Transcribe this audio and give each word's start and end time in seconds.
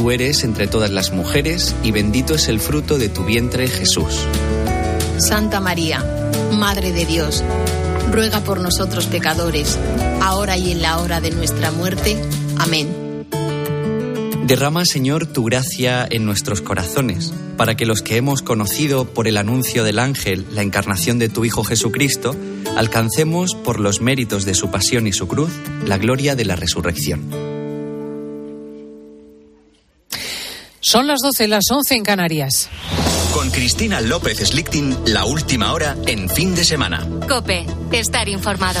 tú 0.00 0.10
eres 0.10 0.44
entre 0.44 0.66
todas 0.66 0.90
las 0.90 1.12
mujeres 1.12 1.76
y 1.84 1.90
bendito 1.90 2.34
es 2.34 2.48
el 2.48 2.58
fruto 2.58 2.96
de 2.96 3.10
tu 3.10 3.22
vientre 3.22 3.68
Jesús. 3.68 4.26
Santa 5.18 5.60
María, 5.60 6.02
Madre 6.52 6.90
de 6.90 7.04
Dios, 7.04 7.44
ruega 8.10 8.40
por 8.40 8.60
nosotros 8.60 9.04
pecadores, 9.08 9.78
ahora 10.22 10.56
y 10.56 10.72
en 10.72 10.80
la 10.80 11.00
hora 11.00 11.20
de 11.20 11.32
nuestra 11.32 11.70
muerte. 11.70 12.16
Amén. 12.56 13.26
Derrama, 14.46 14.86
Señor, 14.86 15.26
tu 15.26 15.44
gracia 15.44 16.08
en 16.10 16.24
nuestros 16.24 16.62
corazones, 16.62 17.34
para 17.58 17.76
que 17.76 17.84
los 17.84 18.00
que 18.00 18.16
hemos 18.16 18.40
conocido 18.40 19.04
por 19.04 19.28
el 19.28 19.36
anuncio 19.36 19.84
del 19.84 19.98
ángel 19.98 20.46
la 20.50 20.62
encarnación 20.62 21.18
de 21.18 21.28
tu 21.28 21.44
Hijo 21.44 21.62
Jesucristo, 21.62 22.34
alcancemos 22.74 23.54
por 23.54 23.78
los 23.78 24.00
méritos 24.00 24.46
de 24.46 24.54
su 24.54 24.70
pasión 24.70 25.06
y 25.06 25.12
su 25.12 25.28
cruz 25.28 25.50
la 25.84 25.98
gloria 25.98 26.36
de 26.36 26.46
la 26.46 26.56
resurrección. 26.56 27.49
Son 30.80 31.06
las 31.06 31.18
12, 31.22 31.46
las 31.46 31.64
11 31.70 31.94
en 31.94 32.02
Canarias. 32.02 32.70
Con 33.34 33.50
Cristina 33.50 34.00
López 34.00 34.38
Slichting, 34.38 34.96
la 35.06 35.26
última 35.26 35.72
hora 35.72 35.94
en 36.06 36.28
fin 36.28 36.54
de 36.54 36.64
semana. 36.64 37.06
Cope, 37.28 37.66
estar 37.92 38.28
informado. 38.30 38.80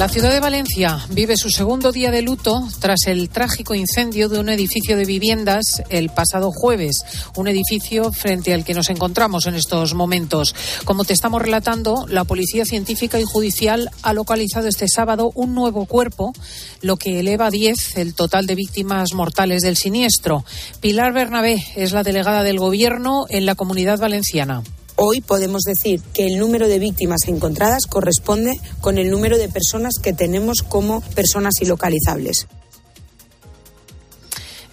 La 0.00 0.08
ciudad 0.08 0.32
de 0.32 0.40
Valencia 0.40 0.98
vive 1.10 1.36
su 1.36 1.50
segundo 1.50 1.92
día 1.92 2.10
de 2.10 2.22
luto 2.22 2.66
tras 2.78 3.00
el 3.06 3.28
trágico 3.28 3.74
incendio 3.74 4.30
de 4.30 4.38
un 4.38 4.48
edificio 4.48 4.96
de 4.96 5.04
viviendas 5.04 5.82
el 5.90 6.08
pasado 6.08 6.52
jueves, 6.52 7.04
un 7.36 7.48
edificio 7.48 8.10
frente 8.10 8.54
al 8.54 8.64
que 8.64 8.72
nos 8.72 8.88
encontramos 8.88 9.44
en 9.44 9.56
estos 9.56 9.92
momentos. 9.92 10.54
Como 10.86 11.04
te 11.04 11.12
estamos 11.12 11.42
relatando, 11.42 12.06
la 12.08 12.24
Policía 12.24 12.64
Científica 12.64 13.20
y 13.20 13.24
Judicial 13.24 13.90
ha 14.00 14.14
localizado 14.14 14.68
este 14.68 14.88
sábado 14.88 15.32
un 15.34 15.54
nuevo 15.54 15.84
cuerpo, 15.84 16.32
lo 16.80 16.96
que 16.96 17.20
eleva 17.20 17.48
a 17.48 17.50
10 17.50 17.98
el 17.98 18.14
total 18.14 18.46
de 18.46 18.54
víctimas 18.54 19.12
mortales 19.12 19.60
del 19.60 19.76
siniestro. 19.76 20.46
Pilar 20.80 21.12
Bernabé 21.12 21.62
es 21.76 21.92
la 21.92 22.04
delegada 22.04 22.42
del 22.42 22.58
Gobierno 22.58 23.26
en 23.28 23.44
la 23.44 23.54
comunidad 23.54 23.98
valenciana. 23.98 24.62
Hoy 25.02 25.22
podemos 25.22 25.62
decir 25.62 26.02
que 26.12 26.26
el 26.26 26.38
número 26.38 26.68
de 26.68 26.78
víctimas 26.78 27.26
encontradas 27.26 27.86
corresponde 27.86 28.60
con 28.82 28.98
el 28.98 29.10
número 29.10 29.38
de 29.38 29.48
personas 29.48 29.94
que 29.98 30.12
tenemos 30.12 30.60
como 30.60 31.00
personas 31.00 31.54
ilocalizables. 31.62 32.48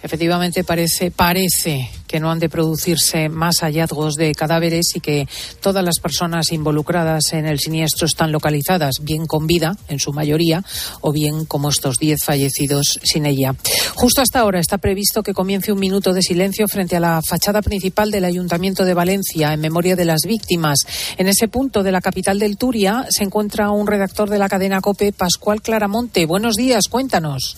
Efectivamente 0.02 0.64
parece 0.64 1.10
parece 1.10 1.90
que 2.06 2.20
no 2.20 2.30
han 2.30 2.38
de 2.38 2.48
producirse 2.48 3.28
más 3.28 3.58
hallazgos 3.60 4.14
de 4.14 4.34
cadáveres 4.34 4.96
y 4.96 5.00
que 5.00 5.28
todas 5.60 5.84
las 5.84 5.98
personas 6.00 6.52
involucradas 6.52 7.32
en 7.32 7.46
el 7.46 7.58
siniestro 7.58 8.06
están 8.06 8.32
localizadas, 8.32 8.96
bien 9.02 9.26
con 9.26 9.46
vida, 9.46 9.76
en 9.88 10.00
su 10.00 10.12
mayoría, 10.12 10.64
o 11.02 11.12
bien 11.12 11.44
como 11.44 11.68
estos 11.68 11.98
diez 11.98 12.24
fallecidos 12.24 12.98
sin 13.02 13.26
ella. 13.26 13.54
Justo 13.94 14.22
hasta 14.22 14.40
ahora 14.40 14.58
está 14.58 14.78
previsto 14.78 15.22
que 15.22 15.34
comience 15.34 15.70
un 15.70 15.80
minuto 15.80 16.12
de 16.12 16.22
silencio 16.22 16.66
frente 16.66 16.96
a 16.96 17.00
la 17.00 17.20
fachada 17.20 17.60
principal 17.60 18.10
del 18.10 18.24
Ayuntamiento 18.24 18.84
de 18.84 18.94
Valencia 18.94 19.52
en 19.52 19.60
memoria 19.60 19.94
de 19.94 20.06
las 20.06 20.22
víctimas. 20.26 20.78
En 21.18 21.28
ese 21.28 21.48
punto 21.48 21.82
de 21.82 21.92
la 21.92 22.00
capital 22.00 22.38
del 22.38 22.56
Turia 22.56 23.06
se 23.10 23.24
encuentra 23.24 23.70
un 23.70 23.86
redactor 23.86 24.30
de 24.30 24.38
la 24.38 24.48
cadena 24.48 24.80
COPE, 24.80 25.12
Pascual 25.12 25.60
Claramonte. 25.60 26.24
Buenos 26.24 26.54
días, 26.54 26.84
cuéntanos. 26.88 27.56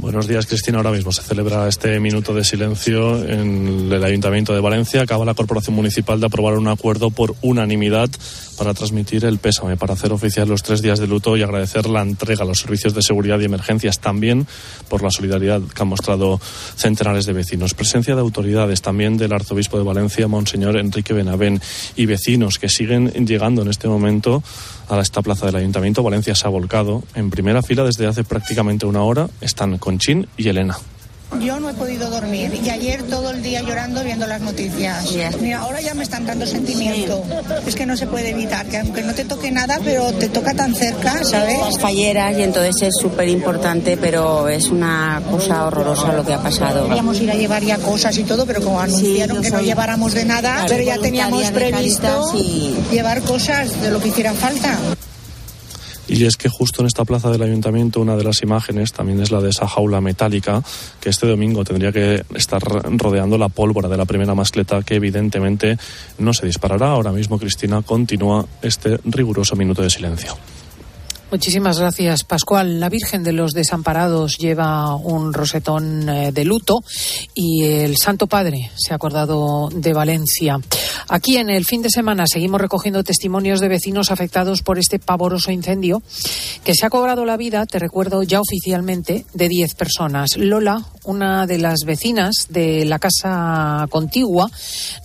Buenos 0.00 0.26
días, 0.26 0.46
Cristina. 0.46 0.78
Ahora 0.78 0.92
mismo 0.92 1.12
se 1.12 1.20
celebra 1.20 1.68
este 1.68 2.00
minuto 2.00 2.32
de 2.32 2.42
silencio 2.42 3.22
en 3.22 3.92
el 3.92 4.02
Ayuntamiento 4.02 4.54
de 4.54 4.60
Valencia. 4.60 5.02
Acaba 5.02 5.26
la 5.26 5.34
Corporación 5.34 5.76
Municipal 5.76 6.18
de 6.18 6.24
aprobar 6.24 6.54
un 6.56 6.68
acuerdo 6.68 7.10
por 7.10 7.34
unanimidad 7.42 8.08
para 8.60 8.74
transmitir 8.74 9.24
el 9.24 9.38
pésame, 9.38 9.78
para 9.78 9.94
hacer 9.94 10.12
oficial 10.12 10.46
los 10.46 10.62
tres 10.62 10.82
días 10.82 10.98
de 10.98 11.06
luto 11.06 11.34
y 11.34 11.42
agradecer 11.42 11.88
la 11.88 12.02
entrega 12.02 12.42
a 12.42 12.46
los 12.46 12.58
servicios 12.58 12.92
de 12.92 13.00
seguridad 13.00 13.40
y 13.40 13.46
emergencias 13.46 14.00
también 14.00 14.46
por 14.86 15.02
la 15.02 15.10
solidaridad 15.10 15.62
que 15.62 15.82
han 15.82 15.88
mostrado 15.88 16.38
centenares 16.76 17.24
de 17.24 17.32
vecinos. 17.32 17.72
Presencia 17.72 18.14
de 18.14 18.20
autoridades 18.20 18.82
también 18.82 19.16
del 19.16 19.32
arzobispo 19.32 19.78
de 19.78 19.84
Valencia, 19.84 20.28
Monseñor 20.28 20.76
Enrique 20.76 21.14
Benavén, 21.14 21.58
y 21.96 22.04
vecinos 22.04 22.58
que 22.58 22.68
siguen 22.68 23.08
llegando 23.24 23.62
en 23.62 23.68
este 23.68 23.88
momento 23.88 24.42
a 24.90 25.00
esta 25.00 25.22
plaza 25.22 25.46
del 25.46 25.56
Ayuntamiento. 25.56 26.02
Valencia 26.02 26.34
se 26.34 26.46
ha 26.46 26.50
volcado 26.50 27.02
en 27.14 27.30
primera 27.30 27.62
fila 27.62 27.84
desde 27.84 28.08
hace 28.08 28.24
prácticamente 28.24 28.84
una 28.84 29.00
hora. 29.00 29.30
Están 29.40 29.78
Conchín 29.78 30.26
y 30.36 30.46
Elena. 30.46 30.76
Yo 31.38 31.60
no 31.60 31.70
he 31.70 31.74
podido 31.74 32.10
dormir 32.10 32.58
y 32.62 32.68
ayer 32.70 33.04
todo 33.04 33.30
el 33.30 33.42
día 33.42 33.62
llorando 33.62 34.02
viendo 34.02 34.26
las 34.26 34.40
noticias. 34.40 35.06
Mira, 35.40 35.60
ahora 35.60 35.80
ya 35.80 35.94
me 35.94 36.02
están 36.02 36.26
dando 36.26 36.44
sentimiento. 36.46 37.22
Es 37.66 37.74
que 37.74 37.86
no 37.86 37.96
se 37.96 38.06
puede 38.06 38.30
evitar, 38.30 38.66
que 38.66 38.78
aunque 38.78 39.02
no 39.02 39.14
te 39.14 39.24
toque 39.24 39.50
nada, 39.50 39.78
pero 39.82 40.12
te 40.12 40.28
toca 40.28 40.54
tan 40.54 40.74
cerca, 40.74 41.22
¿sabes? 41.24 41.78
Falleras 41.78 42.36
y 42.36 42.42
entonces 42.42 42.82
es 42.82 42.94
súper 43.00 43.28
importante, 43.28 43.96
pero 43.96 44.48
es 44.48 44.68
una 44.68 45.22
cosa 45.30 45.66
horrorosa 45.66 46.12
lo 46.12 46.24
que 46.24 46.34
ha 46.34 46.42
pasado. 46.42 46.86
Queríamos 46.86 47.20
ir 47.20 47.30
a 47.30 47.34
llevar 47.34 47.62
ya 47.62 47.78
cosas 47.78 48.18
y 48.18 48.24
todo, 48.24 48.44
pero 48.44 48.60
como 48.60 48.80
anunciaron 48.80 49.40
que 49.40 49.50
no 49.50 49.60
lleváramos 49.60 50.12
de 50.12 50.24
nada, 50.24 50.64
pero 50.68 50.82
ya 50.82 50.98
teníamos 50.98 51.50
previsto 51.52 52.32
llevar 52.90 53.22
cosas 53.22 53.80
de 53.80 53.90
lo 53.90 54.00
que 54.00 54.08
hiciera 54.08 54.34
falta. 54.34 54.76
Y 56.08 56.24
es 56.24 56.36
que 56.36 56.48
justo 56.48 56.82
en 56.82 56.86
esta 56.86 57.04
plaza 57.04 57.30
del 57.30 57.42
ayuntamiento 57.42 58.00
una 58.00 58.16
de 58.16 58.24
las 58.24 58.42
imágenes 58.42 58.92
también 58.92 59.20
es 59.20 59.30
la 59.30 59.40
de 59.40 59.50
esa 59.50 59.68
jaula 59.68 60.00
metálica 60.00 60.62
que 61.00 61.10
este 61.10 61.26
domingo 61.26 61.64
tendría 61.64 61.92
que 61.92 62.24
estar 62.34 62.62
rodeando 62.62 63.38
la 63.38 63.48
pólvora 63.48 63.88
de 63.88 63.96
la 63.96 64.04
primera 64.04 64.34
mascleta 64.34 64.82
que 64.82 64.96
evidentemente 64.96 65.78
no 66.18 66.32
se 66.34 66.46
disparará. 66.46 66.90
Ahora 66.90 67.12
mismo 67.12 67.38
Cristina 67.38 67.82
continúa 67.82 68.44
este 68.62 68.98
riguroso 69.04 69.56
minuto 69.56 69.82
de 69.82 69.90
silencio. 69.90 70.36
Muchísimas 71.30 71.78
gracias, 71.78 72.24
Pascual. 72.24 72.80
La 72.80 72.88
Virgen 72.88 73.22
de 73.22 73.32
los 73.32 73.52
Desamparados 73.52 74.36
lleva 74.36 74.96
un 74.96 75.32
rosetón 75.32 76.08
eh, 76.08 76.32
de 76.32 76.44
luto 76.44 76.82
y 77.34 77.62
el 77.66 77.96
Santo 77.98 78.26
Padre 78.26 78.72
se 78.76 78.92
ha 78.92 78.96
acordado 78.96 79.68
de 79.72 79.92
Valencia. 79.92 80.58
Aquí 81.08 81.36
en 81.36 81.48
el 81.48 81.64
fin 81.64 81.82
de 81.82 81.90
semana 81.90 82.24
seguimos 82.26 82.60
recogiendo 82.60 83.04
testimonios 83.04 83.60
de 83.60 83.68
vecinos 83.68 84.10
afectados 84.10 84.62
por 84.62 84.80
este 84.80 84.98
pavoroso 84.98 85.52
incendio 85.52 86.02
que 86.64 86.74
se 86.74 86.84
ha 86.84 86.90
cobrado 86.90 87.24
la 87.24 87.36
vida, 87.36 87.64
te 87.64 87.78
recuerdo 87.78 88.24
ya 88.24 88.40
oficialmente, 88.40 89.24
de 89.32 89.48
10 89.48 89.74
personas. 89.76 90.30
Lola, 90.36 90.84
una 91.04 91.46
de 91.46 91.58
las 91.58 91.84
vecinas 91.86 92.48
de 92.48 92.84
la 92.86 92.98
casa 92.98 93.86
contigua, 93.88 94.50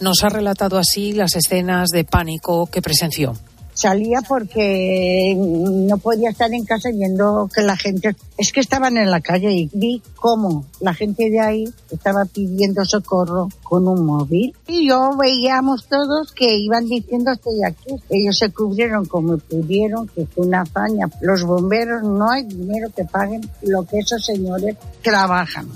nos 0.01 0.23
ha 0.23 0.29
relatado 0.29 0.79
así 0.79 1.13
las 1.13 1.35
escenas 1.35 1.89
de 1.89 2.03
pánico 2.03 2.65
que 2.65 2.81
presenció 2.81 3.35
salía 3.75 4.21
porque 4.27 5.35
no 5.37 5.97
podía 5.97 6.29
estar 6.31 6.51
en 6.51 6.65
casa 6.65 6.89
viendo 6.91 7.47
que 7.53 7.61
la 7.61 7.77
gente, 7.77 8.15
es 8.37 8.51
que 8.51 8.61
estaban 8.61 8.97
en 8.97 9.11
la 9.11 9.21
calle 9.21 9.51
y 9.51 9.69
vi 9.73 10.01
cómo 10.15 10.65
la 10.79 10.93
gente 10.93 11.29
de 11.29 11.39
ahí 11.39 11.73
estaba 11.91 12.25
pidiendo 12.25 12.83
socorro 12.85 13.49
con 13.63 13.87
un 13.87 14.05
móvil. 14.05 14.55
Y 14.67 14.87
yo 14.89 15.11
veíamos 15.17 15.85
todos 15.87 16.31
que 16.31 16.57
iban 16.57 16.85
diciendo 16.85 17.33
estoy 17.33 17.63
aquí. 17.63 17.93
Ellos 18.09 18.37
se 18.37 18.49
cubrieron 18.49 19.05
como 19.05 19.37
pudieron, 19.37 20.07
que 20.07 20.25
fue 20.25 20.47
una 20.47 20.61
hazaña. 20.61 21.09
Los 21.21 21.43
bomberos 21.43 22.03
no 22.03 22.31
hay 22.31 22.43
dinero 22.43 22.89
que 22.95 23.03
paguen 23.03 23.41
lo 23.61 23.83
que 23.83 23.99
esos 23.99 24.25
señores 24.25 24.77
trabajan. 25.03 25.67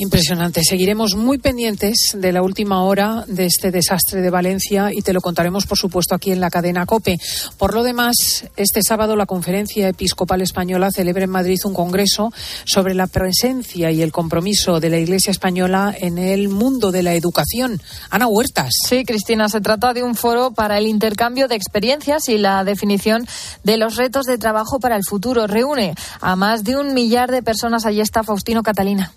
Impresionante. 0.00 0.62
Seguiremos 0.64 1.14
muy 1.14 1.36
pendientes 1.36 2.12
de 2.14 2.32
la 2.32 2.40
última 2.40 2.84
hora 2.84 3.26
de 3.28 3.44
este 3.44 3.70
desastre 3.70 4.22
de 4.22 4.30
Valencia 4.30 4.94
y 4.94 5.02
te 5.02 5.12
lo 5.12 5.20
contaremos, 5.20 5.66
por 5.66 5.76
supuesto, 5.76 6.14
aquí 6.14 6.32
en 6.32 6.40
la 6.40 6.48
cadena 6.48 6.86
COPE. 6.86 7.18
Por 7.58 7.74
lo 7.74 7.82
demás, 7.82 8.46
este 8.56 8.80
sábado 8.82 9.14
la 9.14 9.26
Conferencia 9.26 9.88
Episcopal 9.88 10.40
Española 10.40 10.88
celebra 10.90 11.24
en 11.24 11.30
Madrid 11.30 11.58
un 11.66 11.74
congreso 11.74 12.32
sobre 12.64 12.94
la 12.94 13.08
presencia 13.08 13.90
y 13.90 14.00
el 14.00 14.10
compromiso 14.10 14.80
de 14.80 14.88
la 14.88 14.96
Iglesia 14.96 15.32
Española 15.32 15.94
en 15.94 16.16
el 16.16 16.48
mundo 16.48 16.92
de 16.92 17.02
la 17.02 17.12
educación. 17.12 17.78
Ana 18.08 18.26
Huertas. 18.26 18.72
Sí, 18.88 19.04
Cristina, 19.04 19.50
se 19.50 19.60
trata 19.60 19.92
de 19.92 20.02
un 20.02 20.14
foro 20.14 20.52
para 20.52 20.78
el 20.78 20.86
intercambio 20.86 21.46
de 21.46 21.56
experiencias 21.56 22.30
y 22.30 22.38
la 22.38 22.64
definición 22.64 23.26
de 23.64 23.76
los 23.76 23.96
retos 23.96 24.24
de 24.24 24.38
trabajo 24.38 24.80
para 24.80 24.96
el 24.96 25.02
futuro. 25.06 25.46
Reúne 25.46 25.94
a 26.22 26.36
más 26.36 26.64
de 26.64 26.76
un 26.76 26.94
millar 26.94 27.30
de 27.30 27.42
personas. 27.42 27.84
Allí 27.84 28.00
está 28.00 28.22
Faustino 28.22 28.62
Catalina. 28.62 29.12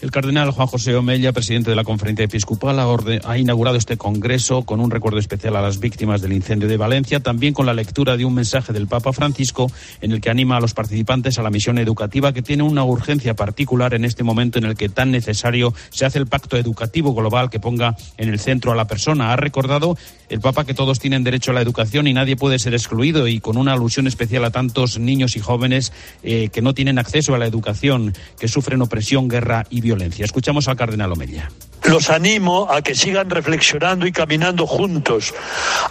El 0.00 0.10
cardenal 0.10 0.50
Juan 0.50 0.66
José 0.66 0.96
Omella, 0.96 1.30
presidente 1.30 1.68
de 1.68 1.76
la 1.76 1.84
Conferencia 1.84 2.24
Episcopal, 2.24 2.78
ha, 2.78 3.38
inaugurado 3.38 3.76
este 3.76 3.98
congreso 3.98 4.62
con 4.62 4.80
un 4.80 4.90
recuerdo 4.90 5.18
especial 5.18 5.56
a 5.56 5.60
las 5.60 5.78
víctimas 5.78 6.22
del 6.22 6.32
incendio 6.32 6.68
de 6.68 6.78
Valencia, 6.78 7.20
también 7.20 7.52
con 7.52 7.66
la 7.66 7.74
lectura 7.74 8.16
de 8.16 8.24
un 8.24 8.32
mensaje 8.32 8.72
del 8.72 8.86
Papa 8.86 9.12
Francisco 9.12 9.70
en 10.00 10.12
el 10.12 10.22
que 10.22 10.30
anima 10.30 10.56
a 10.56 10.60
los 10.60 10.72
participantes 10.72 11.38
a 11.38 11.42
la 11.42 11.50
misión 11.50 11.76
educativa 11.76 12.32
que 12.32 12.40
tiene 12.40 12.62
una 12.62 12.82
urgencia 12.82 13.34
particular 13.34 13.92
en 13.92 14.06
este 14.06 14.24
momento 14.24 14.58
en 14.58 14.64
el 14.64 14.74
que 14.74 14.88
tan 14.88 15.10
necesario 15.10 15.74
se 15.90 16.06
hace 16.06 16.18
el 16.18 16.26
pacto 16.26 16.56
educativo 16.56 17.12
global 17.12 17.50
que 17.50 17.60
ponga 17.60 17.94
en 18.16 18.30
el 18.30 18.40
centro 18.40 18.72
a 18.72 18.76
la 18.76 18.86
persona. 18.86 19.34
Ha 19.34 19.36
recordado 19.36 19.98
el 20.30 20.40
Papa 20.40 20.64
que 20.64 20.72
todos 20.72 20.98
tienen 20.98 21.24
derecho 21.24 21.50
a 21.50 21.54
la 21.54 21.60
educación 21.60 22.06
y 22.06 22.14
nadie 22.14 22.36
puede 22.36 22.58
ser 22.58 22.72
excluido 22.72 23.28
y 23.28 23.40
con 23.40 23.58
una 23.58 23.74
alusión 23.74 24.06
especial 24.06 24.46
a 24.46 24.50
tantos 24.50 24.98
niños 24.98 25.36
y 25.36 25.40
jóvenes 25.40 25.92
eh, 26.22 26.48
que 26.50 26.62
no 26.62 26.72
tienen 26.72 26.98
acceso 26.98 27.34
a 27.34 27.38
la 27.38 27.46
educación, 27.46 28.14
que 28.38 28.48
sufren 28.48 28.80
opresión, 28.80 29.28
guerra 29.28 29.66
y 29.68 29.82
violencia. 29.82 29.89
Escuchamos 30.18 30.68
al 30.68 30.76
cardenal 30.76 31.12
Omella. 31.12 31.50
Los 31.84 32.10
animo 32.10 32.68
a 32.70 32.82
que 32.82 32.94
sigan 32.94 33.30
reflexionando 33.30 34.06
y 34.06 34.12
caminando 34.12 34.66
juntos, 34.66 35.34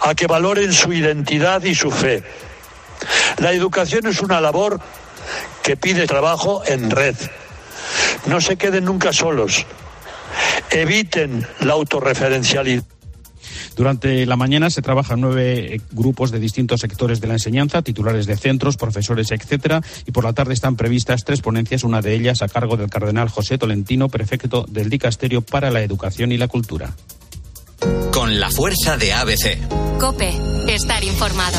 a 0.00 0.14
que 0.14 0.26
valoren 0.26 0.72
su 0.72 0.92
identidad 0.92 1.62
y 1.64 1.74
su 1.74 1.90
fe. 1.90 2.22
La 3.38 3.52
educación 3.52 4.06
es 4.06 4.20
una 4.20 4.40
labor 4.40 4.80
que 5.62 5.76
pide 5.76 6.06
trabajo 6.06 6.62
en 6.66 6.90
red. 6.90 7.16
No 8.26 8.40
se 8.40 8.56
queden 8.56 8.84
nunca 8.84 9.12
solos. 9.12 9.66
Eviten 10.70 11.46
la 11.60 11.74
autorreferencialidad. 11.74 12.84
Durante 13.76 14.26
la 14.26 14.36
mañana 14.36 14.70
se 14.70 14.82
trabajan 14.82 15.20
nueve 15.20 15.74
eh, 15.74 15.80
grupos 15.92 16.30
de 16.30 16.38
distintos 16.38 16.80
sectores 16.80 17.20
de 17.20 17.28
la 17.28 17.34
enseñanza, 17.34 17.82
titulares 17.82 18.26
de 18.26 18.36
centros, 18.36 18.76
profesores, 18.76 19.30
etcétera, 19.30 19.80
y 20.06 20.12
por 20.12 20.24
la 20.24 20.32
tarde 20.32 20.54
están 20.54 20.76
previstas 20.76 21.24
tres 21.24 21.40
ponencias, 21.40 21.84
una 21.84 22.02
de 22.02 22.14
ellas 22.14 22.42
a 22.42 22.48
cargo 22.48 22.76
del 22.76 22.90
cardenal 22.90 23.28
José 23.28 23.58
Tolentino, 23.58 24.08
prefecto 24.08 24.66
del 24.68 24.90
Dicasterio 24.90 25.42
para 25.42 25.70
la 25.70 25.82
Educación 25.82 26.32
y 26.32 26.38
la 26.38 26.48
Cultura. 26.48 26.94
Con 28.12 28.40
la 28.40 28.50
fuerza 28.50 28.96
de 28.96 29.12
ABC. 29.12 29.98
Cope, 29.98 30.32
estar 30.68 31.02
informado. 31.04 31.58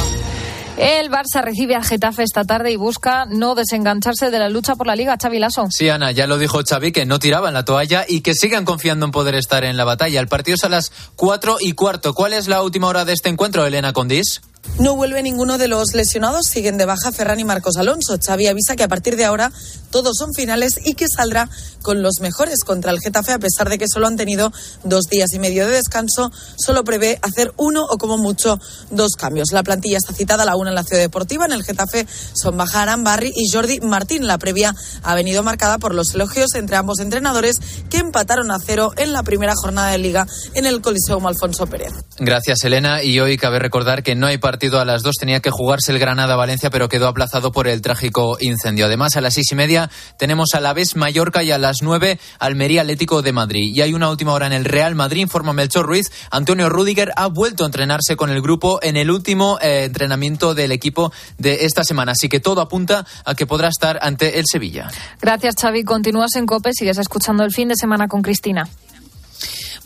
El 0.82 1.12
Barça 1.12 1.44
recibe 1.44 1.76
al 1.76 1.86
Getafe 1.86 2.24
esta 2.24 2.44
tarde 2.44 2.72
y 2.72 2.76
busca 2.76 3.28
no 3.28 3.54
desengancharse 3.54 4.32
de 4.32 4.40
la 4.40 4.50
lucha 4.50 4.76
por 4.76 4.88
la 4.88 4.96
Liga, 4.96 5.16
Xavi 5.22 5.38
Lasso. 5.38 5.68
Sí, 5.70 5.88
Ana, 5.90 6.12
ya 6.12 6.26
lo 6.26 6.40
dijo 6.40 6.60
Xavi, 6.68 6.92
que 6.92 7.06
no 7.06 7.20
tiraban 7.20 7.54
la 7.54 7.64
toalla 7.64 8.04
y 8.10 8.22
que 8.22 8.34
sigan 8.34 8.66
confiando 8.66 9.06
en 9.06 9.12
poder 9.12 9.36
estar 9.36 9.64
en 9.64 9.78
la 9.78 9.84
batalla. 9.84 10.20
El 10.20 10.28
partido 10.28 10.56
es 10.56 10.64
a 10.64 10.70
las 10.70 10.92
cuatro 11.16 11.58
y 11.60 11.74
cuarto. 11.74 12.16
¿Cuál 12.16 12.34
es 12.34 12.48
la 12.48 12.64
última 12.64 12.88
hora 12.88 13.06
de 13.06 13.14
este 13.14 13.30
encuentro, 13.30 13.64
Elena 13.64 13.94
Condis? 13.94 14.42
No 14.80 14.96
vuelve 14.96 15.22
ninguno 15.22 15.58
de 15.58 15.68
los 15.68 15.94
lesionados, 15.94 16.48
siguen 16.48 16.78
de 16.78 16.86
baja 16.86 17.12
Ferran 17.12 17.40
y 17.40 17.44
Marcos 17.44 17.78
Alonso. 17.78 18.18
Xavi 18.18 18.48
avisa 18.48 18.76
que 18.76 18.84
a 18.84 18.88
partir 18.88 19.16
de 19.16 19.26
ahora 19.26 19.52
todos 19.92 20.18
son 20.18 20.34
finales 20.34 20.80
y 20.84 20.94
que 20.94 21.06
saldrá 21.08 21.50
con 21.82 22.02
los 22.02 22.20
mejores 22.22 22.60
contra 22.66 22.92
el 22.92 23.00
Getafe, 23.00 23.34
a 23.34 23.40
pesar 23.40 23.70
de 23.70 23.78
que 23.78 23.86
solo 23.92 24.08
han 24.08 24.16
tenido 24.16 24.52
dos 24.84 25.06
días 25.06 25.34
y 25.34 25.40
medio 25.40 25.68
de 25.68 25.76
descanso. 25.76 26.32
Solo 26.58 26.84
prevé 26.84 27.20
hacer 27.22 27.54
uno 27.58 27.84
o 27.84 27.98
como 27.98 28.18
mucho 28.18 28.60
dos 28.90 29.12
cambios. 29.18 29.52
La 29.52 29.64
plantilla 29.64 29.98
está 29.98 30.14
citada 30.14 30.44
a 30.44 30.46
la 30.46 30.56
una 30.56 30.70
en 30.70 30.76
la 30.76 30.84
Ciudad 30.84 31.02
Deportiva. 31.02 31.46
En 31.46 31.52
el 31.52 31.64
Getafe 31.64 32.08
son 32.34 32.58
Baja 32.58 32.96
Barry 32.98 33.32
y 33.36 33.50
Jordi 33.50 33.82
Martín. 33.82 34.26
La 34.26 34.38
previa 34.38 34.74
ha 35.04 35.16
venido 35.16 35.44
marcada 35.44 35.78
por 35.78 35.94
los 35.94 36.16
elogios 36.16 36.56
entre 36.56 36.76
ambos 36.78 37.00
entrenadores 37.00 37.58
que 37.90 37.98
empataron 37.98 38.52
a 38.52 38.58
cero 38.60 38.94
en 38.98 39.14
la 39.14 39.24
primera 39.24 39.54
jornada 39.56 39.92
de 39.92 39.98
Liga 39.98 40.26
en 40.54 40.66
el 40.66 40.82
Coliseum 40.82 41.26
Alfonso 41.28 41.68
Pérez. 41.68 41.94
Gracias, 42.18 42.64
Elena. 42.64 43.04
Y 43.04 43.20
hoy 43.20 43.38
cabe 43.38 43.60
recordar 43.60 44.04
que 44.04 44.16
no 44.16 44.28
hay 44.28 44.38
partido 44.52 44.82
a 44.82 44.86
las 44.86 45.02
dos. 45.02 45.16
Tenía 45.16 45.40
que 45.40 45.50
jugarse 45.50 45.94
el 45.94 46.00
Granada-Valencia, 46.00 46.70
pero 46.70 46.90
quedó 46.90 47.08
aplazado 47.08 47.54
por 47.54 47.70
el 47.70 47.82
trágico 47.82 48.36
incendio. 48.42 48.88
Además, 48.88 49.16
a 49.16 49.22
las 49.22 49.36
seis 49.36 49.50
y 49.50 49.56
media 49.56 49.90
tenemos 50.18 50.50
a 50.56 50.60
la 50.60 50.74
vez 50.74 50.98
Mallorca 50.98 51.42
y 51.42 51.52
a 51.52 51.58
las 51.58 51.78
nueve 51.82 52.20
Almería 52.38 52.82
Atlético 52.82 53.22
de 53.22 53.32
Madrid. 53.32 53.72
Y 53.74 53.80
hay 53.82 53.94
una 53.94 54.10
última 54.10 54.34
hora 54.34 54.48
en 54.48 54.52
el 54.52 54.66
Real 54.66 54.94
Madrid, 54.94 55.22
informa 55.22 55.54
Melchor 55.54 55.86
Ruiz. 55.86 56.12
Antonio 56.32 56.68
Rudiger 56.68 57.14
ha 57.16 57.28
vuelto 57.28 57.64
a 57.64 57.68
entrenarse 57.68 58.18
con 58.18 58.30
el 58.30 58.42
grupo 58.42 58.80
en 58.82 58.98
el 58.98 59.10
último 59.10 59.58
eh, 59.62 59.86
entrenamiento 59.86 60.54
del 60.54 60.74
equipo 60.74 61.14
de 61.38 61.64
esta 61.64 61.86
semana. 61.86 62.12
Así 62.12 62.28
que 62.28 62.42
todo 62.42 62.60
apunta 62.60 63.06
a 63.24 63.34
que 63.34 63.46
podrá 63.46 63.70
estar 63.70 64.00
ante 64.02 64.38
el 64.38 64.46
Sevilla. 64.52 64.92
Gracias, 65.22 65.56
Xavi. 65.62 65.86
Continúas 65.86 66.36
en 66.36 66.46
COPE, 66.46 66.72
sigues 66.74 66.98
escuchando 66.98 67.46
el 67.46 67.54
fin 67.54 67.70
de 67.70 67.76
semana 67.78 68.10
con 68.10 68.22
Cristina. 68.22 68.68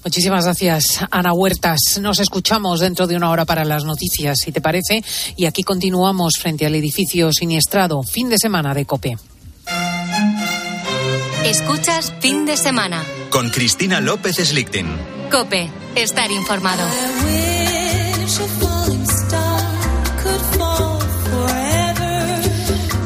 Muchísimas 0.05 0.45
gracias, 0.45 0.99
Ana 1.09 1.33
Huertas. 1.33 1.97
Nos 1.99 2.19
escuchamos 2.19 2.79
dentro 2.79 3.07
de 3.07 3.15
una 3.15 3.31
hora 3.31 3.43
para 3.43 3.65
las 3.65 3.85
noticias, 3.85 4.37
si 4.39 4.51
te 4.51 4.61
parece. 4.61 5.03
Y 5.35 5.45
aquí 5.45 5.63
continuamos 5.63 6.33
frente 6.39 6.67
al 6.67 6.75
edificio 6.75 7.31
siniestrado. 7.33 8.03
Fin 8.03 8.29
de 8.29 8.37
semana 8.37 8.75
de 8.75 8.85
COPE. 8.85 9.17
Escuchas 11.43 12.13
fin 12.19 12.45
de 12.45 12.55
semana. 12.55 13.03
Con 13.31 13.49
Cristina 13.49 13.99
López 13.99 14.35
Slichting. 14.35 14.85
Cope, 15.31 15.71
estar 15.95 16.29
informado. 16.29 16.87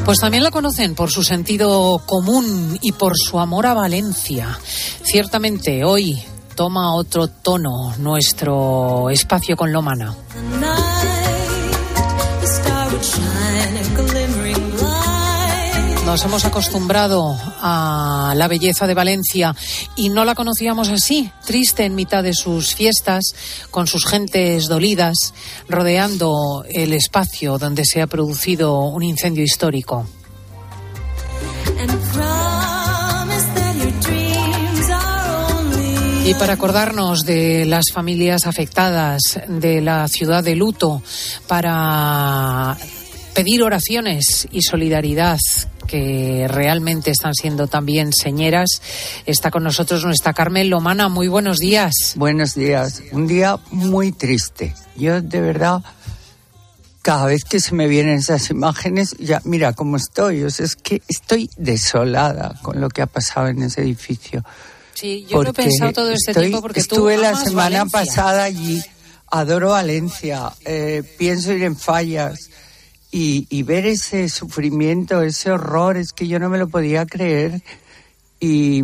Pues 0.04 0.18
también 0.18 0.42
la 0.42 0.50
conocen 0.50 0.94
por 0.94 1.10
su 1.10 1.22
sentido 1.22 2.02
común 2.04 2.78
y 2.82 2.92
por 2.92 3.14
su 3.16 3.38
amor 3.38 3.64
a 3.64 3.72
Valencia. 3.72 4.58
Ciertamente 5.02 5.82
hoy 5.82 6.22
toma 6.60 6.94
otro 6.94 7.26
tono 7.26 7.94
nuestro 7.96 9.08
espacio 9.08 9.56
con 9.56 9.72
Lomana. 9.72 10.14
Nos 16.04 16.22
hemos 16.22 16.44
acostumbrado 16.44 17.34
a 17.62 18.34
la 18.36 18.46
belleza 18.46 18.86
de 18.86 18.92
Valencia 18.92 19.56
y 19.96 20.10
no 20.10 20.26
la 20.26 20.34
conocíamos 20.34 20.90
así, 20.90 21.32
triste 21.46 21.86
en 21.86 21.94
mitad 21.94 22.22
de 22.22 22.34
sus 22.34 22.74
fiestas, 22.74 23.34
con 23.70 23.86
sus 23.86 24.04
gentes 24.04 24.68
dolidas, 24.68 25.32
rodeando 25.66 26.66
el 26.68 26.92
espacio 26.92 27.56
donde 27.56 27.86
se 27.86 28.02
ha 28.02 28.06
producido 28.06 28.80
un 28.80 29.02
incendio 29.02 29.44
histórico. 29.44 30.06
Y 36.22 36.34
para 36.34 36.52
acordarnos 36.52 37.24
de 37.24 37.64
las 37.64 37.86
familias 37.92 38.46
afectadas, 38.46 39.40
de 39.48 39.80
la 39.80 40.06
ciudad 40.06 40.44
de 40.44 40.54
luto, 40.54 41.02
para 41.48 42.76
pedir 43.34 43.62
oraciones 43.62 44.46
y 44.52 44.62
solidaridad 44.62 45.38
que 45.86 46.46
realmente 46.46 47.10
están 47.10 47.34
siendo 47.34 47.66
también 47.66 48.12
señeras. 48.12 48.80
Está 49.26 49.50
con 49.50 49.64
nosotros 49.64 50.04
nuestra 50.04 50.32
Carmen 50.32 50.70
Lomana. 50.70 51.08
Muy 51.08 51.26
buenos 51.26 51.58
días. 51.58 52.14
Buenos 52.16 52.54
días. 52.54 53.02
Un 53.12 53.26
día 53.26 53.58
muy 53.72 54.12
triste. 54.12 54.74
Yo 54.96 55.20
de 55.20 55.40
verdad, 55.40 55.82
cada 57.02 57.26
vez 57.26 57.42
que 57.44 57.58
se 57.58 57.74
me 57.74 57.88
vienen 57.88 58.18
esas 58.18 58.50
imágenes, 58.50 59.16
ya 59.18 59.40
mira 59.44 59.72
cómo 59.72 59.96
estoy. 59.96 60.44
O 60.44 60.46
es 60.46 60.76
que 60.76 61.02
estoy 61.08 61.50
desolada 61.56 62.54
con 62.62 62.80
lo 62.80 62.88
que 62.88 63.02
ha 63.02 63.06
pasado 63.06 63.48
en 63.48 63.62
ese 63.62 63.80
edificio. 63.80 64.44
Sí, 64.94 65.26
yo 65.28 65.42
lo 65.42 65.50
he 65.50 65.52
pensado 65.52 65.92
todo 65.92 66.10
este 66.10 66.34
tiempo 66.34 66.60
porque 66.60 66.80
estuve 66.80 67.16
tú 67.16 67.22
la 67.22 67.36
semana 67.36 67.84
Valencia. 67.84 68.00
pasada 68.00 68.44
allí. 68.44 68.82
Adoro 69.30 69.70
Valencia. 69.70 70.52
eh, 70.64 71.02
pienso 71.18 71.52
ir 71.52 71.62
en 71.62 71.76
fallas. 71.76 72.50
Y, 73.12 73.46
y 73.50 73.64
ver 73.64 73.86
ese 73.86 74.28
sufrimiento, 74.28 75.22
ese 75.22 75.50
horror, 75.50 75.96
es 75.96 76.12
que 76.12 76.28
yo 76.28 76.38
no 76.38 76.48
me 76.48 76.58
lo 76.58 76.68
podía 76.68 77.06
creer. 77.06 77.62
Y, 78.38 78.82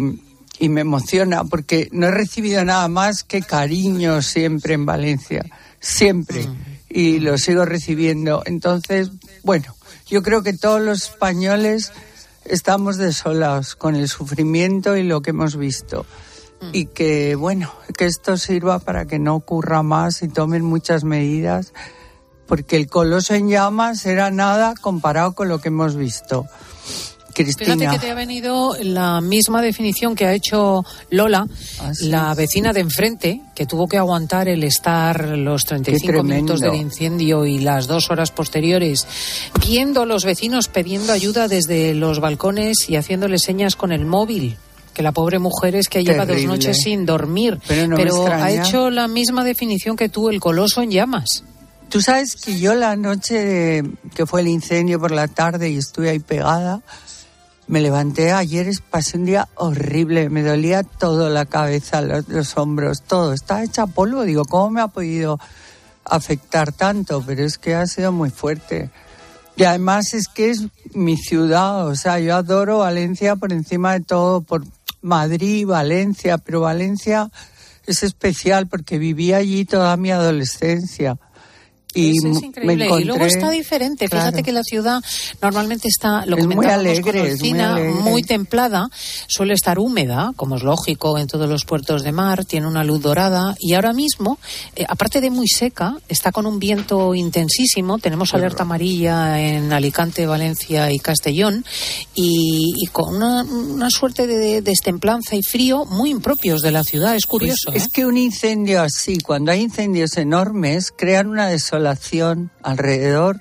y 0.59 0.69
me 0.69 0.81
emociona 0.81 1.45
porque 1.45 1.89
no 1.93 2.09
he 2.09 2.11
recibido 2.11 2.65
nada 2.65 2.89
más 2.89 3.23
que 3.23 3.43
cariño 3.43 4.23
siempre 4.23 4.75
en 4.75 4.87
Valencia. 4.87 5.45
Siempre. 5.81 6.47
Y 6.89 7.21
lo 7.21 7.39
sigo 7.39 7.65
recibiendo. 7.65 8.43
Entonces, 8.47 9.11
bueno, 9.45 9.75
yo 10.09 10.23
creo 10.23 10.43
que 10.43 10.55
todos 10.55 10.81
los 10.81 11.03
españoles 11.11 11.93
estamos 12.49 12.97
desolados 12.97 13.77
con 13.77 13.95
el 13.95 14.09
sufrimiento 14.09 14.97
y 14.97 15.03
lo 15.03 15.23
que 15.23 15.31
hemos 15.31 15.57
visto. 15.57 16.07
Y 16.73 16.87
que, 16.87 17.35
bueno, 17.35 17.71
que 17.97 18.07
esto 18.07 18.37
sirva 18.37 18.79
para 18.79 19.07
que 19.07 19.19
no 19.19 19.35
ocurra 19.35 19.83
más 19.83 20.23
y 20.23 20.29
tomen 20.29 20.65
muchas 20.65 21.05
medidas, 21.05 21.75
porque 22.47 22.77
el 22.77 22.89
coloso 22.89 23.35
en 23.35 23.49
llamas 23.49 24.07
era 24.07 24.31
nada 24.31 24.75
comparado 24.81 25.35
con 25.35 25.49
lo 25.49 25.61
que 25.61 25.69
hemos 25.69 25.97
visto. 25.97 26.47
Cristina. 27.45 27.75
Fíjate 27.77 27.97
que 27.99 27.99
te 28.07 28.11
ha 28.11 28.15
venido 28.15 28.77
la 28.83 29.21
misma 29.21 29.63
definición 29.63 30.15
que 30.15 30.27
ha 30.27 30.33
hecho 30.33 30.85
Lola, 31.11 31.47
Ah, 31.81 31.93
la 32.01 32.35
vecina 32.35 32.73
de 32.73 32.81
enfrente, 32.81 33.41
que 33.55 33.67
tuvo 33.67 33.87
que 33.89 33.97
aguantar 33.99 34.49
el 34.49 34.65
estar 34.65 35.29
los 35.39 35.65
35 35.65 36.07
tremendo. 36.07 36.35
minutos 36.55 36.61
del 36.61 36.75
incendio 36.75 37.47
y 37.47 37.59
las 37.59 37.87
dos 37.87 38.11
horas 38.11 38.31
posteriores, 38.31 39.07
viendo 39.67 40.03
a 40.03 40.07
los 40.07 40.25
vecinos 40.25 40.69
pidiendo 40.69 41.13
ayuda 41.13 41.49
desde 41.49 41.95
los 41.95 42.21
balcones 42.21 42.89
y 42.89 42.97
haciéndole 42.97 43.39
señas 43.39 43.77
con 43.77 43.93
el 43.93 44.05
móvil. 44.07 44.57
Que 44.95 45.03
la 45.03 45.13
pobre 45.13 45.39
mujer 45.39 45.77
es 45.77 45.89
que 45.89 46.03
lleva 46.03 46.25
dos 46.25 46.29
Terrible. 46.29 46.47
noches 46.55 46.79
sin 46.83 47.05
dormir. 47.05 47.59
Pero 47.69 47.87
no 47.87 47.97
me 47.99 48.33
ha 48.33 48.51
hecho 48.51 48.89
la 48.89 49.09
misma 49.09 49.45
definición 49.45 49.95
que 49.95 50.09
tú, 50.09 50.31
el 50.31 50.41
coloso 50.41 50.81
en 50.81 50.91
llamas. 50.91 51.45
Tú 51.91 52.01
sabes 52.01 52.35
que 52.35 52.59
yo 52.59 52.75
la 52.75 52.97
noche 52.97 53.83
que 54.15 54.25
fue 54.27 54.41
el 54.41 54.49
incendio 54.49 54.99
por 54.99 55.11
la 55.11 55.29
tarde 55.29 55.69
y 55.71 55.77
estuve 55.77 56.09
ahí 56.11 56.19
pegada, 56.19 56.81
me 57.69 57.81
levanté 57.81 58.33
ayer, 58.33 58.71
pasé 58.91 59.19
un 59.19 59.25
día 59.25 59.49
horrible, 59.57 60.31
me 60.31 60.43
dolía 60.43 60.83
todo, 60.83 61.29
la 61.31 61.47
cabeza, 61.47 62.01
los, 62.01 62.29
los 62.29 62.57
hombros, 62.57 63.03
todo, 63.03 63.33
estaba 63.33 63.65
hecha 63.65 63.87
polvo, 63.87 64.23
digo, 64.23 64.45
¿cómo 64.45 64.71
me 64.71 64.81
ha 64.81 64.89
podido 64.89 65.39
afectar 66.05 66.73
tanto? 66.73 67.23
Pero 67.27 67.45
es 67.45 67.59
que 67.59 67.75
ha 67.75 67.87
sido 67.87 68.13
muy 68.13 68.31
fuerte. 68.31 68.91
Y 69.57 69.65
además 69.65 70.15
es 70.15 70.29
que 70.29 70.51
es 70.51 70.67
mi 70.95 71.17
ciudad, 71.17 71.87
o 71.87 71.97
sea, 71.97 72.21
yo 72.21 72.37
adoro 72.37 72.79
Valencia 72.79 73.37
por 73.37 73.53
encima 73.53 73.95
de 73.95 74.01
todo, 74.01 74.43
por 74.43 74.65
Madrid, 75.01 75.67
Valencia, 75.67 76.39
pero 76.39 76.61
Valencia 76.61 77.31
es 77.87 78.03
especial 78.03 78.67
porque 78.67 78.99
viví 78.99 79.33
allí 79.33 79.65
toda 79.65 79.97
mi 79.97 80.11
adolescencia 80.11 81.19
Y 82.01 82.11
es, 82.11 82.17
es 82.17 82.41
me 82.41 82.47
increíble. 82.47 82.85
encontré, 82.85 83.03
y 83.03 83.07
luego 83.07 83.25
está 83.25 83.51
diferente. 83.51 84.09
claro. 84.09 84.27
Fíjate 84.27 84.43
que 84.43 84.53
la 84.53 84.63
ciudad 84.63 85.01
normalmente 85.41 85.89
está, 85.89 86.27
lo 86.27 86.37
Es 86.37 86.47
muy 86.47 86.67
alegre, 86.67 87.37
con 87.37 87.51
muy 87.51 87.61
alegre. 87.61 87.91
muy 87.93 88.23
templada, 88.23 88.89
suele 89.27 89.55
estar 89.55 89.79
húmeda, 89.79 90.33
como 90.37 90.57
es 90.57 90.63
lógico 90.63 91.19
en 91.19 91.27
todos 91.27 91.49
los 91.49 91.65
puertos 91.65 92.03
de 92.03 92.13
mar, 92.13 92.45
tiene 92.45 92.67
una 92.67 92.85
luz 92.85 93.01
dorada 93.01 93.55
y 93.59 93.75
ahora 93.75 93.93
mismo, 93.93 94.39
eh, 94.75 94.85
aparte 94.89 95.21
de 95.21 95.31
muy 95.31 95.49
seca, 95.49 95.97
está 96.09 96.33
con 96.33 96.47
un 96.47 96.59
viento 96.59 97.15
intensísimo. 97.15 97.99
Tenemos 97.99 98.35
alerta 98.35 98.63
amarilla 98.65 99.41
en 99.41 99.73
Alicante, 99.73 100.27
Valencia 100.27 100.91
y 100.91 100.99
Castellón 100.99 101.65
y, 102.15 102.75
y 102.77 102.87
con 102.89 103.15
una, 103.17 103.43
una 103.43 103.91
suerte 103.91 104.27
de 104.27 104.61
destemplanza 104.63 105.37
y 105.37 105.43
frío 105.43 105.85
muy 105.85 106.11
impropios 106.11 106.63
de 106.63 106.73
la 106.73 106.85
ciudad. 106.85 107.15
Es 107.15 107.27
curioso. 107.27 107.71
Pues 107.71 107.83
¿eh? 107.83 107.87
es 107.87 107.93
que 107.93 108.05
un 108.07 108.17
incendio 108.17 108.83
así, 108.83 109.19
cuando 109.19 109.53
hay 109.53 109.63
incendios 109.63 110.17
enormes, 110.17 110.93
crean 110.97 111.29
una 111.29 111.47
desolación 111.49 111.86
alrededor, 112.63 113.41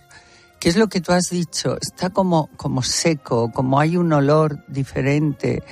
que 0.60 0.70
es 0.70 0.76
lo 0.76 0.88
que 0.88 1.02
tú 1.02 1.12
has 1.12 1.30
dicho, 1.30 1.78
está 1.82 2.10
como, 2.10 2.50
como 2.58 2.82
seco, 2.82 3.52
como 3.52 3.80
hay 3.80 3.98
un 3.98 4.12
olor 4.14 4.66
diferente. 4.68 5.64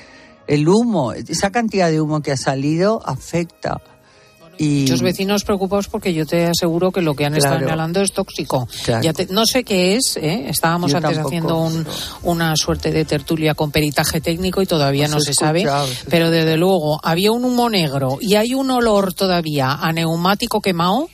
El 0.48 0.68
humo, 0.68 1.13
esa 1.13 1.51
cantidad 1.51 1.89
de 1.89 2.01
humo 2.01 2.22
que 2.22 2.32
ha 2.32 2.38
salido 2.38 3.01
afecta. 3.06 3.82
Y 4.63 4.82
Muchos 4.82 5.01
vecinos 5.01 5.43
preocupados 5.43 5.88
porque 5.88 6.13
yo 6.13 6.25
te 6.25 6.46
aseguro 6.48 6.91
que 6.91 7.01
lo 7.01 7.15
que 7.15 7.25
han 7.25 7.36
estado 7.36 7.55
Claro. 7.58 7.67
inhalando 7.67 8.01
es 8.01 8.12
tóxico. 8.12 8.67
Claro. 8.86 9.03
Ya 9.03 9.13
te- 9.13 9.27
no 9.27 9.46
sé 9.46 9.63
qué 9.63 9.96
es, 9.96 10.17
¿eh? 10.17 10.46
estábamos 10.50 10.91
Yo 10.91 10.98
antes 10.98 11.13
tampoco, 11.15 11.27
haciendo 11.29 11.58
un- 11.60 11.86
una 12.24 12.55
suerte 12.55 12.91
de 12.91 13.05
tertulia 13.05 13.55
con 13.55 13.72
peritaje 13.72 14.22
técnico 14.22 14.62
y 14.62 14.65
todavía 14.65 15.05
Has 15.05 15.12
no 15.12 15.20
se 15.20 15.34
sabe, 15.34 15.65
pero 16.10 16.29
desde 16.32 16.58
luego 16.58 17.00
había 17.03 17.32
un 17.32 17.43
humo 17.46 17.70
negro 17.70 18.17
y 18.22 18.36
hay 18.36 18.53
un 18.53 18.70
olor 18.72 19.13
todavía 19.13 19.74
a 19.74 19.91
neumático 19.91 20.62
quemado 20.62 21.10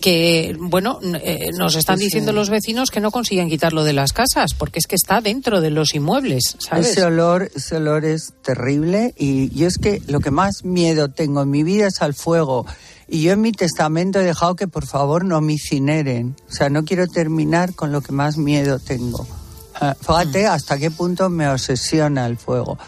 que, 0.00 0.56
bueno, 0.58 0.98
eh, 1.22 1.50
nos 1.58 1.76
están 1.76 1.98
Sí, 1.98 2.04
diciendo 2.04 2.32
sí. 2.32 2.36
los 2.36 2.50
vecinos 2.50 2.90
que 2.90 3.00
no 3.00 3.10
consiguen 3.10 3.48
quitarlo 3.48 3.84
de 3.84 3.92
las 3.92 4.12
casas 4.12 4.54
porque 4.54 4.78
es 4.78 4.86
que 4.86 4.96
está 4.96 5.20
dentro 5.20 5.60
de 5.60 5.70
los 5.70 5.94
inmuebles, 5.94 6.56
¿sabes? 6.58 6.88
Ese 6.90 7.04
olor, 7.04 7.50
ese 7.54 7.76
olor 7.76 8.04
es 8.04 8.32
terrible 8.42 9.14
y 9.18 9.50
yo 9.56 9.66
es 9.66 9.78
que 9.78 10.00
lo 10.06 10.20
que 10.20 10.30
más 10.30 10.64
miedo 10.64 11.08
tengo 11.08 11.42
en 11.42 11.50
mi 11.50 11.62
vida 11.62 11.86
es 11.86 12.00
al 12.02 12.14
fuego. 12.14 12.66
Y 13.08 13.22
yo 13.22 13.32
en 13.32 13.40
mi 13.40 13.52
testamento 13.52 14.20
he 14.20 14.24
dejado 14.24 14.56
que 14.56 14.68
por 14.68 14.86
favor 14.86 15.24
no 15.24 15.40
me 15.40 15.54
incineren. 15.54 16.36
O 16.48 16.52
sea, 16.52 16.70
no 16.70 16.84
quiero 16.84 17.06
terminar 17.06 17.74
con 17.74 17.92
lo 17.92 18.00
que 18.00 18.12
más 18.12 18.36
miedo 18.38 18.78
tengo. 18.78 19.26
Ah, 19.74 19.94
Fíjate 20.00 20.46
hasta 20.46 20.78
qué 20.78 20.90
punto 20.90 21.28
me 21.30 21.48
obsesiona 21.48 22.26
el 22.26 22.36
fuego. 22.36 22.78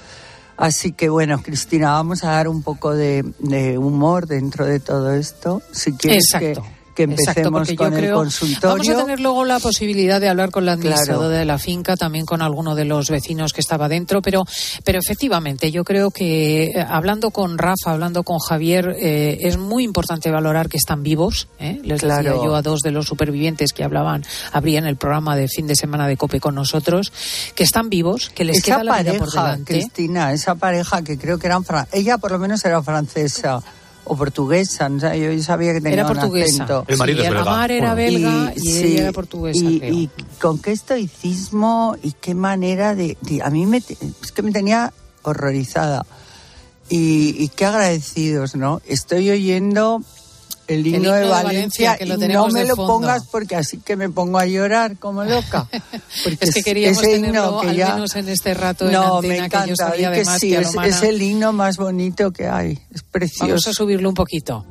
Así 0.56 0.92
que 0.92 1.08
bueno, 1.11 1.42
Cristina, 1.42 1.92
vamos 1.92 2.25
a 2.25 2.30
dar 2.30 2.49
un 2.49 2.62
poco 2.62 2.94
de, 2.94 3.25
de 3.40 3.76
humor 3.76 4.26
dentro 4.26 4.64
de 4.64 4.80
todo 4.80 5.12
esto. 5.12 5.61
Si 5.70 5.92
quieres 5.92 6.25
Exacto. 6.32 6.62
que 6.62 6.75
Exacto, 7.05 7.49
empecemos 7.49 7.69
yo 7.69 7.76
con 7.76 7.93
el 7.93 7.99
creo- 8.00 8.17
consultorio. 8.17 8.69
Vamos 8.69 8.88
a 8.88 8.97
tener 9.05 9.21
luego 9.21 9.45
la 9.45 9.59
posibilidad 9.61 10.21
de 10.21 10.29
hablar 10.29 10.50
con 10.50 10.65
la 10.67 10.76
Claro. 10.76 10.88
administradora 10.91 11.38
de 11.38 11.45
la 11.45 11.59
finca, 11.59 11.97
también 11.97 12.25
con 12.26 12.43
alguno 12.43 12.75
de 12.75 12.85
los 12.85 13.11
vecinos 13.11 13.53
que 13.53 13.61
estaba 13.61 13.88
dentro, 13.88 14.23
pero, 14.23 14.45
pero 14.85 14.99
efectivamente 14.99 15.71
yo 15.71 15.85
creo 15.85 16.11
que 16.11 16.65
eh, 16.65 16.87
hablando 16.88 17.31
con 17.31 17.59
Rafa, 17.59 17.93
hablando 17.93 18.23
con 18.23 18.38
Javier, 18.38 18.97
eh, 18.99 19.38
es 19.43 19.57
muy 19.59 19.85
importante 19.85 20.31
valorar 20.31 20.69
que 20.69 20.76
están 20.79 21.03
vivos. 21.03 21.49
¿eh? 21.61 21.81
Les 21.85 22.00
Claro. 22.00 22.23
decía 22.31 22.45
yo 22.45 22.55
a 22.55 22.62
dos 22.62 22.81
de 22.81 22.91
los 22.91 23.07
supervivientes 23.07 23.73
que 23.73 23.85
hablaban, 23.85 24.25
abrían 24.53 24.87
el 24.87 24.97
programa 24.97 25.37
de 25.37 25.49
fin 25.49 25.67
de 25.67 25.76
semana 25.76 26.07
de 26.09 26.17
COPE 26.17 26.41
con 26.41 26.55
nosotros, 26.55 27.12
que 27.55 27.62
están 27.65 27.88
vivos, 27.91 28.31
que 28.35 28.45
les 28.45 28.59
esa 28.59 28.65
queda 28.67 28.85
la 28.85 28.93
vida 29.03 29.05
pareja, 29.12 29.19
por 29.25 29.31
delante. 29.33 29.73
Cristina, 29.75 30.33
esa 30.33 30.55
pareja 30.55 31.03
que 31.03 31.19
creo 31.19 31.38
que 31.38 31.47
eran 31.47 31.65
ella 31.93 32.19
por 32.19 32.31
lo 32.31 32.38
menos 32.38 32.65
era 32.65 32.83
francesa 32.83 33.62
o 34.06 34.16
portuguesa, 34.16 34.88
no 34.88 35.14
yo 35.14 35.42
sabía 35.42 35.72
que 35.72 35.80
tenía 35.80 36.00
Era 36.00 36.06
un 36.08 36.14
portuguesa. 36.16 36.64
acento. 36.64 36.84
El 36.88 36.96
marido 36.96 37.18
Sí, 37.18 37.22
es 37.25 37.28
el 37.28 37.34
belga. 37.34 37.50
Amar 37.52 37.70
era 37.72 37.94
belga 37.94 38.52
y 38.56 38.76
ella 38.78 39.02
era 39.02 39.12
portuguesa, 39.12 39.60
Y, 39.64 39.78
creo. 39.80 39.92
y 39.94 40.10
con 40.40 40.58
qué 40.58 40.72
estoicismo 40.72 41.96
y 42.02 42.12
qué 42.12 42.34
manera 42.34 42.94
de, 42.94 43.16
de- 43.20 43.42
a 43.42 43.50
mí 43.50 43.66
me 43.66 43.78
es 43.78 44.32
que 44.32 44.42
me 44.42 44.52
tenía 44.52 44.92
horrorizada. 45.22 46.06
Y, 46.88 47.34
y 47.42 47.48
qué 47.48 47.64
agradecidos, 47.64 48.54
¿no? 48.54 48.80
Estoy 48.86 49.28
oyendo 49.30 50.02
el 50.68 50.87
himno, 50.87 51.12
de, 51.12 51.28
Valencia, 51.28 51.96
que 51.96 52.06
lo 52.06 52.14
y 52.14 52.16
no 52.16 52.20
tenemos 52.20 52.52
me 52.52 52.61
de 52.61 52.68
lo 52.68 52.76
fondo. 52.76 52.92
pongas 52.94 53.25
porque 53.26 53.56
así 53.56 53.78
que 53.78 53.96
me 53.96 54.08
pongo 54.11 54.38
a 54.38 54.46
llorar 54.46 54.96
como 54.99 55.25
loca. 55.25 55.68
Porque 56.25 56.38
Es 56.40 56.54
que 56.54 56.62
queríamos 56.62 56.99
ese 57.02 57.12
tenerlo 57.12 57.46
himno 57.49 57.61
que 57.61 57.68
al 57.68 57.76
ya- 57.76 57.94
menos 57.94 58.16
en 58.16 58.28
este 58.28 58.54
rato 58.54 58.90
no, 58.90 59.23
en 59.23 59.28
me 59.28 59.38
antena, 59.40 59.64
que 59.64 59.68
yo 59.68 59.75
encanta, 59.75 60.12
que 60.12 60.25
sí, 60.38 60.54
es, 60.54 60.75
es 60.85 61.02
el 61.02 61.20
himno 61.23 61.52
más 61.52 61.76
bonito 61.76 62.30
que 62.32 62.46
hay, 62.49 62.78
es 62.92 63.02
precioso. 63.02 63.46
Vamos 63.46 63.66
a 63.68 63.73
subirlo 63.73 64.08
un 64.08 64.14
poquito. 64.14 64.64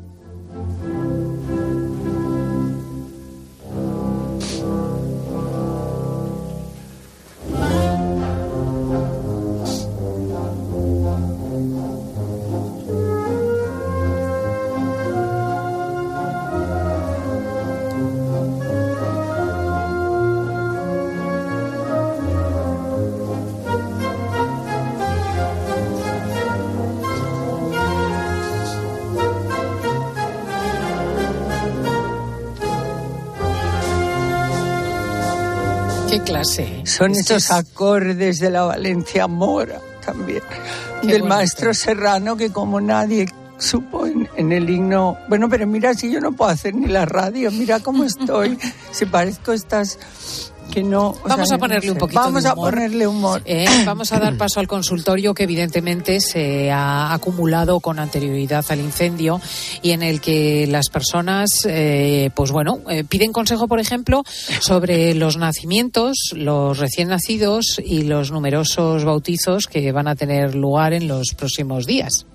Son 36.45 37.11
Esto 37.11 37.35
esos 37.35 37.45
es- 37.45 37.51
acordes 37.51 38.39
de 38.39 38.49
la 38.49 38.63
Valencia 38.63 39.27
Mora 39.27 39.79
también, 40.05 40.41
Qué 41.01 41.07
del 41.07 41.21
bonito. 41.21 41.35
maestro 41.35 41.73
Serrano 41.73 42.37
que 42.37 42.51
como 42.51 42.79
nadie 42.79 43.25
supo 43.57 44.05
en, 44.05 44.29
en 44.35 44.51
el 44.51 44.69
himno. 44.69 45.17
Bueno, 45.27 45.49
pero 45.49 45.65
mira 45.65 45.93
si 45.93 46.11
yo 46.11 46.19
no 46.21 46.33
puedo 46.33 46.51
hacer 46.51 46.75
ni 46.75 46.87
la 46.87 47.05
radio, 47.05 47.49
mira 47.51 47.79
cómo 47.79 48.03
estoy, 48.03 48.57
si 48.91 49.05
parezco 49.05 49.53
estas 49.53 49.97
que 50.71 50.83
no. 50.83 51.13
Vamos 51.27 51.47
sea, 51.47 51.57
a 51.57 51.59
ponerle 51.59 51.87
no 51.87 51.93
un 51.93 51.99
poquito 51.99 52.21
Vamos 52.21 52.43
de 52.43 52.49
a 52.49 52.53
humor. 52.53 52.73
ponerle 52.73 53.07
humor. 53.07 53.41
Eh, 53.45 53.65
vamos 53.85 54.11
a 54.11 54.19
dar 54.19 54.37
paso 54.37 54.59
al 54.59 54.67
consultorio 54.67 55.33
que 55.33 55.43
evidentemente 55.43 56.19
se 56.19 56.71
ha 56.71 57.13
acumulado 57.13 57.79
con 57.79 57.99
anterioridad 57.99 58.65
al 58.69 58.79
incendio 58.79 59.39
y 59.81 59.91
en 59.91 60.03
el 60.03 60.21
que 60.21 60.67
las 60.67 60.89
personas, 60.89 61.49
eh, 61.65 62.29
pues 62.35 62.51
bueno, 62.51 62.79
eh, 62.89 63.03
piden 63.03 63.31
consejo, 63.31 63.67
por 63.67 63.79
ejemplo, 63.79 64.23
sobre 64.59 65.13
los 65.15 65.37
nacimientos, 65.37 66.31
los 66.35 66.77
recién 66.77 67.07
nacidos 67.09 67.79
y 67.83 68.03
los 68.03 68.31
numerosos 68.31 69.03
bautizos 69.05 69.67
que 69.67 69.91
van 69.91 70.07
a 70.07 70.15
tener 70.15 70.55
lugar 70.55 70.93
en 70.93 71.07
los 71.07 71.29
próximos 71.35 71.85
días. 71.85 72.25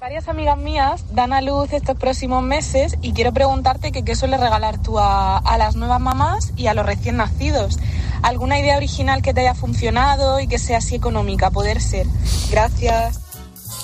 Varias 0.00 0.28
amigas 0.28 0.56
mías 0.56 1.04
dan 1.12 1.32
a 1.32 1.40
luz 1.40 1.72
estos 1.72 1.96
próximos 1.96 2.42
meses 2.42 2.94
y 3.02 3.12
quiero 3.12 3.32
preguntarte 3.32 3.90
que 3.90 4.04
qué 4.04 4.14
sueles 4.14 4.38
regalar 4.38 4.80
tú 4.80 4.98
a, 4.98 5.38
a 5.38 5.58
las 5.58 5.74
nuevas 5.74 6.00
mamás 6.00 6.52
y 6.56 6.68
a 6.68 6.74
los 6.74 6.86
recién 6.86 7.16
nacidos. 7.16 7.78
¿Alguna 8.22 8.60
idea 8.60 8.76
original 8.76 9.22
que 9.22 9.34
te 9.34 9.40
haya 9.40 9.54
funcionado 9.54 10.38
y 10.38 10.46
que 10.46 10.58
sea 10.60 10.78
así 10.78 10.94
económica, 10.94 11.50
poder 11.50 11.80
ser? 11.80 12.06
Gracias. 12.50 13.20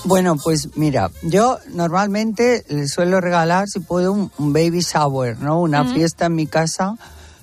Bueno, 0.04 0.37
pues 0.37 0.76
mira, 0.76 1.11
yo 1.23 1.59
normalmente 1.73 2.64
le 2.68 2.87
suelo 2.87 3.21
regalar, 3.21 3.66
si 3.68 3.80
puedo, 3.80 4.12
un, 4.12 4.30
un 4.38 4.52
baby 4.52 4.80
shower, 4.80 5.38
¿no? 5.38 5.61
Una 5.61 5.85
fiesta 5.94 6.26
en 6.26 6.37
mi 6.37 6.47
casa 6.47 6.94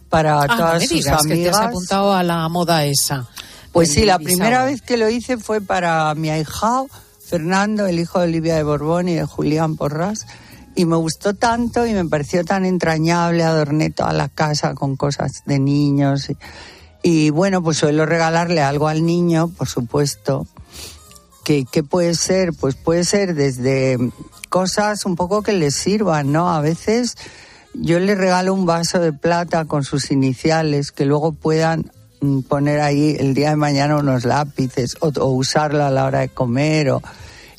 para 0.09 0.43
Ah, 0.43 0.47
no 0.47 0.57
todas 0.57 0.79
me 0.79 0.87
sus 0.87 0.97
digas 0.97 1.23
que 1.23 1.35
te 1.35 1.49
has 1.49 1.55
amigas. 1.57 1.67
apuntado 1.71 2.13
a 2.13 2.23
la 2.23 2.47
moda 2.49 2.85
esa. 2.85 3.27
Pues 3.73 3.91
sí, 3.91 4.05
la 4.05 4.17
primera 4.17 4.59
shower. 4.59 4.71
vez 4.71 4.81
que 4.81 4.95
lo 4.97 5.09
hice 5.09 5.37
fue 5.37 5.59
para 5.59 6.13
mi 6.15 6.29
ahijado, 6.29 6.87
Fernando, 7.31 7.85
el 7.87 7.97
hijo 7.97 8.19
de 8.19 8.25
Olivia 8.25 8.57
de 8.57 8.63
Borbón 8.63 9.07
y 9.07 9.15
de 9.15 9.23
Julián 9.23 9.77
Porras. 9.77 10.27
Y 10.75 10.83
me 10.83 10.97
gustó 10.97 11.33
tanto 11.33 11.87
y 11.87 11.93
me 11.93 12.03
pareció 12.03 12.43
tan 12.43 12.65
entrañable, 12.65 13.45
adorné 13.45 13.89
toda 13.89 14.11
la 14.11 14.27
casa 14.27 14.75
con 14.75 14.97
cosas 14.97 15.43
de 15.45 15.57
niños. 15.57 16.27
Y, 17.01 17.29
bueno, 17.29 17.63
pues 17.63 17.77
suelo 17.77 18.05
regalarle 18.05 18.61
algo 18.61 18.89
al 18.89 19.05
niño, 19.05 19.47
por 19.47 19.69
supuesto. 19.69 20.45
¿Qué, 21.45 21.63
¿Qué 21.71 21.83
puede 21.83 22.15
ser? 22.15 22.51
Pues 22.51 22.75
puede 22.75 23.05
ser 23.05 23.33
desde 23.33 23.97
cosas 24.49 25.05
un 25.05 25.15
poco 25.15 25.41
que 25.41 25.53
les 25.53 25.73
sirvan, 25.73 26.33
¿no? 26.33 26.51
A 26.53 26.59
veces 26.59 27.15
yo 27.73 27.97
le 28.01 28.13
regalo 28.13 28.53
un 28.53 28.65
vaso 28.65 28.99
de 28.99 29.13
plata 29.13 29.63
con 29.63 29.85
sus 29.85 30.11
iniciales 30.11 30.91
que 30.91 31.05
luego 31.05 31.31
puedan 31.31 31.93
poner 32.47 32.81
ahí 32.81 33.15
el 33.19 33.33
día 33.33 33.49
de 33.49 33.55
mañana 33.55 33.97
unos 33.97 34.25
lápices 34.25 34.95
o, 34.99 35.07
o 35.07 35.27
usarla 35.27 35.87
a 35.87 35.91
la 35.91 36.05
hora 36.05 36.19
de 36.19 36.29
comer 36.29 36.91
o, 36.91 37.01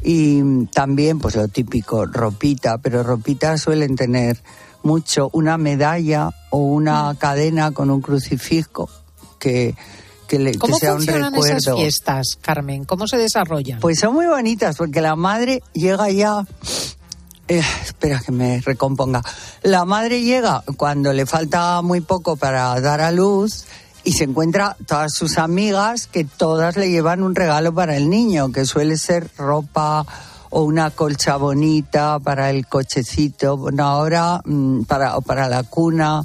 y 0.02 0.42
mm, 0.42 0.66
también 0.68 1.18
pues 1.18 1.36
lo 1.36 1.48
típico 1.48 2.06
ropita 2.06 2.78
pero 2.78 3.02
ropita 3.02 3.58
suelen 3.58 3.96
tener 3.96 4.40
mucho 4.82 5.30
una 5.32 5.58
medalla 5.58 6.30
o 6.50 6.58
una 6.58 7.14
cadena 7.18 7.72
con 7.72 7.90
un 7.90 8.00
crucifijo 8.00 8.88
que 9.38 9.74
que, 10.28 10.38
le, 10.38 10.52
que 10.52 10.58
¿Cómo 10.58 10.78
sea 10.78 10.92
un 10.92 10.98
funcionan 10.98 11.34
esas 11.34 11.46
recuerdo 11.46 11.76
fiestas, 11.76 12.38
Carmen? 12.40 12.84
¿Cómo 12.84 13.06
se 13.06 13.18
desarrollan? 13.18 13.80
pues 13.80 13.98
son 13.98 14.14
muy 14.14 14.26
bonitas 14.26 14.76
porque 14.76 15.00
la 15.00 15.14
madre 15.14 15.62
llega 15.74 16.10
ya 16.10 16.46
Eh, 17.48 17.62
espera 17.84 18.20
que 18.24 18.32
me 18.32 18.60
recomponga. 18.60 19.20
La 19.62 19.84
madre 19.84 20.22
llega 20.22 20.62
cuando 20.76 21.12
le 21.12 21.26
falta 21.26 21.82
muy 21.82 22.00
poco 22.00 22.36
para 22.36 22.80
dar 22.80 23.00
a 23.00 23.10
luz 23.10 23.66
y 24.04 24.12
se 24.12 24.24
encuentra 24.24 24.76
todas 24.86 25.14
sus 25.14 25.38
amigas 25.38 26.06
que 26.06 26.24
todas 26.24 26.76
le 26.76 26.90
llevan 26.90 27.22
un 27.22 27.34
regalo 27.34 27.72
para 27.72 27.96
el 27.96 28.10
niño, 28.10 28.50
que 28.50 28.64
suele 28.64 28.96
ser 28.96 29.28
ropa 29.36 30.04
o 30.50 30.64
una 30.64 30.90
colcha 30.90 31.36
bonita 31.36 32.18
para 32.18 32.50
el 32.50 32.66
cochecito, 32.66 33.56
bueno, 33.56 33.84
ahora 33.84 34.40
mm, 34.44 34.82
para, 34.82 35.20
para 35.20 35.48
la 35.48 35.62
cuna. 35.62 36.24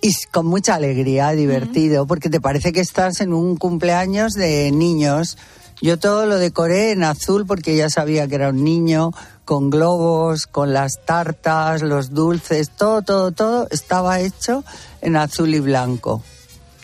Y 0.00 0.12
con 0.30 0.46
mucha 0.46 0.76
alegría, 0.76 1.30
divertido, 1.32 2.06
porque 2.06 2.30
te 2.30 2.40
parece 2.40 2.72
que 2.72 2.80
estás 2.80 3.20
en 3.20 3.32
un 3.32 3.56
cumpleaños 3.56 4.34
de 4.34 4.70
niños. 4.70 5.36
Yo 5.82 5.98
todo 5.98 6.24
lo 6.24 6.38
decoré 6.38 6.92
en 6.92 7.02
azul 7.02 7.46
porque 7.46 7.76
ya 7.76 7.90
sabía 7.90 8.28
que 8.28 8.36
era 8.36 8.50
un 8.50 8.62
niño, 8.62 9.10
con 9.44 9.70
globos, 9.70 10.46
con 10.46 10.72
las 10.72 11.04
tartas, 11.04 11.82
los 11.82 12.14
dulces, 12.14 12.70
todo, 12.70 13.02
todo, 13.02 13.32
todo 13.32 13.66
estaba 13.70 14.20
hecho 14.20 14.64
en 15.00 15.16
azul 15.16 15.52
y 15.54 15.60
blanco. 15.60 16.22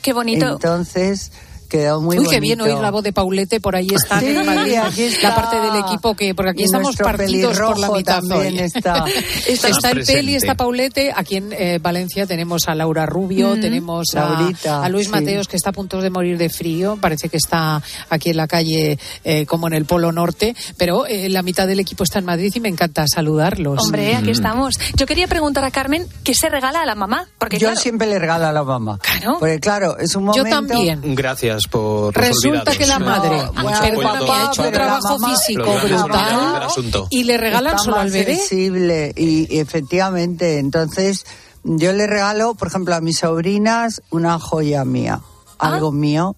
Qué 0.05 0.13
bonito. 0.13 0.47
Entonces 0.47 1.33
quedó 1.79 2.01
muy 2.01 2.17
Uy, 2.17 2.25
bonito. 2.25 2.31
qué 2.31 2.41
bien 2.41 2.61
oír 2.61 2.75
la 2.75 2.91
voz 2.91 3.03
de 3.05 3.13
Paulete, 3.13 3.61
por 3.61 3.75
ahí 3.77 3.89
está, 3.93 4.21
Sí, 4.21 4.27
en 4.27 4.47
Madrid, 4.47 4.77
aquí 4.83 5.03
está. 5.05 5.29
la 5.31 5.35
parte 5.35 5.57
del 5.61 5.77
equipo 5.77 6.15
que, 6.15 6.35
porque 6.35 6.51
aquí 6.53 6.63
Y 6.63 6.65
estamos 6.67 6.97
partidos 6.97 7.59
por 7.59 7.79
la 7.79 7.91
mitad 7.91 8.21
hoy. 8.33 8.59
está. 8.59 9.05
está, 9.47 9.69
Está 9.69 9.91
el 9.91 10.05
Peli, 10.05 10.35
está 10.37 10.55
Paulete, 10.55 11.13
aquí 11.15 11.37
en 11.37 11.53
eh, 11.53 11.79
Valencia 11.83 12.27
tenemos 12.27 12.69
a 12.69 12.75
Laura 12.75 13.07
Rubio, 13.07 13.57
Mm. 13.57 13.61
tenemos 13.61 14.07
a, 14.15 14.21
Laurita, 14.29 14.85
a 14.85 14.89
Luis 14.89 15.07
sí. 15.07 15.13
Mateos 15.13 15.49
que 15.49 15.57
está 15.57 15.71
a 15.71 15.73
punto 15.73 16.01
de 16.01 16.11
morir 16.11 16.39
de 16.39 16.49
frío, 16.49 16.97
parece 17.01 17.29
que 17.29 17.37
está 17.37 17.83
aquí 18.09 18.31
en 18.31 18.37
la 18.37 18.47
calle 18.47 18.99
eh, 19.25 19.47
como 19.47 19.67
en 19.67 19.73
el 19.75 19.85
Polo 19.85 20.13
Norte, 20.13 20.55
pero 20.77 21.07
eh, 21.07 21.29
la 21.29 21.43
mitad 21.43 21.67
del 21.67 21.81
equipo 21.81 22.05
está 22.05 22.19
en 22.21 22.25
Madrid 22.25 22.53
y 22.55 22.61
me 22.61 22.69
encanta 22.69 23.05
saludarlos. 23.07 23.81
Hombre, 23.83 24.15
Mm. 24.15 24.17
aquí 24.19 24.31
estamos. 24.31 24.75
Yo 24.97 25.07
quería 25.07 25.27
preguntar 25.27 25.65
a 25.65 25.71
Carmen 25.71 26.07
qué 26.23 26.35
se 26.35 26.49
regala 26.49 26.83
a 26.83 26.87
la 26.87 26.95
mamá. 26.95 27.27
Porque, 27.39 27.59
Yo 27.59 27.69
claro, 27.69 27.81
siempre 27.81 28.07
le 28.07 28.19
regalo 28.19 28.47
a 28.47 28.53
la 28.53 28.63
mamá. 28.63 28.99
Claro. 28.99 29.37
Porque 29.39 29.59
claro, 29.61 29.99
es 29.99 30.15
un 30.15 30.23
Yo 30.33 30.45
momento... 30.45 30.51
también. 30.51 31.01
Gracias 31.15 31.64
por 31.69 32.15
Resulta 32.15 32.73
que 32.73 32.87
la 32.87 32.99
madre, 32.99 33.49
bueno, 33.55 33.79
perdona, 33.81 34.13
pero 34.13 34.25
que 34.25 34.33
ha 34.33 34.45
hecho 34.47 34.63
un 34.63 34.73
trabajo 34.73 35.19
físico 35.19 35.75
brutal 35.83 36.69
y 37.11 37.25
le 37.25 37.37
regalan 37.37 37.73
está 37.75 37.85
solo 37.85 37.97
más 37.97 38.07
al 38.07 38.11
bebé. 38.13 38.37
sensible 38.37 39.13
y, 39.17 39.55
y 39.55 39.59
efectivamente, 39.61 40.59
entonces 40.59 41.25
yo 41.65 41.93
le 41.93 42.07
regalo, 42.07 42.55
por 42.55 42.69
ejemplo, 42.69 42.95
a 42.95 43.01
mis 43.01 43.19
sobrinas 43.19 44.03
una 44.11 44.39
joya 44.39 44.85
mía, 44.85 45.21
Ah. 45.59 45.75
algo 45.75 45.93
mío, 45.93 46.37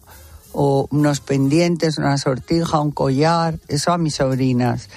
o 0.53 0.87
unos 0.91 1.21
pendientes, 1.21 1.99
una 1.99 2.17
sortija, 2.19 2.81
un 2.81 2.91
collar, 2.91 3.59
eso 3.69 3.93
a 3.93 3.99
mis 3.99 4.15
sobrinas. 4.17 4.89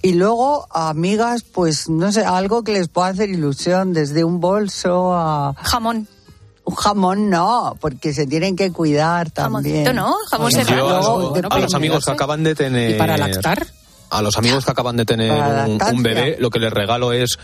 Y 0.00 0.12
luego 0.14 0.66
a 0.70 0.90
amigas, 0.90 1.42
pues 1.42 1.88
no 1.88 2.12
sé, 2.12 2.24
algo 2.24 2.62
que 2.62 2.72
les 2.72 2.88
pueda 2.88 3.08
hacer 3.08 3.30
ilusión, 3.30 3.92
desde 3.92 4.22
un 4.24 4.40
bolso 4.40 5.12
a... 5.12 5.54
Jamón. 5.58 6.08
Un 6.68 6.74
jamón 6.74 7.30
no, 7.30 7.76
porque 7.80 8.12
se 8.12 8.26
tienen 8.26 8.54
que 8.54 8.70
cuidar 8.72 9.30
también. 9.30 9.84
Jamoncito, 9.86 9.92
¿no? 9.94 10.14
Jamón 10.30 10.52
serrano. 10.52 10.88
a, 10.88 10.92
los- 11.40 11.44
a 11.50 11.58
los 11.60 11.74
amigos 11.74 12.04
que 12.04 12.10
acaban 12.10 12.44
de 12.44 12.54
tener... 12.54 12.90
¿Y 12.90 12.94
para 12.94 13.16
lactar? 13.16 13.66
A 14.10 14.20
los 14.20 14.36
amigos 14.36 14.66
que 14.66 14.70
acaban 14.70 14.96
de 14.96 15.06
tener 15.06 15.32
un, 15.32 16.02
bebé, 16.02 16.36
lo 16.38 16.50
que 16.50 16.58
les 16.58 16.70
regalo 16.72 17.12
es... 17.12 17.38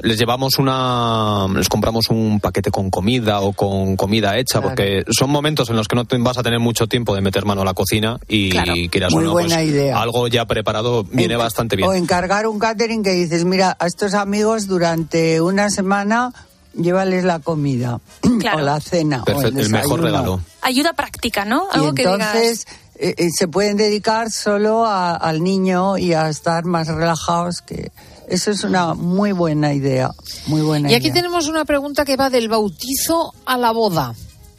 Les 0.00 0.16
llevamos 0.16 0.58
una... 0.58 1.46
Les 1.56 1.68
compramos 1.68 2.08
un 2.10 2.38
paquete 2.38 2.70
con 2.70 2.88
comida 2.88 3.40
o 3.40 3.52
con 3.52 3.96
comida 3.96 4.38
hecha, 4.38 4.60
Claro. 4.60 4.68
porque 4.68 5.02
son 5.10 5.28
momentos 5.28 5.70
en 5.70 5.76
los 5.76 5.88
que 5.88 5.96
no 5.96 6.04
te 6.04 6.16
vas 6.18 6.38
a 6.38 6.44
tener 6.44 6.60
mucho 6.60 6.86
tiempo 6.86 7.16
de 7.16 7.20
meter 7.20 7.44
mano 7.44 7.62
a 7.62 7.64
la 7.64 7.74
cocina 7.74 8.16
y 8.28 8.50
Claro. 8.50 8.74
quieras 8.92 9.12
Muy 9.12 9.24
o 9.24 9.26
no, 9.26 9.32
buena 9.32 9.56
pues, 9.56 9.66
idea. 9.66 10.00
algo 10.00 10.28
ya 10.28 10.44
preparado 10.44 11.02
viene 11.02 11.34
En- 11.34 11.40
bastante 11.40 11.74
bien. 11.74 11.88
O 11.88 11.94
encargar 11.94 12.46
un 12.46 12.60
catering 12.60 13.02
que 13.02 13.10
dices, 13.10 13.44
mira, 13.44 13.76
a 13.80 13.86
estos 13.88 14.14
amigos 14.14 14.68
durante 14.68 15.40
una 15.40 15.68
semana 15.68 16.32
llévales 16.78 17.24
la 17.24 17.38
comida 17.40 18.00
Claro. 18.40 18.58
o 18.58 18.60
la 18.62 18.80
cena 18.80 19.22
o 19.26 19.42
el, 19.42 19.68
mejor 19.70 20.00
regalo. 20.02 20.40
Ayuda 20.62 20.92
práctica, 20.94 21.44
¿no? 21.44 21.64
Y 21.72 21.76
Algo 21.76 21.94
que 21.94 22.02
entonces 22.02 22.64
digas. 22.64 22.78
eh, 22.96 23.14
eh, 23.18 23.28
se 23.36 23.48
pueden 23.48 23.76
dedicar 23.76 24.30
solo 24.30 24.86
a- 24.86 25.14
al 25.14 25.42
niño 25.42 25.98
y 25.98 26.14
a 26.14 26.28
estar 26.28 26.64
más 26.64 26.88
relajados 26.88 27.60
que 27.62 27.90
eso 28.28 28.50
es 28.50 28.62
una 28.62 28.92
muy 28.94 29.32
buena 29.32 29.72
idea, 29.72 30.10
muy 30.46 30.60
buena 30.60 30.90
Y 30.90 30.94
aquí 30.94 31.06
idea. 31.06 31.14
tenemos 31.22 31.48
una 31.48 31.64
pregunta 31.64 32.04
que 32.04 32.16
va 32.16 32.28
del 32.28 32.48
bautizo 32.48 33.32
a 33.46 33.56
la 33.56 33.70
boda. 33.72 34.14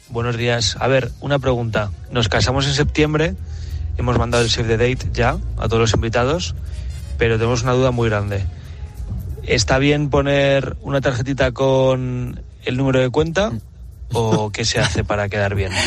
Buenos 0.08 0.36
días. 0.36 0.76
A 0.80 0.88
ver, 0.88 1.12
una 1.20 1.38
pregunta. 1.38 1.92
Nos 2.10 2.28
casamos 2.28 2.66
en 2.66 2.74
septiembre, 2.74 3.36
hemos 3.96 4.18
mandado 4.18 4.42
el 4.42 4.50
save 4.50 4.76
the 4.76 4.76
date 4.76 5.08
ya 5.12 5.38
a 5.56 5.68
todos 5.68 5.78
los 5.78 5.94
invitados, 5.94 6.56
pero 7.16 7.36
tenemos 7.36 7.62
una 7.62 7.72
duda 7.74 7.92
muy 7.92 8.08
grande. 8.08 8.44
¿Está 9.50 9.78
bien 9.78 10.10
poner 10.10 10.76
una 10.82 11.00
tarjetita 11.00 11.50
con 11.52 12.40
el 12.64 12.76
número 12.76 13.00
de 13.00 13.10
cuenta 13.10 13.52
o 14.12 14.50
qué 14.50 14.64
se 14.64 14.78
hace 14.78 15.02
para 15.04 15.28
quedar 15.28 15.54
bien? 15.54 15.72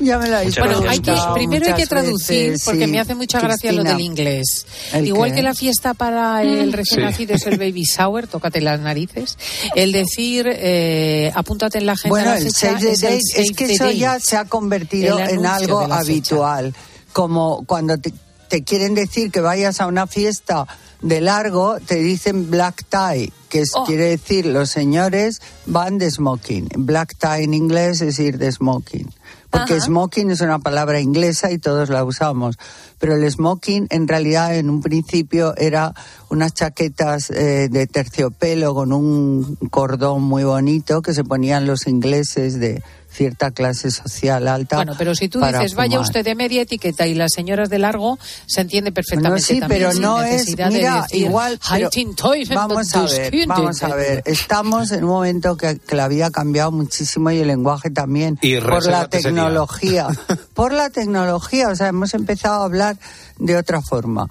Ya 0.00 0.16
me 0.16 0.28
la 0.28 0.44
Muchas 0.44 0.64
Bueno, 0.64 0.88
hay 0.88 1.00
que, 1.00 1.12
primero 1.34 1.66
hay 1.66 1.72
que 1.74 1.86
traducir, 1.88 2.50
veces, 2.50 2.64
porque 2.64 2.84
sí. 2.84 2.90
me 2.92 3.00
hace 3.00 3.16
mucha 3.16 3.40
gracia 3.40 3.72
lo 3.72 3.82
del 3.82 4.00
inglés. 4.00 4.64
¿El 4.92 5.08
Igual 5.08 5.30
qué? 5.30 5.36
que 5.38 5.42
la 5.42 5.54
fiesta 5.54 5.92
para 5.92 6.40
el 6.44 6.72
recién 6.72 7.00
Sí. 7.00 7.04
nacido 7.04 7.34
es 7.34 7.44
el 7.46 7.58
baby 7.58 7.82
shower, 7.82 8.28
tócate 8.28 8.60
las 8.60 8.78
narices. 8.78 9.36
El 9.74 9.90
decir, 9.90 10.46
eh, 10.48 11.32
apúntate 11.34 11.78
en 11.78 11.86
la 11.86 11.92
agenda 11.94 12.10
Bueno, 12.10 12.30
la 12.30 12.38
el 12.38 12.52
save 12.54 12.78
the 12.78 12.92
es 12.92 13.00
save 13.00 13.16
es 13.16 13.52
que 13.56 13.66
the 13.66 13.72
eso 13.72 13.90
ya 13.90 14.20
se 14.20 14.36
ha 14.36 14.44
convertido 14.44 15.18
en 15.18 15.44
algo 15.44 15.82
fecha. 15.82 15.98
habitual. 15.98 16.74
Como 17.12 17.64
cuando 17.66 17.98
te, 17.98 18.12
te 18.48 18.62
quieren 18.62 18.94
decir 18.94 19.32
que 19.32 19.40
vayas 19.40 19.80
a 19.80 19.88
una 19.88 20.06
fiesta 20.06 20.64
de 21.02 21.20
largo, 21.20 21.78
te 21.80 21.96
dicen 21.96 22.50
black 22.50 22.84
tie, 22.88 23.32
que 23.48 23.60
es- 23.60 23.72
Oh. 23.74 23.84
quiere 23.84 24.04
decir 24.06 24.46
los 24.46 24.70
señores 24.70 25.40
van 25.66 25.98
de 25.98 26.10
smoking. 26.10 26.68
Black 26.76 27.14
tie 27.18 27.44
en 27.44 27.54
inglés 27.54 28.00
es 28.00 28.18
ir 28.18 28.38
de 28.38 28.50
smoking. 28.50 29.08
Porque 29.50 29.74
Ajá. 29.74 29.84
smoking 29.86 30.30
es 30.30 30.42
una 30.42 30.58
palabra 30.58 31.00
inglesa 31.00 31.50
y 31.50 31.58
todos 31.58 31.88
la 31.88 32.04
usamos. 32.04 32.56
Pero 32.98 33.14
el 33.14 33.30
smoking 33.30 33.86
en 33.88 34.06
realidad 34.06 34.54
en 34.56 34.68
un 34.68 34.82
principio 34.82 35.56
era 35.56 35.94
unas 36.28 36.52
chaquetas 36.52 37.30
eh, 37.30 37.68
de 37.70 37.86
terciopelo 37.86 38.74
con 38.74 38.92
un 38.92 39.56
cordón 39.70 40.22
muy 40.24 40.44
bonito 40.44 41.00
que 41.00 41.14
se 41.14 41.24
ponían 41.24 41.66
los 41.66 41.86
ingleses 41.86 42.60
de 42.60 42.82
cierta 43.18 43.50
clase 43.50 43.90
social 43.90 44.46
alta. 44.46 44.76
Bueno, 44.76 44.94
pero 44.96 45.14
si 45.16 45.28
tú 45.28 45.40
dices, 45.40 45.74
vaya 45.74 45.98
usted 45.98 46.24
de 46.24 46.36
media 46.36 46.62
etiqueta 46.62 47.06
y 47.08 47.14
las 47.14 47.32
señoras 47.32 47.68
de 47.68 47.80
largo, 47.80 48.16
se 48.46 48.60
entiende 48.60 48.92
perfectamente 48.92 49.40
No, 49.40 49.46
sí, 49.46 49.58
también, 49.58 49.80
pero 49.80 49.92
sin 49.92 50.02
no 50.02 50.22
es, 50.22 50.46
de 50.46 50.70
mira, 50.70 51.02
decir, 51.02 51.26
igual, 51.26 51.58
pero 51.68 51.86
"Halten 51.86 52.14
Teufel, 52.14 52.56
vamos 52.56 52.94
a 52.94 53.02
ver, 53.02 53.30
Buskind". 53.32 53.48
vamos 53.48 53.82
a 53.82 53.94
ver, 53.94 54.22
estamos 54.24 54.92
en 54.92 55.02
un 55.02 55.10
momento 55.10 55.56
que, 55.56 55.78
que 55.78 55.96
la 55.96 56.06
vida 56.06 56.26
ha 56.26 56.30
cambiado 56.30 56.70
muchísimo 56.70 57.30
y 57.32 57.38
el 57.40 57.48
lenguaje 57.48 57.90
también, 57.90 58.38
Y 58.40 58.56
por 58.60 58.86
la 58.86 59.08
tecnología, 59.08 60.06
por 60.54 60.72
la 60.72 60.90
tecnología, 60.90 61.68
o 61.70 61.74
sea, 61.76 61.88
hemos 61.88 62.14
empezado 62.14 62.62
a 62.62 62.64
hablar 62.64 62.96
de 63.38 63.56
otra 63.56 63.82
forma. 63.82 64.28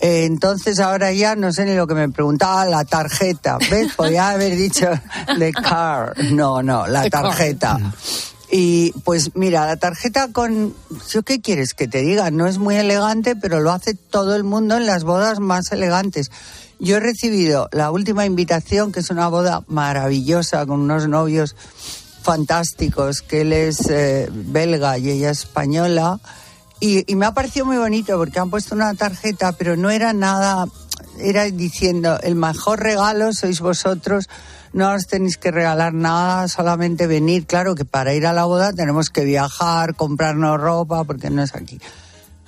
Eh, 0.00 0.24
entonces 0.24 0.78
ahora 0.80 1.12
ya 1.12 1.34
no 1.34 1.52
sé 1.52 1.64
ni 1.64 1.74
lo 1.74 1.86
que 1.86 1.94
me 1.94 2.08
preguntaba, 2.08 2.64
la 2.66 2.84
tarjeta, 2.84 3.58
¿ves? 3.70 3.94
Podía 3.94 4.30
haber 4.30 4.56
dicho 4.56 4.86
the 5.38 5.52
car, 5.52 6.14
no, 6.32 6.62
no, 6.62 6.86
la 6.86 7.02
The 7.02 7.10
car. 7.10 7.22
tarjeta. 7.24 7.78
Y 8.50 8.92
pues 9.04 9.32
mira, 9.34 9.66
la 9.66 9.76
tarjeta 9.76 10.28
con... 10.32 10.74
¿Yo 11.10 11.22
qué 11.22 11.40
quieres 11.40 11.74
que 11.74 11.86
te 11.86 12.00
diga? 12.00 12.30
No 12.30 12.46
es 12.46 12.58
muy 12.58 12.76
elegante, 12.76 13.36
pero 13.36 13.60
lo 13.60 13.72
hace 13.72 13.94
todo 13.94 14.34
el 14.36 14.44
mundo 14.44 14.76
en 14.76 14.86
las 14.86 15.04
bodas 15.04 15.38
más 15.38 15.70
elegantes. 15.72 16.30
Yo 16.78 16.96
he 16.96 17.00
recibido 17.00 17.68
la 17.72 17.90
última 17.90 18.24
invitación, 18.24 18.92
que 18.92 19.00
es 19.00 19.10
una 19.10 19.28
boda 19.28 19.64
maravillosa 19.66 20.64
con 20.64 20.80
unos 20.80 21.08
novios 21.08 21.56
fantásticos, 22.22 23.20
que 23.22 23.42
él 23.42 23.52
es 23.52 23.88
eh, 23.90 24.28
belga 24.30 24.96
y 24.96 25.10
ella 25.10 25.30
es 25.30 25.40
española. 25.40 26.20
Y, 26.80 27.10
y 27.10 27.16
me 27.16 27.26
ha 27.26 27.34
parecido 27.34 27.66
muy 27.66 27.76
bonito 27.76 28.16
porque 28.16 28.38
han 28.38 28.50
puesto 28.50 28.74
una 28.74 28.94
tarjeta, 28.94 29.52
pero 29.52 29.76
no 29.76 29.90
era 29.90 30.12
nada, 30.12 30.66
era 31.18 31.44
diciendo, 31.44 32.18
el 32.22 32.34
mejor 32.36 32.80
regalo 32.80 33.32
sois 33.32 33.60
vosotros, 33.60 34.28
no 34.72 34.92
os 34.92 35.06
tenéis 35.06 35.38
que 35.38 35.50
regalar 35.50 35.92
nada, 35.94 36.46
solamente 36.48 37.06
venir. 37.06 37.46
Claro 37.46 37.74
que 37.74 37.84
para 37.84 38.14
ir 38.14 38.26
a 38.26 38.32
la 38.32 38.44
boda 38.44 38.72
tenemos 38.72 39.10
que 39.10 39.24
viajar, 39.24 39.94
comprarnos 39.94 40.60
ropa, 40.60 41.04
porque 41.04 41.30
no 41.30 41.42
es 41.42 41.54
aquí. 41.54 41.80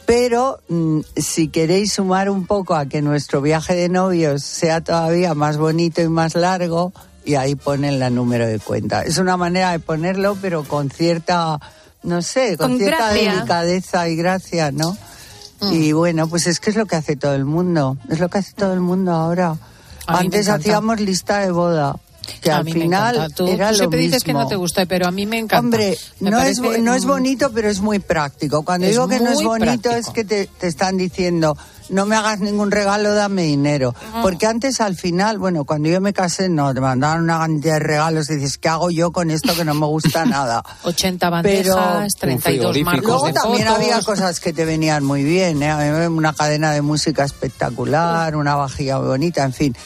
Pero 0.06 0.60
mm, 0.68 1.00
si 1.16 1.48
queréis 1.48 1.92
sumar 1.92 2.30
un 2.30 2.46
poco 2.46 2.74
a 2.74 2.86
que 2.86 3.00
nuestro 3.00 3.40
viaje 3.40 3.74
de 3.74 3.88
novios 3.88 4.42
sea 4.42 4.80
todavía 4.80 5.34
más 5.34 5.56
bonito 5.56 6.02
y 6.02 6.08
más 6.08 6.34
largo, 6.34 6.92
y 7.24 7.34
ahí 7.34 7.54
ponen 7.54 7.98
la 7.98 8.10
número 8.10 8.46
de 8.46 8.58
cuenta. 8.58 9.02
Es 9.02 9.18
una 9.18 9.36
manera 9.36 9.72
de 9.72 9.78
ponerlo, 9.78 10.36
pero 10.40 10.64
con 10.64 10.90
cierta, 10.90 11.60
no 12.02 12.22
sé, 12.22 12.56
con, 12.56 12.70
Con 12.70 12.78
cierta 12.78 13.08
gracia. 13.12 13.32
delicadeza 13.34 14.08
y 14.08 14.16
gracia, 14.16 14.70
¿no? 14.72 14.96
Y 15.70 15.92
bueno, 15.92 16.26
pues 16.28 16.46
es 16.46 16.58
que 16.58 16.70
es 16.70 16.76
lo 16.76 16.86
que 16.86 16.96
hace 16.96 17.16
todo 17.16 17.34
el 17.34 17.44
mundo, 17.44 17.98
es 18.08 18.18
lo 18.18 18.28
que 18.30 18.38
hace 18.38 18.52
todo 18.54 18.72
el 18.72 18.80
mundo 18.80 19.12
ahora. 19.12 19.56
Antes 20.06 20.48
hacíamos 20.48 21.00
lista 21.00 21.40
de 21.40 21.50
boda. 21.50 21.96
que 22.40 22.50
A 22.50 22.58
al 22.58 22.64
final. 22.64 23.32
Tú, 23.34 23.46
era 23.46 23.66
tú 23.66 23.72
lo 23.72 23.78
siempre 23.78 24.00
dices 24.00 24.24
que 24.24 24.30
mismo. 24.32 24.42
no 24.44 24.48
te 24.48 24.56
gusta, 24.56 24.86
pero 24.86 25.06
a 25.06 25.10
mí 25.10 25.26
me 25.26 25.38
encanta. 25.38 25.58
Hombre, 25.60 25.98
Me 26.20 26.30
no 26.30 26.40
es, 26.40 26.58
no 26.60 26.94
es 26.94 27.04
mm, 27.04 27.08
bonito, 27.08 27.50
pero 27.52 27.68
es 27.68 27.80
muy 27.80 27.98
práctico. 27.98 28.62
Cuando 28.62 28.86
Es 28.86 28.92
digo 28.92 29.06
que 29.06 29.20
no 29.20 29.30
es 29.30 29.42
bonito 29.42 29.82
práctico. 29.90 29.94
es 29.96 30.08
que 30.08 30.24
te, 30.24 30.46
te 30.46 30.66
están 30.66 30.96
diciendo, 30.96 31.56
no 31.90 32.06
me 32.06 32.16
hagas 32.16 32.40
ningún 32.40 32.70
regalo, 32.70 33.14
dame 33.14 33.42
dinero. 33.42 33.94
Porque 34.22 34.46
antes 34.46 34.80
al 34.80 34.96
final, 34.96 35.38
bueno, 35.38 35.64
cuando 35.64 35.88
yo 35.88 36.00
me 36.00 36.12
casé, 36.12 36.48
no, 36.48 36.72
te 36.72 36.80
mandaban 36.80 37.22
una 37.22 37.38
cantidad 37.38 37.74
de 37.74 37.80
regalos 37.80 38.30
y 38.30 38.36
dices, 38.36 38.58
¿qué 38.58 38.68
hago 38.68 38.90
yo 38.90 39.12
con 39.12 39.30
esto 39.30 39.54
que 39.54 39.64
no 39.64 39.74
me 39.74 39.86
gusta 39.86 40.24
nada? 40.24 40.62
80 40.84 41.30
bandejas, 41.30 42.14
32 42.18 42.82
marcos 42.82 43.04
Luego 43.04 43.26
de 43.26 43.32
también 43.32 43.66
fotos. 43.68 43.82
había 43.82 44.02
cosas 44.02 44.40
que 44.40 44.52
te 44.52 44.64
venían 44.64 45.04
muy 45.04 45.24
bien, 45.24 45.62
¿eh? 45.62 45.70
A 45.70 45.78
mí 45.78 46.06
una 46.06 46.32
cadena 46.32 46.72
de 46.72 46.82
música 46.82 47.24
espectacular, 47.24 48.36
una 48.36 48.54
vajilla 48.54 48.98
muy 48.98 49.08
bonita, 49.08 49.44
en 49.44 49.52
fin. 49.52 49.76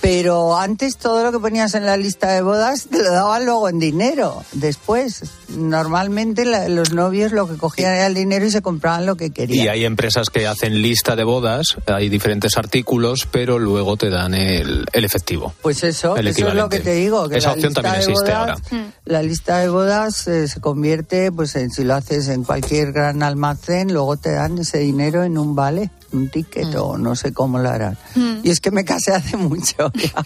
Pero 0.00 0.56
antes 0.56 0.96
todo 0.96 1.22
lo 1.22 1.30
que 1.30 1.38
ponías 1.38 1.74
en 1.74 1.84
la 1.84 1.96
lista 1.98 2.30
de 2.32 2.40
bodas 2.40 2.86
te 2.90 3.02
lo 3.02 3.10
daban 3.12 3.44
luego 3.44 3.68
en 3.68 3.78
dinero. 3.78 4.42
Después, 4.52 5.22
normalmente 5.50 6.44
la- 6.46 6.68
los 6.68 6.92
novios 6.92 7.32
lo 7.32 7.46
que 7.46 7.56
cogían 7.58 7.92
era 7.94 8.06
el 8.06 8.14
dinero 8.14 8.46
y 8.46 8.50
se 8.50 8.62
compraban 8.62 9.04
lo 9.04 9.16
que 9.16 9.26
Y 9.26 9.30
querían. 9.30 9.68
hay 9.68 9.84
empresas 9.84 10.30
que 10.30 10.46
hacen 10.46 10.80
lista 10.80 11.16
de 11.16 11.24
bodas, 11.24 11.76
hay 11.86 12.08
diferentes 12.08 12.56
artículos, 12.56 13.26
pero 13.30 13.58
luego 13.58 13.96
te 13.98 14.08
dan 14.08 14.32
el, 14.34 14.86
el 14.92 15.04
efectivo. 15.04 15.52
Pues 15.60 15.82
eso, 15.84 16.16
El 16.16 16.28
eso 16.28 16.48
es 16.48 16.54
lo 16.54 16.68
que 16.70 16.80
te 16.80 16.94
digo. 16.94 17.28
Que 17.28 17.36
Esa 17.38 17.48
la 17.48 17.52
opción 17.54 17.68
lista 17.70 17.82
también 17.82 18.10
existe 18.10 18.32
bodas- 18.32 18.62
ahora. 18.70 18.86
La 19.04 19.22
lista 19.22 19.58
de 19.58 19.68
bodas 19.68 20.28
eh, 20.28 20.48
se 20.48 20.60
convierte, 20.60 21.30
pues 21.32 21.54
en, 21.56 21.70
si 21.70 21.84
lo 21.84 21.94
haces 21.94 22.28
en 22.28 22.44
cualquier 22.44 22.92
gran 22.92 23.22
almacén, 23.22 23.92
luego 23.92 24.16
te 24.16 24.32
dan 24.32 24.56
ese 24.58 24.78
dinero 24.78 25.24
en 25.24 25.36
un 25.36 25.54
vale, 25.54 25.90
un 26.12 26.28
ticket 26.28 26.74
o 26.76 26.96
no 26.98 27.14
sé 27.16 27.32
cómo 27.32 27.58
lo 27.58 27.68
harán. 27.68 27.96
Y 28.42 28.50
es 28.50 28.60
que 28.60 28.70
me 28.70 28.84
casé 28.84 29.12
hace 29.14 29.36
mucho. 29.36 29.90
ya. 29.94 30.24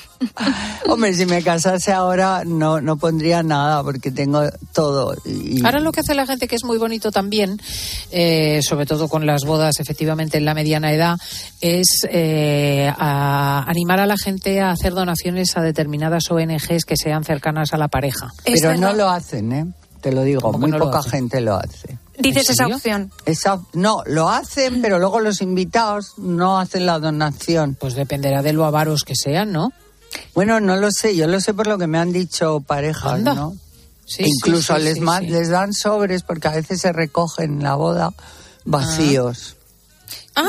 Hombre, 0.88 1.14
si 1.14 1.26
me 1.26 1.42
casase 1.42 1.92
ahora 1.92 2.42
no, 2.44 2.80
no 2.80 2.96
pondría 2.96 3.42
nada 3.42 3.82
porque 3.82 4.10
tengo 4.10 4.42
todo. 4.72 5.14
Y, 5.24 5.64
Ahora 5.64 5.80
lo 5.80 5.92
que 5.92 6.00
hace 6.00 6.14
la 6.14 6.26
gente 6.26 6.48
que 6.48 6.56
es 6.56 6.64
muy 6.64 6.78
bonito 6.78 7.10
también, 7.10 7.60
eh, 8.10 8.60
sobre 8.62 8.86
todo 8.86 9.08
con 9.08 9.26
las 9.26 9.44
bodas 9.44 9.80
efectivamente 9.80 10.38
en 10.38 10.44
la 10.44 10.54
mediana 10.54 10.92
edad, 10.92 11.16
es 11.60 12.06
eh, 12.10 12.92
a- 12.96 13.64
animar 13.68 14.00
a 14.00 14.06
la 14.06 14.16
gente 14.16 14.60
a 14.60 14.70
hacer 14.70 14.94
donaciones 14.94 15.56
a 15.56 15.60
determinadas 15.62 16.30
ONGs 16.30 16.84
que 16.86 16.96
sean 16.96 17.24
cercanas 17.24 17.72
a 17.72 17.78
la 17.78 17.88
pareja. 17.88 18.32
pero 18.44 18.76
no 18.76 18.92
lo 18.92 19.08
hacen, 19.10 19.52
¿eh? 19.52 19.66
Te 20.00 20.12
lo 20.12 20.22
digo, 20.22 20.42
¿Cómo 20.42 20.58
que 20.58 20.60
muy 20.60 20.70
no 20.72 20.78
poca 20.78 21.02
gente 21.02 21.40
lo 21.40 21.56
hace. 21.56 21.93
Dices 22.32 22.48
¿En 22.48 22.52
esa 22.54 22.66
opción. 22.76 23.12
Esa, 23.26 23.60
no, 23.72 24.02
lo 24.06 24.28
hacen, 24.28 24.80
pero 24.82 24.98
luego 24.98 25.20
los 25.20 25.40
invitados 25.40 26.14
no 26.18 26.58
hacen 26.58 26.86
la 26.86 26.98
donación. 26.98 27.76
Pues 27.78 27.94
dependerá 27.94 28.42
de 28.42 28.52
lo 28.52 28.64
avaros 28.64 29.04
que 29.04 29.14
sean, 29.14 29.52
¿no? 29.52 29.72
Bueno, 30.34 30.60
no 30.60 30.76
lo 30.76 30.90
sé, 30.92 31.16
yo 31.16 31.26
lo 31.26 31.40
sé 31.40 31.54
por 31.54 31.66
lo 31.66 31.76
que 31.78 31.86
me 31.86 31.98
han 31.98 32.12
dicho 32.12 32.60
parejas, 32.60 33.12
Anda. 33.14 33.34
¿no? 33.34 33.56
Sí, 34.06 34.22
Incluso 34.26 34.74
sí, 34.74 34.80
sí, 34.80 34.84
les, 34.84 34.94
sí, 34.96 35.00
ma- 35.00 35.20
sí. 35.20 35.26
les 35.28 35.48
dan 35.48 35.72
sobres 35.72 36.22
porque 36.22 36.48
a 36.48 36.52
veces 36.52 36.80
se 36.80 36.92
recogen 36.92 37.54
en 37.58 37.62
la 37.62 37.74
boda 37.74 38.12
vacíos 38.64 39.56
Ah, 40.36 40.46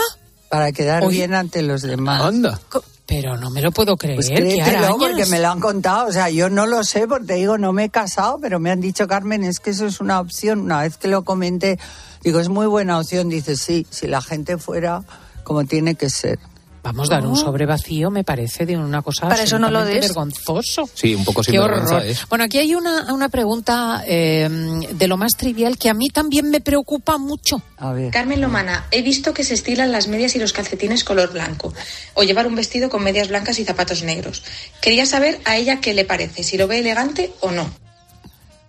para 0.50 0.72
quedar 0.72 1.04
Oye. 1.04 1.18
bien 1.18 1.34
ante 1.34 1.62
los 1.62 1.82
demás. 1.82 2.22
Anda. 2.22 2.60
Pero 3.06 3.38
no 3.38 3.50
me 3.50 3.62
lo 3.62 3.72
puedo 3.72 3.98
creer. 3.98 4.16
Pues 4.16 4.30
¿qué 4.30 4.36
créetelo, 4.36 4.98
porque 4.98 5.26
me 5.28 5.40
lo 5.40 5.50
han 5.50 5.60
contado. 5.60 6.08
O 6.08 6.12
sea, 6.12 6.30
yo 6.30 6.50
no 6.50 6.66
lo 6.66 6.84
sé 6.84 7.08
porque 7.08 7.28
te 7.28 7.34
digo, 7.36 7.58
no 7.58 7.72
me 7.72 7.86
he 7.86 7.90
casado, 7.90 8.40
pero 8.42 8.60
me 8.60 8.72
han 8.72 8.82
dicho, 8.82 9.08
Carmen, 9.08 9.44
es 9.44 9.60
que 9.60 9.72
eso 9.72 9.86
es 9.86 10.00
una 10.02 10.20
opción. 10.20 10.62
Una 10.62 10.82
vez 10.82 10.98
que 10.98 11.08
lo 11.08 11.24
comenté, 11.24 11.78
digo, 12.24 12.40
es 12.40 12.50
muy 12.50 12.66
buena 12.66 13.00
opción. 13.00 13.30
Dice, 13.30 13.56
sí, 13.56 13.86
si 13.90 14.08
la 14.08 14.22
gente 14.22 14.58
fuera 14.58 15.04
como 15.44 15.66
tiene 15.66 15.96
que 15.96 16.10
ser. 16.10 16.40
Vamos 16.86 17.10
a 17.12 17.16
dar 17.16 17.26
un 17.26 17.36
sobre 17.36 17.66
vacío, 17.66 18.12
me 18.12 18.24
parece, 18.24 18.66
de 18.66 18.78
una 18.78 19.02
cosa 19.02 19.28
Para 19.28 19.42
eso 19.44 19.58
no 19.58 19.72
lo 19.72 19.84
des. 19.84 20.02
vergonzoso. 20.02 20.88
Sí, 20.94 21.16
un 21.16 21.26
poco 21.26 21.42
Qué 21.42 21.52
sinvergüenza 21.52 21.96
horror. 21.96 22.06
es. 22.08 22.28
Bueno, 22.30 22.44
aquí 22.46 22.60
hay 22.60 22.76
una, 22.76 23.12
una 23.14 23.28
pregunta 23.30 24.04
eh, 24.08 24.48
de 24.92 25.08
lo 25.08 25.18
más 25.18 25.36
trivial 25.36 25.78
que 25.80 25.90
a 25.90 25.94
mí 25.96 26.10
también 26.10 26.50
me 26.52 26.62
preocupa 26.62 27.18
mucho. 27.18 27.62
A 27.78 27.92
ver. 27.92 28.12
Carmen 28.12 28.40
Lomana, 28.40 28.86
he 28.92 29.02
visto 29.02 29.34
que 29.34 29.44
se 29.44 29.56
estilan 29.56 29.92
las 29.92 30.08
medias 30.08 30.36
y 30.36 30.40
los 30.40 30.54
calcetines 30.54 31.04
color 31.04 31.34
blanco, 31.34 31.74
o 32.14 32.22
llevar 32.24 32.46
un 32.46 32.56
vestido 32.56 32.90
con 32.90 33.04
medias 33.04 33.30
blancas 33.30 33.58
y 33.60 33.66
zapatos 33.66 34.04
negros. 34.04 34.44
Quería 34.80 35.06
saber 35.08 35.40
a 35.46 35.58
ella 35.58 35.82
qué 35.82 35.94
le 35.96 36.06
parece, 36.06 36.44
si 36.44 36.56
lo 36.58 36.68
ve 36.68 36.80
elegante 36.80 37.34
o 37.42 37.50
no. 37.52 37.68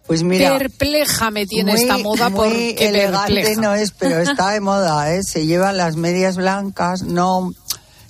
Pues 0.06 0.22
mira, 0.22 0.56
perpleja 0.56 1.30
me 1.32 1.46
tiene 1.46 1.72
muy, 1.72 1.80
esta 1.82 1.98
moda 1.98 2.28
muy 2.28 2.38
porque 2.38 2.88
elegante 2.88 3.34
perpleja. 3.34 3.60
no 3.60 3.74
es, 3.74 3.90
pero 3.90 4.20
está 4.20 4.50
de 4.52 4.60
moda, 4.60 5.12
¿eh? 5.12 5.22
Se 5.24 5.46
llevan 5.46 5.76
las 5.76 5.96
medias 5.96 6.36
blancas, 6.36 7.02
no, 7.02 7.52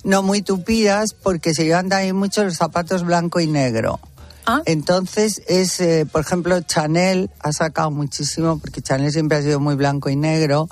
no 0.07 0.23
muy 0.23 0.41
tupidas, 0.41 1.13
porque 1.13 1.53
se 1.53 1.65
llevan 1.65 1.89
también 1.89 2.15
mucho 2.15 2.41
los 2.45 2.55
zapatos 2.55 3.03
blanco 3.03 3.41
y 3.41 3.47
negro. 3.47 3.99
Ah. 4.45 4.61
Entonces 4.65 5.41
es, 5.47 5.81
eh, 5.81 6.07
por 6.09 6.21
ejemplo, 6.21 6.61
Chanel 6.61 7.29
ha 7.41 7.51
sacado 7.51 7.91
muchísimo, 7.91 8.57
porque 8.57 8.81
Chanel 8.81 9.11
siempre 9.11 9.37
ha 9.37 9.41
sido 9.41 9.59
muy 9.59 9.75
blanco 9.75 10.09
y 10.09 10.15
negro. 10.15 10.69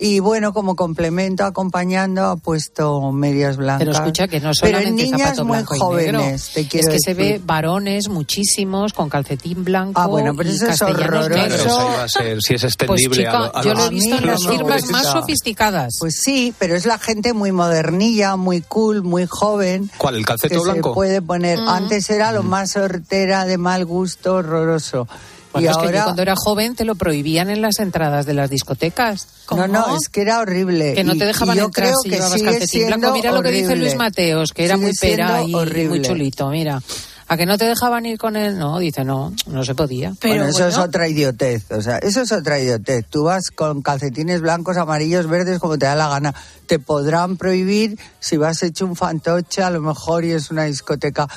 Y 0.00 0.20
bueno, 0.20 0.52
como 0.52 0.76
complemento, 0.76 1.44
acompañando, 1.44 2.26
ha 2.26 2.36
puesto 2.36 3.10
medias 3.10 3.56
blancas. 3.56 3.80
Pero 3.80 3.90
escucha 3.92 4.28
que 4.28 4.38
no 4.38 4.50
Pero 4.60 4.78
solamente 4.78 4.88
en 5.02 5.10
niñas 5.10 5.20
zapato 5.30 5.44
muy 5.44 5.56
blanco 5.56 5.74
y 5.74 5.78
jóvenes, 5.80 6.14
negro. 6.54 6.70
te 6.70 6.78
es 6.78 6.88
que 6.88 6.98
se 7.00 7.14
ve 7.14 7.24
decir. 7.24 7.42
varones 7.44 8.08
muchísimos 8.08 8.92
con 8.92 9.08
calcetín 9.08 9.64
blanco 9.64 10.00
Ah, 10.00 10.06
bueno, 10.06 10.34
pero 10.36 10.50
y 10.50 10.54
eso 10.54 10.66
es 10.68 10.80
horroroso. 10.82 11.88
A 12.00 12.08
ser, 12.08 12.38
si 12.40 12.54
es 12.54 12.60
Pues 12.62 12.74
extendible 12.74 13.16
chica, 13.16 13.30
a, 13.36 13.38
lo- 13.40 13.56
a 13.56 13.62
yo 13.62 13.74
lo 13.74 13.84
he 13.86 13.90
visto 13.90 14.16
en 14.16 14.26
las 14.26 14.46
firmas 14.46 14.84
más 14.90 15.06
sofisticadas. 15.06 15.94
Pues 15.98 16.20
sí, 16.22 16.54
pero 16.58 16.76
es 16.76 16.86
la 16.86 16.98
gente 16.98 17.32
muy 17.32 17.50
modernilla, 17.52 18.36
muy 18.36 18.60
cool, 18.60 19.02
muy 19.02 19.26
joven. 19.28 19.90
¿Cuál, 19.98 20.14
el 20.14 20.20
que 20.22 20.26
calceto 20.26 20.60
se 20.64 20.70
blanco? 20.70 20.94
puede 20.94 21.22
poner. 21.22 21.58
Mm. 21.60 21.68
Antes 21.68 22.08
era 22.10 22.30
lo 22.32 22.42
más 22.44 22.76
hortera, 22.76 23.46
de 23.46 23.58
mal 23.58 23.84
gusto, 23.84 24.34
horroroso. 24.34 25.08
Bueno, 25.52 25.66
y 25.66 25.70
es 25.70 25.76
que 25.76 25.82
yo 25.82 25.88
ahora. 25.88 26.04
cuando 26.04 26.22
era 26.22 26.34
joven 26.36 26.74
te 26.74 26.84
lo 26.84 26.94
prohibían 26.94 27.50
en 27.50 27.62
las 27.62 27.78
entradas 27.78 28.26
de 28.26 28.34
las 28.34 28.50
discotecas. 28.50 29.26
No, 29.50 29.66
no, 29.66 29.96
es 29.96 30.08
que 30.08 30.22
era 30.22 30.40
horrible. 30.40 30.94
Que 30.94 31.04
no 31.04 31.16
te 31.16 31.24
dejaban 31.24 31.56
yo 31.56 31.64
entrar 31.66 31.86
creo 31.86 31.98
si 32.02 32.10
que 32.10 32.16
llevabas 32.16 32.42
calcetín 32.42 32.86
blanco. 32.86 33.12
Mira 33.12 33.32
lo 33.32 33.42
que 33.42 33.50
dice. 33.50 33.76
Luis 33.76 33.96
Mateos, 33.96 34.52
que 34.52 34.64
era 34.64 34.74
Sigue 34.74 34.86
muy 34.86 34.94
pera 35.00 35.42
y 35.42 35.86
muy 35.86 36.02
chulito, 36.02 36.48
mira. 36.48 36.82
¿A 37.30 37.36
que 37.36 37.44
no 37.44 37.58
te 37.58 37.66
dejaban 37.66 38.06
ir 38.06 38.18
con 38.18 38.36
él? 38.36 38.58
No, 38.58 38.78
dice 38.78 39.04
no, 39.04 39.34
no 39.46 39.62
se 39.62 39.74
podía. 39.74 40.14
bueno, 40.22 40.46
eso 40.46 40.66
es 40.66 40.78
otra 40.78 41.08
idiotez. 41.08 41.70
O 41.70 41.82
sea, 41.82 41.98
eso 41.98 42.22
es 42.22 42.32
otra 42.32 42.58
idiotez. 42.58 43.04
Tú 43.04 43.24
vas 43.24 43.50
con 43.54 43.82
calcetines 43.82 44.40
blancos, 44.40 44.78
amarillos, 44.78 45.26
verdes, 45.26 45.58
como 45.58 45.76
te 45.76 45.84
da 45.84 45.94
la 45.94 46.08
gana. 46.08 46.34
Te 46.66 46.78
podrán 46.78 47.36
prohibir 47.36 47.98
si 48.18 48.38
vas 48.38 48.62
hecho 48.62 48.86
un 48.86 48.96
fantoche, 48.96 49.62
a 49.62 49.68
lo 49.68 49.82
mejor, 49.82 50.24
y 50.24 50.32
es 50.32 50.50
una 50.50 50.64
discoteca. 50.64 51.28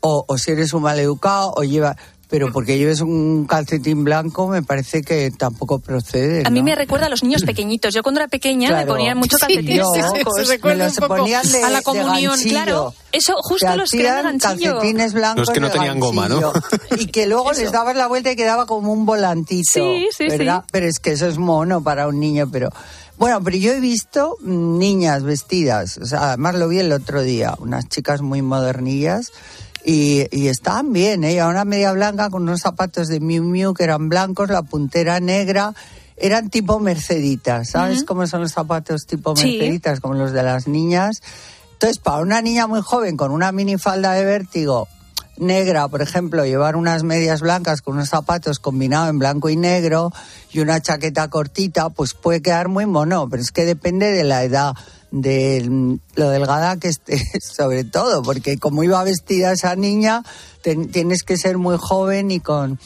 O, 0.00 0.26
o 0.28 0.36
si 0.36 0.50
eres 0.50 0.74
un 0.74 0.82
maleducado, 0.82 1.54
o 1.56 1.64
lleva. 1.64 1.96
Pero 2.28 2.52
porque 2.52 2.76
lleves 2.76 3.00
un 3.00 3.46
calcetín 3.46 4.04
blanco, 4.04 4.48
me 4.48 4.62
parece 4.62 5.00
que 5.00 5.30
tampoco 5.30 5.78
procede. 5.78 6.42
A 6.46 6.50
mí 6.50 6.62
me 6.62 6.74
recuerda 6.74 7.06
a 7.06 7.08
los 7.08 7.22
niños 7.22 7.42
pequeñitos. 7.42 7.94
Yo 7.94 8.02
cuando 8.02 8.20
era 8.20 8.28
pequeña 8.28 8.70
me 8.70 8.84
ponían 8.84 9.16
mucho 9.16 9.36
Sí, 9.38 9.40
calcetines 9.40 9.76
yo, 9.78 9.90
blancos. 9.92 10.34
se 10.36 10.44
recuerda 10.44 10.78
Me 10.78 10.84
los 10.84 10.98
un 10.98 11.00
poco 11.08 11.16
ponían 11.16 11.50
de- 11.50 11.62
a 11.64 11.70
la 11.70 11.80
comunión, 11.82 12.38
claro. 12.42 12.92
Eso 13.12 13.34
justo 13.40 13.74
los 13.76 13.88
que 13.90 14.00
eran 14.06 14.38
calcetines 14.38 15.14
blancos 15.14 15.46
Los 15.46 15.50
que 15.54 15.60
no 15.60 15.70
tenían 15.70 15.98
goma, 15.98 16.28
¿no? 16.28 16.52
Y 16.98 17.06
que 17.06 17.26
luego 17.26 17.52
les 17.52 17.72
dabas 17.72 17.96
la 17.96 18.06
vuelta 18.08 18.30
y 18.30 18.36
quedaba 18.36 18.66
como 18.66 18.92
un 18.92 19.06
volantito. 19.06 19.70
Sí, 19.72 20.08
sí, 20.14 20.28
¿verdad? 20.28 20.60
sí. 20.66 20.68
Pero 20.70 20.86
es 20.86 20.98
que 20.98 21.12
eso 21.12 21.26
es 21.26 21.38
mono 21.38 21.82
para 21.82 22.08
un 22.08 22.20
niño, 22.20 22.48
pero... 22.52 22.68
Bueno, 23.16 23.42
pero 23.42 23.56
yo 23.56 23.72
he 23.72 23.80
visto 23.80 24.36
niñas 24.42 25.24
vestidas, 25.24 25.98
o 25.98 26.06
sea, 26.06 26.28
además 26.28 26.54
lo 26.54 26.68
vi 26.68 26.78
el 26.78 26.92
otro 26.92 27.20
día, 27.22 27.52
unas 27.58 27.88
chicas 27.88 28.22
muy 28.22 28.42
modernillas 28.42 29.32
y, 29.90 30.26
y 30.30 30.48
estaban 30.48 30.92
bien, 30.92 31.24
¿eh? 31.24 31.32
Llevaban 31.32 31.54
una 31.54 31.64
media 31.64 31.92
blanca 31.92 32.28
con 32.28 32.42
unos 32.42 32.60
zapatos 32.60 33.08
de 33.08 33.20
Miu 33.20 33.42
Miu 33.42 33.72
que 33.72 33.84
eran 33.84 34.10
blancos, 34.10 34.50
la 34.50 34.60
puntera 34.60 35.18
negra, 35.18 35.72
eran 36.18 36.50
tipo 36.50 36.78
merceditas, 36.78 37.70
¿sabes 37.70 38.04
cómo 38.04 38.26
son 38.26 38.42
los 38.42 38.52
zapatos 38.52 39.06
tipo 39.06 39.34
Sí. 39.34 39.46
merceditas? 39.46 40.00
Como 40.00 40.12
los 40.12 40.32
de 40.32 40.42
las 40.42 40.68
niñas. 40.68 41.22
Entonces, 41.72 41.98
para 42.00 42.18
una 42.18 42.42
niña 42.42 42.66
muy 42.66 42.82
joven 42.82 43.16
con 43.16 43.30
una 43.30 43.50
minifalda 43.50 44.12
de 44.12 44.26
vértigo 44.26 44.88
negra, 45.38 45.88
por 45.88 46.02
ejemplo, 46.02 46.44
llevar 46.44 46.76
unas 46.76 47.02
medias 47.02 47.40
blancas 47.40 47.80
con 47.80 47.94
unos 47.94 48.10
zapatos 48.10 48.58
combinados 48.58 49.08
en 49.08 49.18
blanco 49.18 49.48
y 49.48 49.56
negro 49.56 50.12
y 50.52 50.60
una 50.60 50.82
chaqueta 50.82 51.28
cortita, 51.30 51.88
pues 51.88 52.12
puede 52.12 52.42
quedar 52.42 52.68
muy 52.68 52.84
mono, 52.84 53.26
pero 53.30 53.40
es 53.40 53.52
que 53.52 53.64
depende 53.64 54.10
de 54.10 54.24
la 54.24 54.42
edad, 54.42 54.74
de 55.10 55.98
lo 56.14 56.30
delgada 56.30 56.76
que 56.76 56.88
esté, 56.88 57.18
sobre 57.40 57.84
todo, 57.84 58.22
porque 58.22 58.58
como 58.58 58.84
iba 58.84 59.02
vestida 59.04 59.52
esa 59.52 59.74
niña, 59.76 60.22
ten- 60.62 60.90
tienes 60.90 61.22
que 61.22 61.36
ser 61.36 61.58
muy 61.58 61.76
joven 61.78 62.30
y 62.30 62.40
con... 62.40 62.78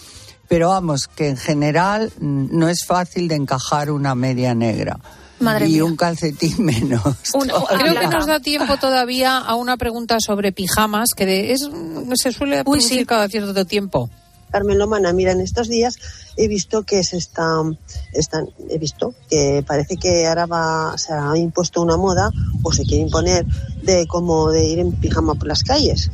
Pero 0.48 0.68
vamos, 0.68 1.08
que 1.08 1.28
en 1.28 1.36
general 1.38 2.12
mm, 2.20 2.46
no 2.58 2.68
es 2.68 2.84
fácil 2.86 3.26
de 3.28 3.36
encajar 3.36 3.90
una 3.90 4.14
media 4.14 4.54
negra. 4.54 4.98
Madre 5.40 5.66
y 5.66 5.72
mía. 5.72 5.84
un 5.86 5.96
calcetín 5.96 6.54
menos. 6.64 7.00
Creo 7.32 7.98
que 7.98 8.06
nos 8.08 8.26
da 8.26 8.38
tiempo 8.38 8.76
todavía 8.76 9.38
a 9.38 9.54
una 9.54 9.76
pregunta 9.76 10.18
sobre 10.20 10.52
pijamas, 10.52 11.10
que 11.16 11.26
de- 11.26 11.52
es, 11.52 11.68
se 12.14 12.32
suele 12.32 12.62
producir 12.64 13.06
cada 13.06 13.28
cierto 13.28 13.64
tiempo. 13.64 14.10
Carmen 14.52 14.78
Lomana, 14.78 15.12
mira, 15.12 15.32
en 15.32 15.40
estos 15.40 15.66
días 15.68 15.96
he 16.36 16.46
visto 16.46 16.82
que 16.84 17.02
se 17.02 17.16
está, 17.16 17.62
están, 18.12 18.50
he 18.68 18.78
visto 18.78 19.14
que 19.28 19.64
parece 19.66 19.96
que 19.96 20.26
ahora 20.26 20.46
va, 20.46 20.96
se 20.98 21.12
ha 21.12 21.36
impuesto 21.36 21.82
una 21.82 21.96
moda 21.96 22.30
o 22.62 22.70
se 22.72 22.84
quiere 22.84 23.02
imponer 23.02 23.44
de 23.82 24.06
como 24.06 24.50
de 24.50 24.64
ir 24.64 24.78
en 24.78 24.92
pijama 24.92 25.34
por 25.34 25.48
las 25.48 25.64
calles. 25.64 26.10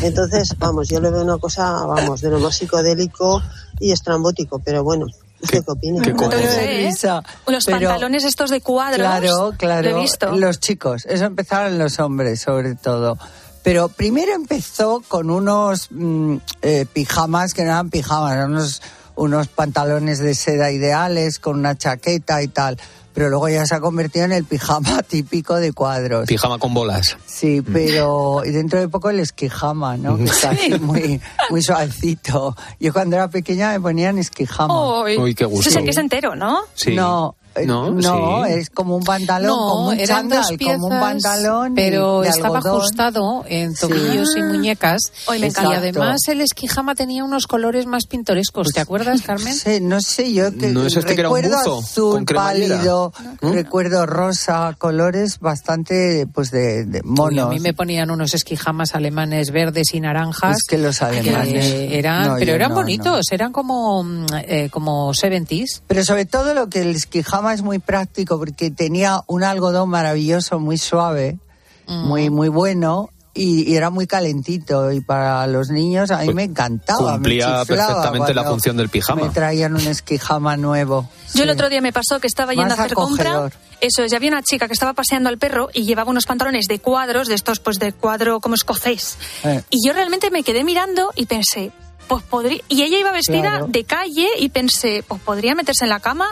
Entonces, 0.00 0.56
vamos, 0.58 0.88
yo 0.88 1.00
le 1.00 1.10
veo 1.10 1.22
una 1.22 1.38
cosa, 1.38 1.84
vamos, 1.84 2.20
de 2.20 2.30
lo 2.30 2.38
más 2.38 2.56
psicodélico 2.56 3.42
y 3.78 3.92
estrambótico, 3.92 4.60
pero 4.60 4.82
bueno. 4.84 5.06
¿Usted 5.42 5.64
qué 5.64 5.70
opina? 5.70 6.02
¿Qué 6.02 6.12
sé, 6.46 6.88
¿eh? 6.88 7.22
Los 7.46 7.64
Pero- 7.64 7.78
pantalones 7.78 8.24
estos 8.24 8.50
de 8.50 8.60
cuadros. 8.60 8.98
Claro, 8.98 9.54
claro. 9.56 9.90
Lo 9.90 9.96
he 9.96 10.00
visto. 10.02 10.36
Los 10.36 10.60
chicos, 10.60 11.06
eso 11.08 11.24
empezaron 11.24 11.78
los 11.78 11.98
hombres, 11.98 12.42
sobre 12.42 12.74
todo. 12.74 13.16
Pero 13.62 13.88
primero 13.88 14.32
empezó 14.32 15.02
con 15.06 15.30
unos 15.30 15.88
mm, 15.90 16.36
eh, 16.62 16.86
pijamas 16.92 17.52
que 17.52 17.62
no 17.62 17.70
eran 17.70 17.90
pijamas, 17.90 18.32
eran 18.32 18.52
unos, 18.52 18.82
unos 19.16 19.48
pantalones 19.48 20.18
de 20.18 20.34
seda 20.34 20.72
ideales 20.72 21.38
con 21.38 21.58
una 21.58 21.76
chaqueta 21.76 22.42
y 22.42 22.48
tal. 22.48 22.78
Pero 23.12 23.28
luego 23.28 23.48
ya 23.48 23.66
se 23.66 23.74
ha 23.74 23.80
convertido 23.80 24.24
en 24.24 24.32
el 24.32 24.44
pijama 24.44 25.02
típico 25.08 25.56
de 25.56 25.72
cuadros. 25.72 26.26
Pijama 26.26 26.58
con 26.58 26.72
bolas. 26.72 27.16
Sí, 27.26 27.60
pero 27.60 28.42
y 28.44 28.50
dentro 28.50 28.78
de 28.78 28.88
poco 28.88 29.10
el 29.10 29.18
esquijama, 29.18 29.96
¿no? 29.96 30.16
Que 30.16 30.24
está 30.24 30.50
así 30.50 30.78
muy, 30.80 31.20
muy 31.50 31.60
suavecito. 31.60 32.56
Yo 32.78 32.92
cuando 32.92 33.16
era 33.16 33.28
pequeña 33.28 33.72
me 33.72 33.80
ponían 33.80 34.18
esquijama. 34.18 35.02
Uy. 35.02 35.18
Uy, 35.18 35.34
qué 35.34 35.44
gusto. 35.44 35.68
Ese 35.68 35.70
es 35.70 35.76
el 35.76 35.84
que 35.84 35.90
es 35.90 35.96
entero, 35.98 36.36
¿no? 36.36 36.60
Sí. 36.74 36.94
No, 36.94 37.34
No, 37.66 37.90
no, 37.90 38.44
sí. 38.46 38.52
es 38.52 38.70
como 38.70 38.96
un 38.96 39.02
pantalón, 39.02 39.48
No, 39.50 39.56
como 39.56 39.88
un 39.88 39.98
eran 39.98 40.28
dos 40.28 40.46
chándal, 40.48 40.58
como 40.58 40.84
un 40.86 40.90
piezas, 40.90 41.00
pantalón. 41.00 41.74
pero 41.74 42.20
de 42.20 42.28
estaba 42.28 42.58
algodón. 42.58 42.78
ajustado 42.80 43.44
en 43.48 43.74
tobillos 43.74 44.28
y 44.36 44.42
muñecas. 44.42 45.00
Hoy 45.26 45.40
me 45.40 45.46
y 45.46 45.48
encanta. 45.50 45.76
además 45.78 46.20
el 46.28 46.40
esquijama 46.42 46.94
tenía 46.94 47.24
unos 47.24 47.46
colores 47.46 47.86
más 47.86 48.06
pintorescos. 48.06 48.68
¿Te 48.68 48.80
acuerdas, 48.80 49.22
Carmen? 49.22 49.52
Sí, 49.54 49.80
no 49.80 50.00
sé, 50.00 50.32
yo 50.32 50.56
que 50.56 50.68
¿No 50.68 50.86
es 50.86 50.96
este 50.96 51.14
que 51.14 51.20
era 51.20 51.28
un 51.30 51.36
recuerdo 51.36 51.58
buzo 51.58 51.78
azul 51.80 52.12
con 52.24 52.24
pálido, 52.36 53.12
¿No? 53.42 53.52
recuerdo 53.52 54.06
rosa, 54.06 54.74
colores 54.78 55.38
bastante 55.40 56.26
pues 56.32 56.50
de, 56.50 56.84
de 56.84 57.00
Uy, 57.04 57.10
monos. 57.10 57.46
a 57.46 57.48
mí 57.50 57.60
me 57.60 57.74
ponían 57.74 58.10
unos 58.10 58.32
esquijamas 58.34 58.94
alemanes 58.94 59.50
verdes 59.50 59.92
y 59.94 60.00
naranjas. 60.00 60.56
Es 60.58 60.64
que 60.68 60.78
los 60.78 61.02
alemanes. 61.02 61.64
que 61.64 61.98
eran, 61.98 62.28
No, 62.28 62.34
pero 62.38 62.54
eran 62.54 62.70
no, 62.70 62.76
bonitos, 62.76 63.26
eran 63.32 63.50
como, 63.52 64.04
mm, 64.04 64.26
eh, 64.46 64.68
como 64.70 65.12
70s. 65.12 65.82
Pero 65.86 66.04
sobre 66.04 66.24
todo 66.26 66.54
lo 66.54 66.68
que 66.68 66.82
el 66.82 66.94
esquijama 66.94 67.39
es 67.48 67.62
muy 67.62 67.78
práctico 67.78 68.38
porque 68.38 68.70
tenía 68.70 69.20
un 69.26 69.42
algodón 69.44 69.88
maravilloso, 69.88 70.58
muy 70.60 70.76
suave, 70.78 71.38
Mm. 71.86 72.06
muy 72.06 72.30
muy 72.30 72.48
bueno. 72.48 73.08
Y, 73.32 73.70
y 73.70 73.76
era 73.76 73.90
muy 73.90 74.08
calentito 74.08 74.90
y 74.90 75.00
para 75.00 75.46
los 75.46 75.70
niños 75.70 76.10
a 76.10 76.18
mí 76.18 76.34
me 76.34 76.42
encantaba. 76.44 77.12
me 77.12 77.12
Cumplía 77.14 77.60
chiflaba 77.60 77.86
perfectamente 77.94 78.34
la 78.34 78.44
función 78.44 78.76
del 78.76 78.88
pijama. 78.88 79.22
Me 79.22 79.28
traían 79.30 79.72
un 79.74 79.86
esquijama 79.86 80.56
nuevo. 80.56 81.08
Yo 81.34 81.44
el 81.44 81.48
Sí. 81.48 81.52
otro 81.54 81.68
día 81.68 81.80
me 81.80 81.92
pasó 81.92 82.18
que 82.20 82.26
estaba 82.26 82.52
yendo 82.54 82.70
Más 82.70 82.78
a 82.80 82.82
hacer 82.84 82.94
compra. 82.94 83.30
acogedor. 83.30 83.52
Eso 83.80 84.02
es, 84.02 84.10
ya 84.10 84.16
había 84.18 84.30
una 84.30 84.42
chica 84.42 84.66
que 84.66 84.72
estaba 84.74 84.92
paseando 84.94 85.28
al 85.28 85.38
perro 85.38 85.68
y 85.72 85.84
llevaba 85.84 86.10
unos 86.10 86.26
pantalones 86.26 86.66
de 86.68 86.80
cuadros, 86.80 87.28
de 87.28 87.34
estos 87.34 87.60
pues 87.60 87.78
de 87.78 87.92
cuadro 87.92 88.40
como 88.40 88.56
escocés. 88.56 89.16
Eh. 89.44 89.62
Y 89.70 89.86
yo 89.86 89.92
realmente 89.92 90.30
me 90.32 90.42
quedé 90.42 90.64
mirando 90.64 91.10
y 91.14 91.26
pensé, 91.26 91.70
pues 92.08 92.24
podría... 92.24 92.60
Y 92.68 92.82
ella 92.82 92.98
iba 92.98 93.12
vestida 93.12 93.40
Claro. 93.42 93.66
de 93.68 93.84
calle 93.84 94.28
y 94.38 94.48
pensé, 94.48 95.04
pues 95.06 95.20
podría 95.22 95.54
meterse 95.54 95.84
en 95.84 95.90
la 95.90 96.00
cama 96.00 96.26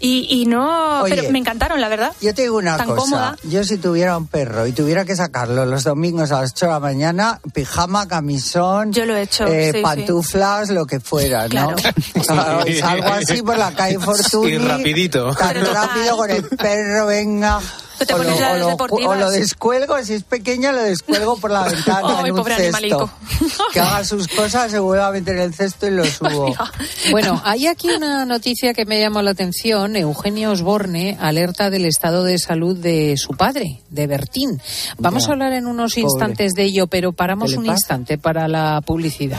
y, 0.00 0.26
y 0.42 0.46
no... 0.46 1.02
Oye, 1.02 1.14
pero 1.16 1.30
me 1.30 1.38
encantaron, 1.38 1.80
la 1.80 1.88
verdad. 1.88 2.12
Yo 2.20 2.34
te 2.34 2.42
digo 2.42 2.56
una 2.58 2.76
Tan 2.76 2.86
cosa, 2.88 3.00
cómoda. 3.00 3.36
yo 3.44 3.64
si 3.64 3.78
tuviera 3.78 4.16
un 4.16 4.26
perro 4.26 4.66
y 4.66 4.72
tuviera 4.72 5.04
que 5.04 5.16
sacarlo 5.16 5.66
los 5.66 5.84
domingos 5.84 6.30
a 6.32 6.40
las 6.40 6.52
8 6.52 6.66
de 6.66 6.72
la 6.72 6.80
mañana, 6.80 7.40
pijama, 7.52 8.06
camisón, 8.08 8.92
Yo 8.92 9.04
lo 9.06 9.16
he 9.16 9.22
hecho, 9.22 9.46
eh, 9.46 9.70
sí, 9.72 9.78
sí. 9.78 9.82
pantuflas, 9.82 10.70
lo 10.70 10.86
que 10.86 11.00
fuera, 11.00 11.42
¿no? 11.44 11.48
Claro. 11.48 11.76
Salgo 12.78 13.08
así 13.08 13.42
por 13.42 13.56
la 13.58 13.72
calle 13.72 13.98
Fortuny. 14.00 14.52
Y 14.52 14.58
rapidito. 14.58 15.34
Tan 15.34 15.56
rápido 15.64 16.16
con 16.16 16.30
el 16.30 16.42
perro, 16.44 17.06
venga. 17.06 17.60
Te 18.06 18.14
O 18.14 18.16
pones 18.18 18.34
lo, 18.34 18.40
las 18.40 18.54
o 18.54 18.58
lo- 18.58 18.66
deportivas. 18.68 19.06
o 19.16 19.20
lo 19.20 19.30
descuelgo, 19.30 20.02
si 20.04 20.14
es 20.14 20.22
pequeño 20.22 20.72
lo 20.72 20.82
descuelgo 20.82 21.36
por 21.38 21.50
la 21.50 21.62
ventana 21.68 22.00
Ay, 22.18 22.26
en 22.26 22.30
un 22.32 22.36
pobre 22.38 22.54
cesto. 22.56 22.76
animalico. 22.76 23.10
Que 23.72 23.80
haga 23.80 24.04
sus 24.04 24.28
cosas, 24.28 24.70
se 24.70 24.78
vuelva 24.78 25.08
a 25.08 25.10
meter 25.12 25.36
en 25.36 25.42
el 25.42 25.54
cesto 25.54 25.86
y 25.86 25.90
lo 25.90 26.04
subo. 26.06 26.54
Bueno, 27.10 27.40
hay 27.44 27.66
aquí 27.66 27.90
una 27.90 28.24
noticia 28.24 28.72
que 28.74 28.84
me 28.86 29.00
llamó 29.00 29.20
la 29.22 29.32
atención. 29.32 29.96
Eugenia 29.96 30.50
Osborne 30.50 31.16
alerta 31.20 31.70
del 31.70 31.84
estado 31.86 32.22
de 32.24 32.38
salud 32.38 32.76
de 32.76 33.14
su 33.16 33.34
padre, 33.34 33.80
de 33.90 34.06
Bertín. 34.06 34.60
Vamos 34.98 35.24
Ya. 35.24 35.30
a 35.30 35.32
hablar 35.32 35.52
en 35.54 35.66
unos 35.66 35.92
Pobre. 35.94 36.02
instantes 36.02 36.52
de 36.54 36.62
ello, 36.64 36.86
pero 36.86 37.12
paramos 37.12 37.50
¿Qué 37.50 37.56
le 37.56 37.58
un 37.60 37.66
pasa? 37.66 37.74
instante 37.76 38.18
para 38.18 38.46
la 38.48 38.80
publicidad. 38.86 39.38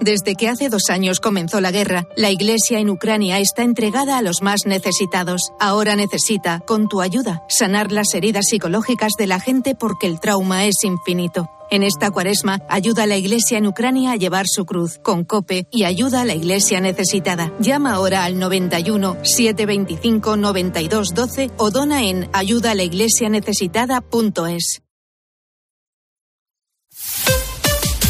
Desde 0.00 0.36
que 0.36 0.48
hace 0.48 0.68
dos 0.68 0.90
años 0.90 1.18
comenzó 1.20 1.60
la 1.60 1.72
guerra, 1.72 2.06
la 2.16 2.30
Iglesia 2.30 2.78
en 2.78 2.88
Ucrania 2.88 3.40
está 3.40 3.62
entregada 3.62 4.16
a 4.16 4.22
los 4.22 4.42
más 4.42 4.60
necesitados. 4.64 5.52
Ahora 5.58 5.96
necesita, 5.96 6.60
con 6.60 6.88
tu 6.88 7.00
ayuda, 7.00 7.42
sanar 7.48 7.90
las 7.90 8.14
heridas 8.14 8.46
psicológicas 8.48 9.14
de 9.18 9.26
la 9.26 9.40
gente 9.40 9.74
porque 9.74 10.06
el 10.06 10.20
trauma 10.20 10.66
es 10.66 10.84
infinito. 10.84 11.50
En 11.70 11.82
esta 11.82 12.10
cuaresma, 12.10 12.62
ayuda 12.68 13.02
a 13.02 13.06
la 13.06 13.18
Iglesia 13.18 13.58
en 13.58 13.66
Ucrania 13.66 14.12
a 14.12 14.16
llevar 14.16 14.46
su 14.48 14.64
cruz 14.64 14.98
con 15.02 15.24
COPE 15.24 15.66
y 15.70 15.84
ayuda 15.84 16.22
a 16.22 16.24
la 16.24 16.34
Iglesia 16.34 16.80
necesitada. 16.80 17.52
Llama 17.58 17.92
ahora 17.92 18.24
al 18.24 18.38
91 18.38 19.18
725 19.22 20.36
92 20.36 21.12
12 21.14 21.50
o 21.58 21.70
dona 21.70 22.04
en 22.04 22.30
ayudaalaiglesianecesitada.es. 22.32 24.87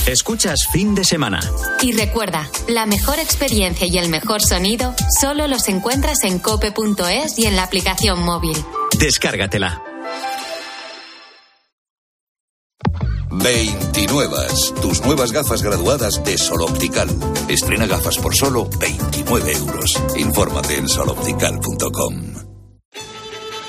Escuchas 0.09 0.67
fin 0.73 0.95
de 0.95 1.05
semana. 1.05 1.39
Y 1.83 1.93
recuerda, 1.93 2.51
la 2.67 2.87
mejor 2.87 3.19
experiencia 3.19 3.87
y 3.87 3.99
el 3.99 4.09
mejor 4.09 4.41
sonido 4.41 4.95
solo 5.21 5.47
los 5.49 5.69
encuentras 5.69 6.25
en 6.25 6.39
cope.es 6.39 7.39
y 7.39 7.45
en 7.45 7.57
la 7.57 7.65
aplicación 7.65 8.23
móvil. 8.23 8.57
Descárgatela. 8.99 9.83
29. 13.31 14.37
Tus 14.81 15.03
nuevas 15.03 15.31
gafas 15.33 15.63
graduadas 15.63 16.25
de 16.25 16.39
Sol 16.39 16.63
Optical. 16.63 17.09
Estrena 17.51 17.87
gafas 17.87 18.17
por 18.17 18.35
solo 18.35 18.67
29 18.81 19.53
euros. 19.53 19.93
Infórmate 20.17 20.79
en 20.79 20.89
soloptical.com. 20.89 22.48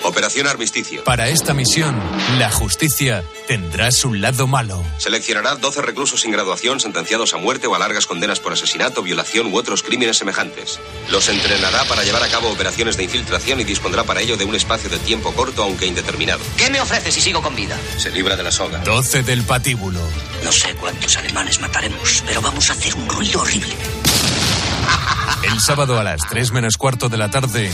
Operación 0.09 0.47
Armisticio. 0.47 1.03
Para 1.03 1.29
esta 1.29 1.53
misión, 1.53 1.95
la 2.39 2.51
justicia 2.51 3.23
tendrá 3.47 3.91
su 3.91 4.13
lado 4.13 4.47
malo. 4.47 4.83
Seleccionará 4.97 5.55
12 5.55 5.81
reclusos 5.83 6.21
sin 6.21 6.31
graduación 6.31 6.79
sentenciados 6.79 7.33
a 7.33 7.37
muerte 7.37 7.67
o 7.67 7.75
a 7.75 7.79
largas 7.79 8.07
condenas 8.07 8.39
por 8.39 8.53
asesinato, 8.53 9.03
violación 9.03 9.53
u 9.53 9.57
otros 9.57 9.83
crímenes 9.83 10.17
semejantes. 10.17 10.79
Los 11.11 11.29
entrenará 11.29 11.83
para 11.85 12.03
llevar 12.03 12.23
a 12.23 12.27
cabo 12.27 12.49
operaciones 12.49 12.97
de 12.97 13.03
infiltración 13.03 13.59
y 13.59 13.63
dispondrá 13.63 14.03
para 14.03 14.21
ello 14.21 14.35
de 14.35 14.45
un 14.45 14.55
espacio 14.55 14.89
de 14.89 14.97
tiempo 14.97 15.31
corto 15.33 15.63
aunque 15.63 15.85
indeterminado. 15.85 16.41
¿Qué 16.57 16.69
me 16.69 16.81
ofrece 16.81 17.11
si 17.11 17.21
sigo 17.21 17.41
con 17.41 17.55
vida? 17.55 17.77
Se 17.97 18.09
libra 18.11 18.35
de 18.35 18.43
la 18.43 18.51
soga. 18.51 18.79
12 18.79 19.23
del 19.23 19.43
patíbulo. 19.43 19.99
No 20.43 20.51
sé 20.51 20.73
cuántos 20.75 21.15
alemanes 21.17 21.61
mataremos, 21.61 22.23
pero 22.25 22.41
vamos 22.41 22.69
a 22.69 22.73
hacer 22.73 22.95
un 22.95 23.07
ruido 23.07 23.41
horrible. 23.41 23.75
El 25.43 25.59
sábado 25.61 25.99
a 25.99 26.03
las 26.03 26.21
3 26.27 26.51
menos 26.51 26.77
cuarto 26.77 27.09
de 27.09 27.17
la 27.17 27.29
tarde, 27.29 27.71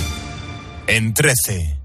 en 0.87 1.13
13. 1.13 1.84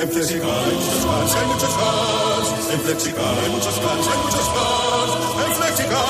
En 0.00 0.08
Flexicar 0.08 0.48
hay 0.48 0.74
muchos 0.74 1.04
cars, 1.04 1.34
hay 1.36 1.46
muchos 1.46 1.74
cars. 1.74 2.48
En 2.72 2.80
Flexicar 2.80 3.38
hay 3.38 3.50
muchos 3.50 3.78
cars, 3.80 4.06
hay 4.08 4.18
muchos 4.24 4.48
cars. 4.48 5.12
En 5.46 5.54
Flexicar 5.56 6.04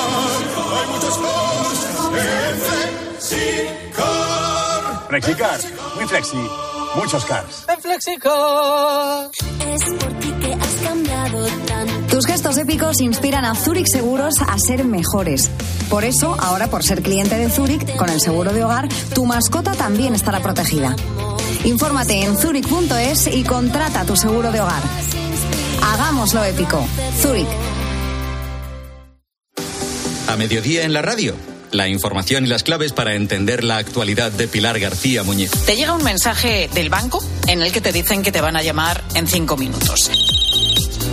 hay 0.77 0.85
muchos 0.93 1.17
cars. 1.17 1.79
En 2.15 2.55
Flexicar. 3.19 4.11
Flexicar, 5.09 5.59
muy 5.95 6.05
flexi, 6.07 6.49
muchos 6.95 7.25
cars. 7.25 7.65
En 7.67 7.81
Flexicar. 7.81 9.29
Es 9.67 9.83
por 9.99 10.13
ti 10.19 10.31
que 10.39 10.53
has 10.53 10.75
cambiado 10.87 11.47
tanto. 11.67 12.00
Tus 12.21 12.27
gestos 12.27 12.57
épicos 12.59 13.01
inspiran 13.01 13.45
a 13.45 13.55
Zurich 13.55 13.87
Seguros 13.87 14.35
a 14.41 14.55
ser 14.59 14.85
mejores. 14.85 15.49
Por 15.89 16.03
eso, 16.05 16.37
ahora 16.39 16.67
por 16.69 16.83
ser 16.83 17.01
cliente 17.01 17.35
de 17.35 17.49
Zurich, 17.49 17.95
con 17.95 18.09
el 18.09 18.21
seguro 18.21 18.53
de 18.53 18.63
hogar, 18.63 18.87
tu 19.15 19.25
mascota 19.25 19.71
también 19.71 20.13
estará 20.13 20.39
protegida. 20.39 20.95
Infórmate 21.63 22.21
en 22.21 22.37
zurich.es 22.37 23.25
y 23.25 23.43
contrata 23.43 24.05
tu 24.05 24.15
seguro 24.15 24.51
de 24.51 24.61
hogar. 24.61 24.83
Hagámoslo 25.81 26.43
épico. 26.43 26.87
Zurich. 27.19 27.47
A 30.27 30.37
mediodía 30.37 30.83
en 30.83 30.93
la 30.93 31.01
radio. 31.01 31.35
La 31.71 31.87
información 31.87 32.45
y 32.45 32.49
las 32.49 32.61
claves 32.61 32.93
para 32.93 33.15
entender 33.15 33.63
la 33.63 33.77
actualidad 33.77 34.31
de 34.31 34.47
Pilar 34.47 34.79
García 34.79 35.23
Muñiz. 35.23 35.49
Te 35.65 35.75
llega 35.75 35.95
un 35.95 36.03
mensaje 36.03 36.69
del 36.71 36.91
banco 36.91 37.23
en 37.47 37.63
el 37.63 37.71
que 37.71 37.81
te 37.81 37.91
dicen 37.91 38.21
que 38.21 38.31
te 38.31 38.41
van 38.41 38.57
a 38.57 38.61
llamar 38.61 39.03
en 39.15 39.25
cinco 39.25 39.57
minutos. 39.57 40.11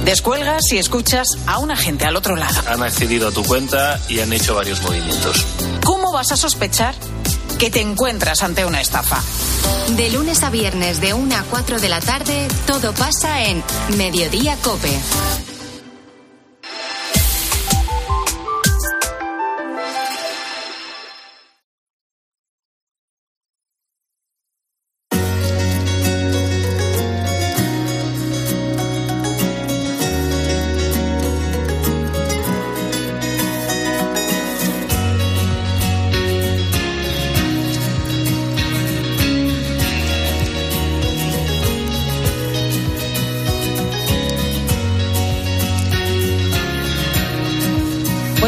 Descuelgas 0.05 0.73
y 0.73 0.79
escuchas 0.79 1.29
a 1.47 1.59
un 1.59 1.71
agente 1.71 2.05
al 2.05 2.17
otro 2.17 2.37
lado. 2.37 2.61
Han 2.69 2.83
accedido 2.83 3.29
a 3.29 3.31
tu 3.31 3.43
cuenta 3.45 4.01
y 4.09 4.21
han 4.21 4.33
hecho 4.33 4.55
varios 4.55 4.83
movimientos. 4.83 5.45
¿Cómo 5.85 6.13
vas 6.13 6.33
a 6.33 6.37
sospechar 6.37 6.95
que 7.59 7.71
te 7.71 7.81
encuentras 7.81 8.43
ante 8.43 8.65
una 8.65 8.81
estafa? 8.81 9.23
De 9.97 10.11
lunes 10.11 10.43
a 10.43 10.51
viernes 10.51 11.01
de 11.01 11.15
1 11.15 11.37
a 11.37 11.43
4 11.51 11.81
de 11.81 11.89
la 11.89 12.01
tarde, 12.01 12.49
todo 12.67 12.93
pasa 12.93 13.45
en 13.45 13.63
Mediodía 13.97 14.57
Cope. 14.63 15.48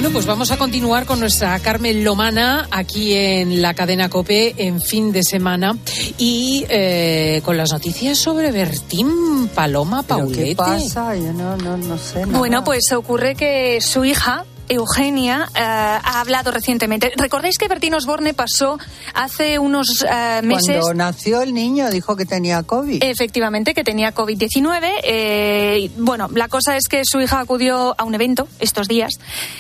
Bueno, 0.01 0.15
pues 0.15 0.25
vamos 0.25 0.51
a 0.51 0.57
continuar 0.57 1.05
con 1.05 1.21
nuestra 1.21 1.59
Carmen 1.59 2.03
Lomana 2.05 2.67
aquí 2.71 3.13
en 3.13 3.61
la 3.61 3.75
cadena 3.75 4.09
Cope 4.09 4.55
en 4.57 4.81
fin 4.81 5.13
de 5.13 5.23
semana 5.23 5.77
y 6.17 6.65
eh, 6.71 7.43
con 7.45 7.59
las 7.59 7.71
noticias 7.71 8.17
sobre 8.17 8.51
Bertín 8.51 9.51
Paloma 9.55 10.03
¿Pero 10.03 10.21
Paulete. 10.21 10.45
¿Qué 10.45 10.57
pasa? 10.57 11.15
Yo 11.15 11.35
no, 11.35 11.55
no, 11.59 11.77
no 11.77 11.99
sé. 11.99 12.25
nada. 12.25 12.39
Bueno, 12.39 12.65
pues 12.65 12.91
ocurre 12.93 13.35
que 13.35 13.83
su 13.83 14.07
hija, 14.07 14.47
Eugenia, 14.71 15.49
eh, 15.55 15.61
ha 15.61 16.21
hablado 16.21 16.53
recientemente. 16.53 17.13
¿Recordáis 17.17 17.59
que 17.59 17.67
Bertín 17.67 17.93
Osborne 17.95 18.35
pasó 18.35 18.79
hace 19.15 19.59
unos 19.59 20.07
eh, 20.09 20.41
meses? 20.45 20.79
Cuando 20.81 20.95
nació 20.95 21.43
el 21.43 21.53
niño 21.53 21.91
dijo 21.91 22.15
que 22.15 22.25
tenía 22.25 22.63
COVID. 22.63 23.03
Efectivamente, 23.03 23.75
que 23.75 23.83
tenía 23.83 24.15
COVID-19. 24.15 24.93
Eh, 25.03 25.91
bueno, 25.99 26.29
la 26.33 26.47
cosa 26.47 26.77
es 26.77 26.87
que 26.87 27.03
su 27.05 27.21
hija 27.21 27.41
acudió 27.41 27.97
a 27.99 28.05
un 28.05 28.15
evento 28.15 28.47
estos 28.61 28.87
días 28.87 29.11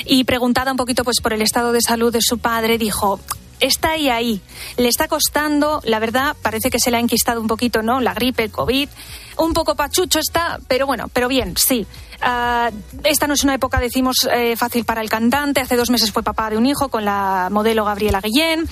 y 0.06 0.22
preguntada 0.24 0.70
un 0.70 0.76
poquito 0.76 1.02
pues 1.02 1.20
por 1.20 1.32
el 1.32 1.42
estado 1.42 1.72
de 1.72 1.80
salud 1.80 2.12
de 2.12 2.20
su 2.22 2.38
padre, 2.38 2.78
dijo 2.78 3.18
está 3.60 3.90
ahí 3.90 4.08
ahí. 4.08 4.40
Le 4.76 4.88
está 4.88 5.06
costando, 5.06 5.80
la 5.84 5.98
verdad, 5.98 6.36
parece 6.42 6.70
que 6.70 6.78
se 6.78 6.90
le 6.90 6.96
ha 6.96 7.00
enquistado 7.00 7.40
un 7.40 7.46
poquito, 7.46 7.82
¿no? 7.82 8.00
La 8.00 8.14
gripe, 8.14 8.44
el 8.44 8.50
COVID. 8.50 8.88
Un 9.36 9.52
poco 9.52 9.74
pachucho 9.74 10.18
está, 10.18 10.58
pero 10.68 10.86
bueno, 10.86 11.08
pero 11.12 11.28
bien, 11.28 11.54
sí. 11.56 11.86
Ah, 12.20 12.70
esta 13.04 13.26
no 13.26 13.34
es 13.34 13.44
una 13.44 13.54
época, 13.54 13.80
decimos, 13.80 14.28
eh, 14.32 14.56
fácil 14.56 14.84
para 14.84 15.00
el 15.00 15.08
cantante. 15.08 15.60
Hace 15.60 15.76
dos 15.76 15.90
meses 15.90 16.12
fue 16.12 16.22
papá 16.22 16.50
de 16.50 16.58
un 16.58 16.66
hijo 16.66 16.88
con 16.88 17.04
la 17.04 17.48
modelo 17.50 17.84
Gabriela 17.84 18.20
Guillén. 18.20 18.68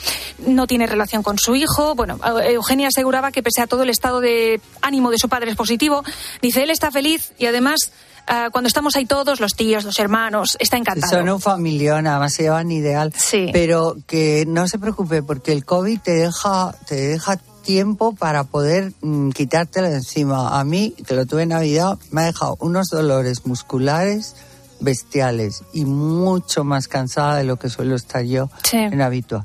No 0.46 0.66
tiene 0.66 0.87
relación 0.87 1.22
con 1.22 1.38
su 1.38 1.56
hijo. 1.56 1.94
Bueno, 1.94 2.18
eh, 2.42 2.52
Eugenia 2.52 2.88
aseguraba 2.88 3.32
que 3.32 3.42
pese 3.42 3.62
a 3.62 3.66
todo 3.66 3.82
el 3.82 3.90
estado 3.90 4.20
de 4.20 4.61
ánimo 4.82 5.11
de 5.11 5.18
su 5.18 5.28
padre 5.28 5.50
es 5.50 5.56
positivo. 5.56 6.02
Dice, 6.42 6.62
él 6.62 6.70
está 6.70 6.90
feliz 6.90 7.32
y 7.38 7.46
además 7.46 7.92
ah, 8.26 8.48
cuando 8.52 8.68
estamos 8.68 8.96
ahí 8.96 9.06
todos, 9.06 9.40
los 9.40 9.54
tíos, 9.54 9.84
los 9.84 9.98
hermanos, 9.98 10.56
está 10.61 10.76
encantado. 10.76 11.12
Son 11.12 11.28
un 11.28 11.40
familión, 11.40 12.06
además 12.06 12.34
se 12.34 12.42
llevan 12.44 12.70
ideal. 12.70 13.14
Sí. 13.16 13.48
Pero 13.52 13.96
que 14.06 14.44
no 14.46 14.68
se 14.68 14.78
preocupe, 14.78 15.22
porque 15.22 15.52
el 15.52 15.64
COVID 15.64 16.00
te 16.00 16.12
deja, 16.12 16.74
te 16.87 16.96
deja 16.96 17.38
tiempo 17.72 18.14
para 18.14 18.44
poder 18.44 18.94
mm, 19.02 19.28
quitártelo 19.33 19.88
de 19.90 19.96
encima. 19.96 20.59
A 20.59 20.64
mí, 20.64 20.94
que 21.07 21.12
lo 21.14 21.26
tuve 21.26 21.42
en 21.42 21.50
Navidad, 21.50 21.98
me 22.11 22.22
ha 22.22 22.24
dejado 22.24 22.57
unos 22.61 22.87
dolores 22.88 23.44
musculares 23.44 24.37
bestiales 24.81 25.62
y 25.74 25.85
mucho 25.85 26.64
más 26.64 26.88
cansada 26.88 27.37
de 27.37 27.44
lo 27.44 27.59
que 27.59 27.68
suelo 27.68 27.94
estar 27.94 28.22
yo 28.24 28.48
Sí. 28.62 28.78
en 28.78 29.02
habitual. 29.02 29.42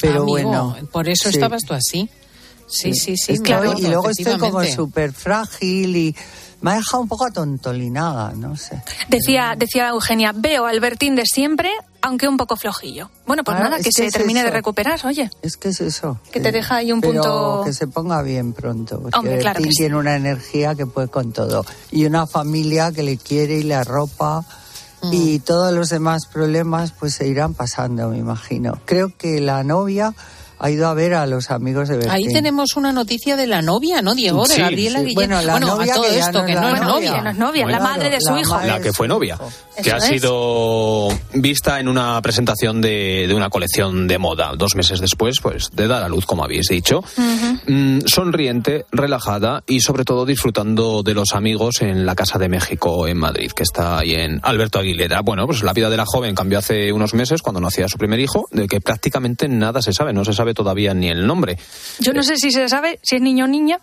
Pero 0.00 0.22
Amigo, 0.22 0.48
bueno. 0.48 0.76
Por 0.90 1.10
eso 1.10 1.28
sí. 1.28 1.36
estabas 1.36 1.62
tú 1.64 1.74
así. 1.74 2.08
Sí, 2.66 2.94
sí, 2.94 3.18
sí. 3.18 3.32
Hoy- 3.32 3.80
y 3.82 3.86
luego 3.88 4.08
estoy 4.08 4.38
como 4.38 4.64
súper 4.64 5.12
frágil 5.12 5.94
y 5.94 6.16
me 6.62 6.70
ha 6.70 6.74
dejado 6.76 7.02
un 7.02 7.08
poco 7.08 7.26
atontolinada, 7.26 8.32
no 8.34 8.56
sé. 8.56 8.82
Decía, 9.08 9.54
decía 9.58 9.88
Eugenia, 9.90 10.32
veo 10.34 10.64
al 10.64 10.80
Bertín 10.80 11.16
de 11.16 11.24
siempre, 11.26 11.70
aunque 12.02 12.28
un 12.28 12.36
poco 12.36 12.56
flojillo. 12.56 13.10
Bueno, 13.26 13.44
pues 13.44 13.56
Ah, 13.58 13.64
nada, 13.64 13.76
que, 13.78 13.90
se 13.92 14.06
es 14.06 14.12
termine 14.12 14.42
de 14.44 14.50
recuperar, 14.50 15.00
oye. 15.06 15.30
Es 15.42 15.56
que 15.56 15.68
es 15.68 15.80
eso. 15.80 16.20
Que 16.32 16.40
te 16.40 16.52
deja 16.52 16.76
ahí 16.76 16.92
un 16.92 17.00
pero 17.00 17.14
punto- 17.22 17.62
que 17.64 17.72
se 17.72 17.86
ponga 17.88 18.22
bien 18.22 18.52
pronto. 18.52 19.00
Porque 19.00 19.18
Hombre, 19.18 19.38
claro 19.38 19.58
que 19.62 19.70
sí. 19.70 19.76
tiene 19.78 19.96
una 19.96 20.14
energía 20.16 20.74
que 20.74 20.86
puede 20.86 21.08
con 21.08 21.32
todo. 21.32 21.64
Y 21.90 22.04
una 22.06 22.26
familia 22.26 22.92
que 22.92 23.02
le 23.02 23.16
quiere 23.16 23.58
y 23.58 23.62
le 23.64 23.74
arropa. 23.74 24.44
Mm. 25.02 25.10
Y 25.12 25.38
todos 25.40 25.72
los 25.72 25.90
demás 25.90 26.26
problemas 26.26 26.92
pues 26.92 27.14
se 27.14 27.26
irán 27.28 27.54
pasando, 27.54 28.08
me 28.08 28.18
imagino. 28.18 28.80
Creo 28.84 29.16
que 29.16 29.40
la 29.40 29.62
novia 29.62 30.12
ha 30.58 30.70
ido 30.70 30.88
a 30.88 30.94
ver 30.94 31.14
a 31.14 31.26
los 31.26 31.50
amigos 31.50 31.88
de 31.88 31.96
Bertín. 31.96 32.12
Ahí 32.12 32.26
tenemos 32.32 32.76
una 32.76 32.92
noticia 32.92 33.36
de 33.36 33.46
la 33.46 33.62
novia, 33.62 34.02
¿no, 34.02 34.14
Diego? 34.14 34.44
De 34.46 34.54
Sí, 34.54 34.60
Gabriela 34.60 34.98
sí. 35.00 35.04
Guillén. 35.06 35.14
Bueno, 35.14 35.42
la 35.42 35.60
novia 35.60 35.92
a 35.92 35.96
todo 35.96 36.04
que 36.10 36.18
esto, 36.18 36.40
no 36.40 36.46
que 36.46 36.54
no 36.54 36.68
es 36.68 36.80
novia. 36.80 36.86
novia. 36.86 37.12
Que 37.14 37.22
no 37.22 37.30
es 37.30 37.36
novia, 37.38 37.66
la 37.66 37.80
madre 37.80 38.10
de 38.10 38.20
su 38.20 38.32
la 38.34 38.40
hijo. 38.40 38.60
La 38.64 38.80
que 38.80 38.92
fue 38.92 39.08
novia, 39.08 39.38
que 39.82 39.92
ha 39.92 39.96
es. 39.98 40.04
sido 40.04 41.08
vista 41.34 41.80
en 41.80 41.88
una 41.88 42.20
presentación 42.22 42.80
de, 42.80 43.26
de 43.28 43.34
una 43.34 43.50
colección 43.50 44.06
de 44.08 44.18
moda 44.18 44.52
dos 44.56 44.74
meses 44.74 45.00
después, 45.00 45.36
pues 45.40 45.70
de 45.72 45.86
dar 45.86 46.02
a 46.02 46.08
luz, 46.08 46.26
como 46.26 46.44
habéis 46.44 46.66
dicho. 46.68 47.02
Mm, 47.66 48.00
sonriente, 48.06 48.86
relajada 48.90 49.62
y 49.66 49.80
sobre 49.80 50.04
todo 50.04 50.26
disfrutando 50.26 51.02
de 51.02 51.14
los 51.14 51.32
amigos 51.34 51.82
en 51.82 52.06
la 52.06 52.14
Casa 52.14 52.38
de 52.38 52.48
México 52.48 53.06
en 53.06 53.18
Madrid, 53.18 53.52
que 53.52 53.62
está 53.62 53.98
ahí 53.98 54.14
en 54.14 54.40
Alberto 54.42 54.78
Aguilera. 54.78 55.20
Bueno, 55.22 55.46
pues 55.46 55.62
la 55.62 55.72
vida 55.72 55.90
de 55.90 55.96
la 55.96 56.04
joven 56.06 56.34
cambió 56.34 56.58
hace 56.58 56.92
unos 56.92 57.14
meses 57.14 57.42
cuando 57.42 57.60
nacía 57.60 57.88
su 57.88 57.98
primer 57.98 58.20
hijo, 58.20 58.46
de 58.50 58.66
que 58.66 58.80
prácticamente 58.80 59.48
nada 59.48 59.82
se 59.82 59.92
sabe, 59.92 60.12
no 60.12 60.24
se 60.24 60.32
sabe 60.32 60.47
todavía 60.54 60.94
ni 60.94 61.08
el 61.08 61.26
nombre. 61.26 61.58
Yo 62.00 62.12
no 62.12 62.22
sé 62.22 62.36
si 62.36 62.50
se 62.50 62.68
sabe 62.68 62.98
si 63.02 63.16
es 63.16 63.22
niño 63.22 63.44
o 63.44 63.48
niña. 63.48 63.78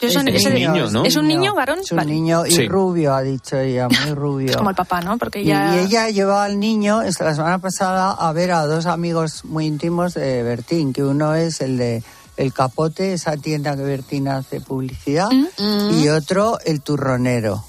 Yo 0.00 0.06
Es 0.06 0.14
ese- 0.14 0.50
niño, 0.54 0.88
¿no? 0.92 1.04
¿Es 1.04 1.16
un 1.16 1.26
niño, 1.26 1.54
varón? 1.56 1.80
Es 1.80 1.90
un 1.90 1.96
Vale. 1.96 2.12
niño 2.12 2.46
y 2.46 2.52
Sí. 2.52 2.68
rubio, 2.68 3.14
ha 3.14 3.22
dicho 3.22 3.58
ella, 3.58 3.88
muy 3.88 4.14
rubio. 4.14 4.50
Es 4.50 4.56
como 4.56 4.70
el 4.70 4.76
papá, 4.76 5.00
¿no? 5.00 5.18
Porque 5.18 5.40
Y, 5.42 5.46
ya... 5.46 5.74
y 5.74 5.86
ella 5.86 6.08
llevaba 6.10 6.44
al 6.44 6.60
niño 6.60 7.02
esta- 7.02 7.24
la 7.24 7.34
semana 7.34 7.58
pasada 7.58 8.12
a 8.12 8.32
ver 8.32 8.52
a 8.52 8.64
dos 8.66 8.86
amigos 8.86 9.44
muy 9.44 9.66
íntimos 9.66 10.14
de 10.14 10.44
Bertín, 10.44 10.92
que 10.92 11.02
uno 11.02 11.34
es 11.34 11.60
el 11.60 11.76
de 11.78 12.04
El 12.36 12.52
Capote, 12.52 13.12
esa 13.14 13.36
tienda 13.36 13.74
que 13.74 13.82
Bertín 13.82 14.28
hace 14.28 14.60
publicidad, 14.60 15.28
Mm. 15.32 15.98
y 15.98 16.08
otro 16.10 16.60
el 16.64 16.80
Turronero. 16.80 17.64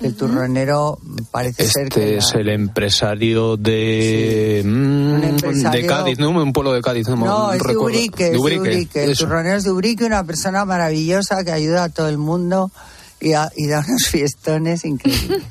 El 0.00 0.14
Turronero 0.16 0.98
parece 1.30 1.68
ser 1.68 1.88
que... 1.88 2.00
Este 2.00 2.12
la- 2.12 2.18
es 2.18 2.34
el 2.34 2.48
empresario 2.48 3.56
de, 3.56 4.62
mm, 4.64 5.22
empresario- 5.22 5.80
de 5.82 5.86
Cádiz, 5.86 6.18
¿no? 6.18 6.30
Un 6.30 6.52
pueblo 6.52 6.72
de 6.72 6.82
Cádiz. 6.82 7.08
No, 7.08 7.16
No, 7.16 7.52
es 7.52 7.62
de 7.62 7.68
es 7.68 8.32
de 8.32 8.38
Ubrique. 8.38 9.04
El 9.04 9.16
turronero 9.16 9.56
es 9.56 9.64
de 9.64 9.70
Ubrique, 9.70 10.04
una 10.04 10.24
persona 10.24 10.64
maravillosa 10.64 11.44
que 11.44 11.52
ayuda 11.52 11.84
a 11.84 11.88
todo 11.88 12.08
el 12.08 12.18
mundo 12.18 12.70
y, 13.24 13.32
a- 13.32 13.50
y 13.56 13.66
da 13.66 13.82
unos 13.86 14.06
fiestones 14.10 14.84
increíbles. 14.84 15.42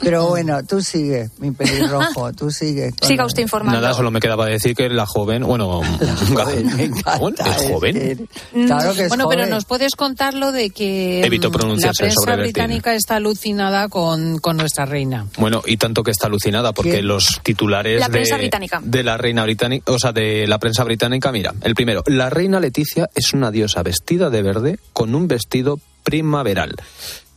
Pero 0.00 0.28
bueno, 0.28 0.62
tú 0.64 0.80
sigue, 0.80 1.28
mi 1.38 1.50
pelirrojo, 1.50 2.32
tú 2.32 2.50
sigue. 2.50 2.90
Siga 3.02 3.22
la- 3.22 3.26
usted 3.26 3.42
informando. 3.42 3.80
Nada, 3.80 3.94
solo 3.94 4.10
me 4.10 4.20
quedaba 4.20 4.46
decir 4.46 4.74
que 4.74 4.88
la 4.88 5.06
joven, 5.06 5.42
bueno, 5.44 5.80
joven, 6.34 6.80
es 6.80 7.70
joven. 7.70 8.28
Claro 8.66 8.94
que 8.94 9.02
es 9.02 9.08
bueno, 9.08 9.28
pero 9.28 9.46
nos 9.46 9.64
puedes 9.64 9.94
contar 9.96 10.34
lo 10.34 10.52
de 10.52 10.70
que 10.70 11.24
Evito 11.24 11.50
mm, 11.50 11.52
pronunciarse 11.52 12.04
la 12.04 12.08
prensa 12.14 12.36
británica 12.36 12.94
está 12.94 13.16
alucinada 13.16 13.88
con, 13.88 14.38
con 14.38 14.56
nuestra 14.56 14.86
reina. 14.86 15.26
Bueno, 15.38 15.62
y 15.66 15.76
tanto 15.76 16.02
que 16.02 16.10
está 16.12 16.26
alucinada 16.26 16.72
porque 16.72 17.02
los 17.02 17.40
titulares 17.42 18.00
La 18.00 18.08
prensa 18.08 18.36
de, 18.36 18.42
británica. 18.42 18.80
de 18.82 19.02
la 19.02 19.16
reina 19.16 19.42
británica, 19.44 19.92
o 19.92 19.98
sea, 19.98 20.12
de 20.12 20.46
la 20.46 20.58
prensa 20.58 20.84
británica, 20.84 21.32
mira, 21.32 21.54
el 21.62 21.74
primero, 21.74 22.02
la 22.06 22.30
reina 22.30 22.60
Leticia 22.60 23.08
es 23.14 23.32
una 23.32 23.50
diosa 23.50 23.82
vestida 23.82 24.30
de 24.30 24.42
verde 24.42 24.78
con 24.92 25.14
un 25.14 25.28
vestido 25.28 25.78
primaveral. 26.08 26.74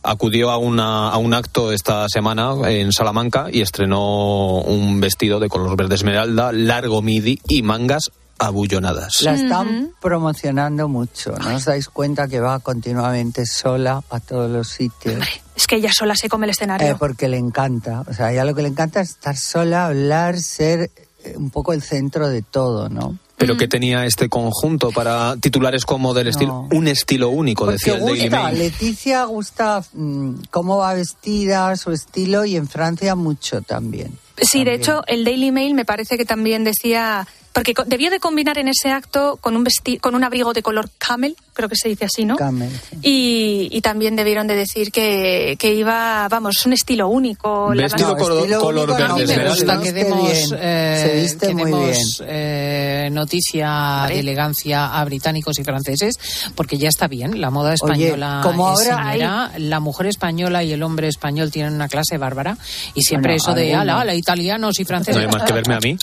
Acudió 0.02 0.50
a, 0.50 0.56
una, 0.56 1.10
a 1.10 1.18
un 1.18 1.34
acto 1.34 1.72
esta 1.72 2.08
semana 2.08 2.54
en 2.68 2.90
Salamanca 2.90 3.46
y 3.52 3.60
estrenó 3.60 4.60
un 4.60 5.00
vestido 5.00 5.38
de 5.38 5.48
color 5.48 5.76
verde 5.76 5.94
esmeralda, 5.94 6.50
largo 6.52 7.02
midi 7.02 7.38
y 7.46 7.62
mangas 7.62 8.10
abullonadas. 8.38 9.22
La 9.22 9.34
están 9.34 9.92
promocionando 10.00 10.88
mucho, 10.88 11.32
¿no 11.36 11.54
os 11.54 11.64
dais 11.66 11.88
cuenta 11.88 12.26
que 12.26 12.40
va 12.40 12.58
continuamente 12.58 13.46
sola 13.46 14.02
a 14.10 14.18
todos 14.18 14.50
los 14.50 14.68
sitios? 14.68 15.22
Es 15.54 15.66
que 15.66 15.76
ella 15.76 15.92
sola 15.92 16.16
se 16.16 16.28
come 16.28 16.46
el 16.46 16.50
escenario. 16.50 16.88
Eh, 16.88 16.96
porque 16.98 17.28
le 17.28 17.36
encanta, 17.36 18.04
o 18.08 18.12
sea, 18.12 18.32
ella 18.32 18.44
lo 18.44 18.54
que 18.54 18.62
le 18.62 18.68
encanta 18.68 19.00
es 19.00 19.10
estar 19.10 19.36
sola, 19.36 19.86
hablar, 19.86 20.40
ser 20.40 20.90
eh, 21.24 21.34
un 21.36 21.50
poco 21.50 21.72
el 21.72 21.82
centro 21.82 22.28
de 22.28 22.42
todo, 22.42 22.88
¿no? 22.88 23.18
Pero 23.46 23.56
que 23.56 23.68
tenía 23.68 24.06
este 24.06 24.28
conjunto 24.28 24.90
para 24.90 25.36
titulares 25.36 25.84
como 25.84 26.14
del 26.14 26.28
estilo, 26.28 26.68
un 26.72 26.88
estilo 26.88 27.28
único, 27.28 27.64
Porque 27.64 27.78
decía 27.78 27.94
el 27.94 28.04
Daily 28.04 28.20
gusta, 28.22 28.42
Mail. 28.44 28.58
Leticia 28.58 29.24
gusta 29.24 29.84
mm, 29.92 30.34
cómo 30.50 30.78
va 30.78 30.94
vestida, 30.94 31.76
su 31.76 31.92
estilo, 31.92 32.44
y 32.44 32.56
en 32.56 32.68
Francia 32.68 33.14
mucho 33.14 33.62
también. 33.62 34.16
Sí, 34.40 34.64
de 34.64 34.74
hecho, 34.74 35.02
el 35.06 35.24
Daily 35.24 35.50
Mail 35.52 35.74
me 35.74 35.84
parece 35.84 36.16
que 36.16 36.24
también 36.24 36.64
decía, 36.64 37.26
porque 37.52 37.74
co- 37.74 37.84
debió 37.84 38.10
de 38.10 38.18
combinar 38.20 38.58
en 38.58 38.68
ese 38.68 38.90
acto 38.90 39.38
con 39.40 39.56
un 39.56 39.64
vesti 39.64 39.98
con 39.98 40.14
un 40.14 40.24
abrigo 40.24 40.52
de 40.52 40.62
color 40.62 40.88
camel, 40.98 41.36
creo 41.54 41.68
que 41.68 41.76
se 41.76 41.88
dice 41.90 42.06
así, 42.06 42.24
¿no? 42.24 42.36
Camel, 42.36 42.70
Y, 43.02 43.68
y 43.70 43.80
también 43.82 44.16
debieron 44.16 44.46
de 44.46 44.54
decir 44.56 44.90
que, 44.90 45.56
que 45.58 45.74
iba, 45.74 46.26
vamos, 46.30 46.64
un 46.64 46.72
estilo 46.72 47.08
único. 47.08 47.74
la 47.74 47.82
Vestido 47.82 48.08
banda- 48.14 48.22
color- 48.24 48.38
estilo 48.38 48.60
color 48.60 48.90
único, 48.90 49.08
no, 49.08 49.14
verde 49.16 49.32
esmeralda. 49.32 49.54
gusta 49.54 49.80
que 49.82 49.92
demos, 49.92 50.54
eh, 50.58 51.02
se 51.06 51.20
viste 51.20 51.46
que 51.48 51.54
muy 51.54 51.64
demos, 51.70 51.86
bien. 51.90 52.28
eh, 52.30 53.08
noticia 53.12 54.04
de 54.08 54.20
elegancia 54.20 54.98
a 54.98 55.04
británicos 55.04 55.58
y 55.58 55.64
franceses, 55.64 56.18
porque 56.54 56.78
ya 56.78 56.88
está 56.88 57.06
bien, 57.06 57.38
la 57.40 57.50
moda 57.50 57.74
española 57.74 58.40
como 58.42 58.72
es 58.80 58.88
ahora 58.88 59.12
señora, 59.12 59.52
la 59.58 59.80
mujer 59.80 60.06
española 60.06 60.62
y 60.64 60.72
el 60.72 60.82
hombre 60.82 61.08
español 61.08 61.50
tienen 61.50 61.74
una 61.74 61.88
clase 61.88 62.16
bárbara, 62.16 62.56
y 62.94 63.02
siempre 63.02 63.32
Bueno, 63.32 63.42
eso 63.42 63.54
de, 63.54 63.74
ala, 63.74 64.00
ala, 64.00 64.14
italianos 64.22 64.78
y 64.78 64.82
No 64.82 64.88
franceses. 64.88 65.20
hay 65.22 65.28
más 65.28 65.42
que 65.42 65.52
verme 65.52 65.74
a 65.74 65.80
mí. 65.80 65.98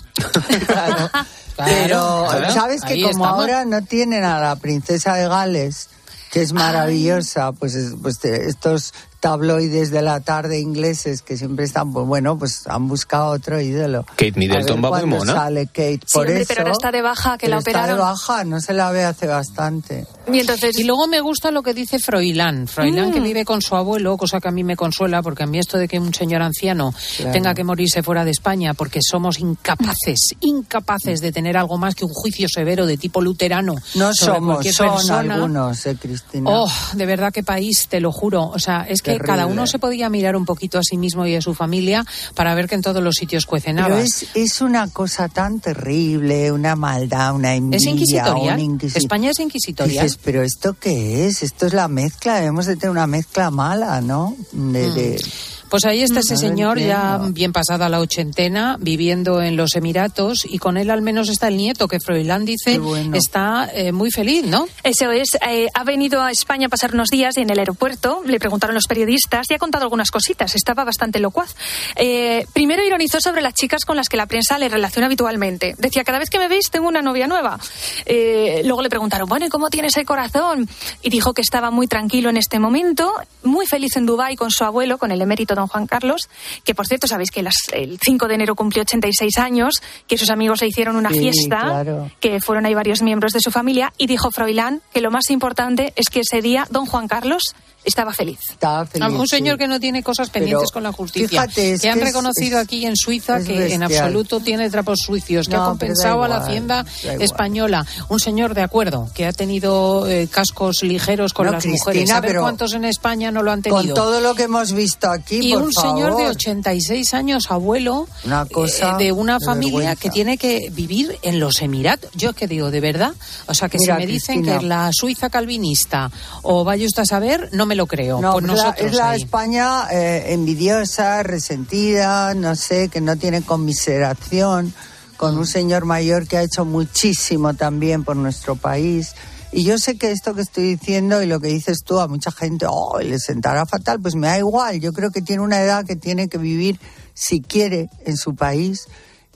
Claro, 0.67 1.09
Pero 1.57 2.25
claro, 2.29 2.53
sabes 2.53 2.81
que 2.83 2.93
ahí 2.93 3.01
como 3.01 3.11
estamos. 3.25 3.39
ahora 3.39 3.65
no 3.65 3.81
tienen 3.83 4.23
a 4.23 4.39
la 4.39 4.55
princesa 4.55 5.15
de 5.15 5.27
Gales, 5.27 5.89
que 6.31 6.41
es 6.41 6.53
maravillosa, 6.53 7.51
pues, 7.53 7.75
es- 7.75 7.93
pues 8.01 8.19
te- 8.19 8.47
estos 8.47 8.93
tabloides 9.19 9.91
de 9.91 10.01
la 10.01 10.19
tarde 10.21 10.59
ingleses 10.59 11.21
que 11.21 11.37
siempre 11.37 11.65
están, 11.65 11.91
pues 11.93 12.05
bueno, 12.05 12.37
pues 12.37 12.65
han 12.67 12.87
buscado 12.87 13.31
otro 13.31 13.59
ídolo. 13.59 14.05
Kate 14.15 14.33
Middleton 14.35 14.83
va 14.83 14.91
muy 14.99 15.05
mona. 15.05 15.33
sale 15.33 15.65
Kate, 15.67 15.99
Sí, 16.05 16.13
por 16.13 16.25
hombre, 16.27 16.41
eso. 16.41 16.47
pero 16.49 16.61
ahora 16.61 16.71
está 16.71 16.91
de 16.91 17.01
baja, 17.01 17.37
que 17.37 17.47
la 17.49 17.57
está 17.57 17.69
operaron. 17.71 17.95
de 17.97 18.01
baja, 18.03 18.43
no 18.45 18.59
se 18.61 18.73
la 18.73 18.91
ve 18.91 19.03
hace 19.03 19.27
bastante. 19.27 20.05
Y 20.31 20.39
entonces, 20.39 20.77
Y 20.79 20.83
luego 20.83 21.07
me 21.07 21.19
gusta 21.21 21.51
lo 21.51 21.63
que 21.63 21.73
dice 21.73 21.99
Froilán. 21.99 22.67
Froilán 22.67 23.09
Mm. 23.09 23.13
que 23.13 23.19
vive 23.19 23.45
con 23.45 23.61
su 23.61 23.75
abuelo, 23.75 24.15
cosa 24.17 24.39
que 24.39 24.47
a 24.47 24.51
mí 24.51 24.63
me 24.63 24.75
consuela, 24.75 25.21
porque 25.21 25.43
a 25.43 25.47
mí 25.47 25.59
esto 25.59 25.77
de 25.77 25.87
que 25.87 25.99
un 25.99 26.13
señor 26.13 26.41
anciano 26.41 26.93
Claro. 27.17 27.31
tenga 27.31 27.53
que 27.53 27.63
morirse 27.63 28.03
fuera 28.03 28.23
de 28.25 28.31
España 28.31 28.73
porque 28.73 28.99
somos 29.01 29.39
incapaces, 29.39 30.35
incapaces 30.41 31.21
de 31.21 31.31
tener 31.31 31.57
algo 31.57 31.77
más 31.77 31.95
que 31.95 32.05
un 32.05 32.13
juicio 32.13 32.47
severo 32.49 32.85
de 32.85 32.97
tipo 32.97 33.21
luterano 33.21 33.75
No 33.95 34.13
sobre 34.13 34.35
somos, 34.37 34.65
son 34.67 34.87
persona. 34.89 35.33
algunos, 35.35 35.85
eh, 35.85 35.97
Cristina. 35.99 36.49
Oh, 36.51 36.71
de 36.93 37.05
verdad 37.05 37.31
qué 37.33 37.43
país, 37.43 37.87
te 37.87 37.99
lo 37.99 38.11
juro. 38.11 38.43
O 38.49 38.59
sea, 38.59 38.85
es 38.87 39.01
que 39.01 39.08
Terrible. 39.13 39.27
cada 39.27 39.45
uno 39.45 39.67
se 39.67 39.79
podía 39.79 40.09
mirar 40.09 40.35
un 40.35 40.45
poquito 40.45 40.77
a 40.79 40.83
sí 40.83 40.97
mismo 40.97 41.25
y 41.25 41.35
a 41.35 41.41
su 41.41 41.53
familia 41.53 42.05
para 42.35 42.53
ver 42.55 42.67
que 42.67 42.75
en 42.75 42.81
todos 42.81 43.03
los 43.03 43.15
sitios 43.15 43.45
cuecen 43.45 43.75
Pero 43.75 43.95
habas. 43.95 44.05
es, 44.23 44.27
es 44.35 44.61
una 44.61 44.87
cosa 44.89 45.27
tan 45.27 45.59
terrible, 45.59 46.51
una 46.51 46.75
maldad, 46.75 47.33
una 47.35 47.55
envidia. 47.55 47.77
¿Es 47.77 47.85
inquisitorial? 47.85 48.59
inquisi- 48.59 48.95
¿España 48.97 49.31
es 49.31 49.39
inquisitorial? 49.39 50.03
Dices, 50.05 50.19
pero 50.23 50.41
¿esto 50.43 50.75
qué 50.79 51.27
es? 51.27 51.43
Esto 51.43 51.65
es 51.67 51.73
la 51.73 51.87
mezcla, 51.87 52.35
debemos 52.35 52.65
de 52.65 52.75
tener 52.75 52.91
una 52.91 53.07
mezcla 53.07 53.51
mala, 53.51 54.01
¿no? 54.01 54.35
De, 54.51 54.91
de- 54.91 55.21
Pues 55.69 55.85
ahí 55.85 56.01
está 56.01 56.21
ese 56.21 56.35
señor 56.35 56.79
ya 56.79 57.19
bien 57.29 57.53
pasada 57.53 57.89
la 57.89 57.99
ochentena, 57.99 58.77
viviendo 58.79 59.41
en 59.41 59.55
los 59.55 59.75
Emiratos 59.75 60.45
y 60.45 60.57
con 60.57 60.77
él 60.77 60.89
al 60.89 61.01
menos 61.01 61.29
está 61.29 61.47
el 61.47 61.57
nieto 61.57 61.87
que 61.87 61.99
Froilán 61.99 62.43
dice 62.43 62.79
bueno. 62.79 63.15
está 63.15 63.69
eh, 63.73 63.91
muy 63.91 64.09
feliz, 64.09 64.45
¿no? 64.45 64.67
Eso 64.83 65.11
es, 65.11 65.29
eh, 65.47 65.67
ha 65.73 65.83
venido 65.83 66.23
a 66.23 66.31
España 66.31 66.67
a 66.67 66.69
pasar 66.69 66.93
unos 66.93 67.09
días 67.09 67.37
y 67.37 67.41
en 67.41 67.51
el 67.51 67.59
aeropuerto 67.59 68.21
le 68.25 68.39
preguntaron 68.39 68.73
los 68.73 68.87
periodistas 68.87 69.45
y 69.51 69.53
ha 69.53 69.59
contado 69.59 69.83
algunas 69.83 70.09
cositas, 70.09 70.55
estaba 70.55 70.83
bastante 70.83 71.19
locuaz. 71.19 71.55
Eh, 71.95 72.47
primero 72.53 72.83
ironizó 72.83 73.19
sobre 73.21 73.41
las 73.41 73.53
chicas 73.53 73.85
con 73.85 73.95
las 73.95 74.09
que 74.09 74.17
la 74.17 74.25
prensa 74.25 74.57
le 74.57 74.69
relaciona 74.69 75.05
habitualmente. 75.05 75.75
Decía, 75.77 76.03
cada 76.03 76.17
vez 76.17 76.29
que 76.29 76.39
me 76.39 76.47
veis 76.47 76.71
tengo 76.71 76.87
una 76.87 77.01
novia 77.01 77.27
nueva. 77.27 77.59
Eh, 78.05 78.61
luego 78.65 78.81
le 78.81 78.89
preguntaron, 78.89 79.29
bueno, 79.29 79.45
¿y 79.45 79.49
cómo 79.49 79.69
tienes 79.69 79.95
el 79.97 80.05
corazón? 80.05 80.67
Y 81.03 81.09
dijo 81.09 81.33
que 81.33 81.41
estaba 81.41 81.69
muy 81.69 81.85
tranquilo 81.85 82.29
en 82.29 82.37
este 82.37 82.57
momento, 82.57 83.13
muy 83.43 83.67
feliz 83.67 83.95
en 83.97 84.07
Dubái 84.07 84.35
con 84.35 84.49
su 84.49 84.63
abuelo, 84.63 84.97
con 84.97 85.11
el 85.11 85.21
emérito 85.21 85.55
don 85.59 85.67
Juan 85.67 85.85
Carlos, 85.87 86.29
que 86.63 86.73
por 86.73 86.87
cierto 86.87 87.07
sabéis 87.07 87.31
que 87.31 87.43
las- 87.43 87.69
el 87.73 87.99
5 88.03 88.27
de 88.27 88.35
enero 88.35 88.55
cumplió 88.55 88.81
86 88.81 89.37
años, 89.37 89.81
que 90.07 90.17
sus 90.17 90.29
amigos 90.29 90.61
le 90.61 90.67
hicieron 90.67 90.95
una 90.95 91.09
Sí, 91.09 91.19
fiesta 91.19 91.59
claro. 91.61 92.11
que 92.19 92.39
fueron 92.41 92.65
ahí 92.65 92.73
varios 92.73 93.01
miembros 93.01 93.33
de 93.33 93.39
su 93.39 93.51
familia, 93.51 93.93
y 93.97 94.07
dijo 94.07 94.31
Froilán 94.31 94.81
que 94.93 95.01
lo 95.01 95.11
más 95.11 95.29
importante 95.29 95.93
es 95.95 96.09
que 96.09 96.21
ese 96.21 96.41
día 96.41 96.65
don 96.71 96.85
Juan 96.85 97.07
Carlos 97.07 97.53
estaba 97.83 98.13
feliz. 98.13 98.39
Estaba 98.49 98.85
feliz, 98.85 99.07
un 99.09 99.27
señor 99.27 99.55
sí. 99.55 99.59
que 99.59 99.67
no 99.67 99.79
tiene 99.79 100.03
cosas 100.03 100.29
pendientes 100.29 100.69
Pero, 100.69 100.73
con 100.73 100.83
la 100.83 100.91
justicia. 100.91 101.27
fíjate, 101.43 101.73
es 101.73 101.81
que 101.81 101.89
han 101.89 101.95
que 101.95 102.01
es- 102.01 102.07
reconocido 102.07 102.57
es- 102.59 102.63
aquí 102.65 102.85
en 102.85 102.95
Suiza 102.95 103.39
que 103.43 103.73
en 103.73 103.79
bestial. 103.79 103.83
absoluto 104.05 104.39
tiene 104.39 104.69
trapos 104.69 104.99
sucios, 105.05 105.47
que 105.47 105.53
No, 105.55 105.57
ha 105.57 105.65
pero 105.65 105.69
compensado 105.71 106.19
da 106.19 106.25
a 106.25 106.27
la 106.29 106.35
igual, 106.35 106.49
hacienda 106.49 106.83
da 106.83 106.89
igual. 107.03 107.21
española. 107.21 107.85
Un 108.09 108.19
señor 108.19 108.53
de 108.53 108.61
acuerdo 108.61 109.09
que 109.13 109.25
ha 109.25 109.33
tenido 109.33 110.07
eh, 110.07 110.27
cascos 110.29 110.83
ligeros 110.83 111.33
con 111.33 111.45
No, 111.47 111.53
las 111.53 111.63
Cristina, 111.63 111.83
mujeres. 111.85 112.11
Pero 112.21 112.41
cuántos 112.41 112.73
en 112.73 112.85
España 112.85 113.31
no 113.31 113.43
lo 113.43 113.51
han 113.51 113.61
tenido. 113.61 113.81
Con 113.81 113.93
todo 113.93 114.21
lo 114.21 114.35
que 114.35 114.43
hemos 114.43 114.73
visto 114.73 115.09
aquí, 115.09 115.39
y 115.41 115.53
por 115.53 115.63
un 115.63 115.73
señor 115.73 116.11
de 116.11 116.23
favor. 116.23 116.31
86 116.31 117.13
años, 117.13 117.43
abuelo, 117.49 118.07
Una 118.25 118.45
cosa 118.45 118.97
eh, 118.99 119.05
de 119.05 119.11
una 119.11 119.37
de 119.39 119.45
familia 119.45 119.77
vergüenza. 119.79 120.01
que 120.01 120.09
tiene 120.09 120.37
que 120.37 120.69
vivir 120.71 121.17
en 121.21 121.39
los 121.39 121.61
Emiratos. 121.61 122.09
Yo 122.13 122.31
es 122.31 122.35
que 122.35 122.47
digo, 122.47 122.71
de 122.71 122.79
verdad. 122.81 123.13
O 123.47 123.53
sea, 123.53 123.69
que 123.69 123.77
Mira, 123.79 123.95
si 123.95 123.99
me 124.01 124.07
dicen 124.07 124.35
Cristina. 124.37 124.59
que 124.59 124.65
es 124.65 124.69
la 124.69 124.89
Suiza 124.93 125.29
calvinista 125.29 126.11
o 126.41 126.63
vaya 126.63 126.85
usted 126.85 127.03
a 127.03 127.05
saber, 127.05 127.49
no 127.53 127.65
me 127.69 127.75
lo 127.75 127.87
creo. 127.87 128.19
No, 128.19 128.37
es 128.39 128.43
la- 128.43 128.47
nosotros 128.53 128.87
es 128.87 128.93
la 128.97 129.09
ahí. 129.11 129.21
España 129.21 129.87
eh, 129.91 130.33
envidiosa, 130.33 131.23
resentida, 131.23 132.33
no 132.33 132.55
sé, 132.55 132.89
que 132.89 132.99
no 132.99 133.15
tiene 133.15 133.41
conmiseración 133.43 134.73
con 135.15 135.37
un 135.37 135.45
señor 135.47 135.85
mayor 135.85 136.27
que 136.27 136.37
ha 136.37 136.41
hecho 136.43 136.65
muchísimo 136.65 137.53
también 137.53 138.03
por 138.03 138.15
nuestro 138.15 138.55
país. 138.55 139.13
Y 139.51 139.63
yo 139.63 139.77
sé 139.77 139.97
que 139.97 140.11
esto 140.11 140.33
que 140.35 140.41
estoy 140.41 140.75
diciendo 140.75 141.21
y 141.23 141.25
lo 141.25 141.39
que 141.39 141.47
dices 141.47 141.83
tú 141.83 141.99
a 141.99 142.07
mucha 142.07 142.31
gente, 142.31 142.65
oh, 142.69 142.99
le 142.99 143.17
sentará 143.19 143.65
fatal, 143.65 143.99
pues 143.99 144.15
me 144.15 144.27
da 144.27 144.37
igual. 144.37 144.79
Yo 144.79 144.93
creo 144.93 145.11
que 145.11 145.21
tiene 145.21 145.41
una 145.41 145.59
edad 145.61 145.85
que 145.85 145.95
tiene 145.95 146.27
que 146.29 146.37
vivir, 146.37 146.79
si 147.13 147.41
quiere, 147.41 147.89
en 148.05 148.15
su 148.15 148.35
país. 148.35 148.87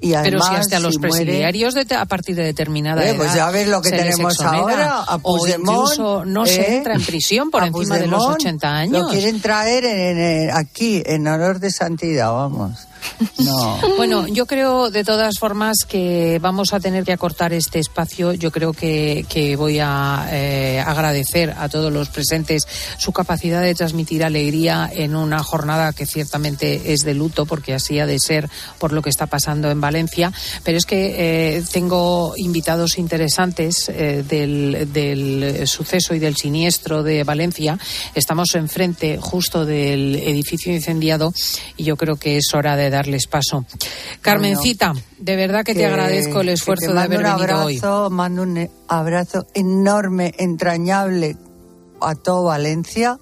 Y 0.04 0.14
además, 0.16 0.24
Pero 0.24 0.42
si 0.44 0.62
hasta 0.62 0.80
los 0.82 0.96
si 0.96 1.00
muere- 1.00 1.12
presidiarios 1.24 1.74
de, 1.76 1.86
a 1.96 2.06
partir 2.06 2.36
de 2.36 2.44
determinada 2.44 3.02
Eh, 3.06 3.10
edad 3.12 3.18
pues 3.18 3.34
ya 3.34 3.50
ves 3.52 3.70
lo 3.70 3.82
que 3.82 3.88
se 3.90 3.96
tenemos 3.98 4.38
ahora, 4.42 4.98
a 5.04 5.16
o 5.16 5.38
Puigdemont, 5.38 5.78
incluso 5.94 6.26
no 6.26 6.46
se 6.46 6.62
¿eh? 6.62 6.78
entra 6.78 6.96
en 6.96 7.06
prisión 7.06 7.50
por 7.50 7.64
encima 7.64 7.98
de 7.98 8.08
los 8.08 8.20
Puigdemont 8.20 8.42
80 8.42 8.68
años. 8.76 9.02
Lo 9.04 9.08
quieren 9.08 9.40
traer 9.40 9.86
en- 9.86 10.18
en- 10.18 10.52
aquí, 10.52 11.02
en 11.06 11.26
honor 11.28 11.60
de 11.60 11.72
santidad, 11.72 12.34
vamos. 12.34 12.86
No. 13.40 13.80
Bueno, 14.04 14.28
yo 14.28 14.46
creo 14.46 14.90
de 14.90 15.04
todas 15.04 15.38
formas 15.40 15.78
que 15.88 16.40
vamos 16.42 16.74
a 16.74 16.80
tener 16.80 17.06
que 17.06 17.14
acortar 17.14 17.54
este 17.54 17.80
espacio. 17.80 18.34
Yo 18.34 18.52
creo 18.52 18.74
que, 18.74 19.56
voy 19.58 19.80
a 19.80 20.28
eh, 20.32 20.84
agradecer 20.86 21.54
a 21.58 21.70
todos 21.70 21.94
los 21.94 22.10
presentes 22.10 22.68
su 22.98 23.14
capacidad 23.14 23.62
de 23.62 23.76
transmitir 23.76 24.24
alegría 24.24 24.90
en 24.94 25.16
una 25.16 25.42
jornada 25.44 25.94
que 25.94 26.06
ciertamente 26.06 26.94
es 26.94 27.02
de 27.02 27.14
luto, 27.14 27.46
porque 27.46 27.74
así 27.74 28.00
ha 28.00 28.06
de 28.06 28.20
ser 28.20 28.50
por 28.80 28.92
lo 28.92 29.02
que 29.02 29.10
está 29.10 29.28
pasando 29.28 29.70
en 29.72 29.80
Valencia. 29.80 30.34
Pero 30.64 30.78
es 30.78 30.86
que 30.86 31.58
eh, 31.58 31.64
tengo 31.72 32.34
invitados 32.36 32.98
interesantes 32.98 33.90
eh, 33.90 34.24
del, 34.28 34.92
del 34.92 35.68
suceso 35.68 36.14
y 36.14 36.20
del 36.20 36.36
siniestro 36.36 37.04
de 37.04 37.24
Valencia. 37.24 37.78
Estamos 38.16 38.56
enfrente 38.56 39.18
justo 39.20 39.66
del 39.66 40.16
edificio 40.16 40.74
incendiado 40.74 41.34
y 41.78 41.84
yo 41.84 41.96
creo 41.96 42.16
que 42.16 42.38
es 42.38 42.54
hora 42.54 42.76
de 42.76 42.90
darles 42.94 43.28
paso. 43.28 43.66
Carmencita, 44.22 44.94
de 45.18 45.36
verdad 45.36 45.64
que, 45.64 45.74
te 45.74 45.86
agradezco 45.86 46.42
el 46.42 46.50
esfuerzo 46.50 46.88
te 46.88 46.94
de 46.94 47.00
haber 47.00 47.18
un 47.20 47.24
venido 47.24 47.66
hoy. 47.66 47.78
abrazo, 47.78 48.10
Mando 48.10 48.44
un 48.44 48.70
abrazo 48.88 49.48
enorme, 49.54 50.34
entrañable 50.38 51.36
a 52.00 52.16
todo 52.16 52.44
Valencia, 52.44 53.20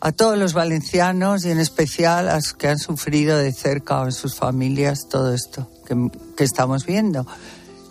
a 0.00 0.12
todos 0.12 0.38
los 0.38 0.52
valencianos 0.52 1.44
y 1.44 1.50
en 1.50 1.60
especial 1.60 2.28
a 2.28 2.36
los 2.36 2.54
que 2.54 2.68
han 2.68 2.78
sufrido 2.78 3.38
de 3.38 3.52
cerca 3.52 4.00
o 4.00 4.04
en 4.06 4.12
sus 4.12 4.34
familias 4.34 5.08
todo 5.08 5.34
esto 5.34 5.70
que, 5.86 6.10
que 6.36 6.44
estamos 6.44 6.86
viendo. 6.86 7.26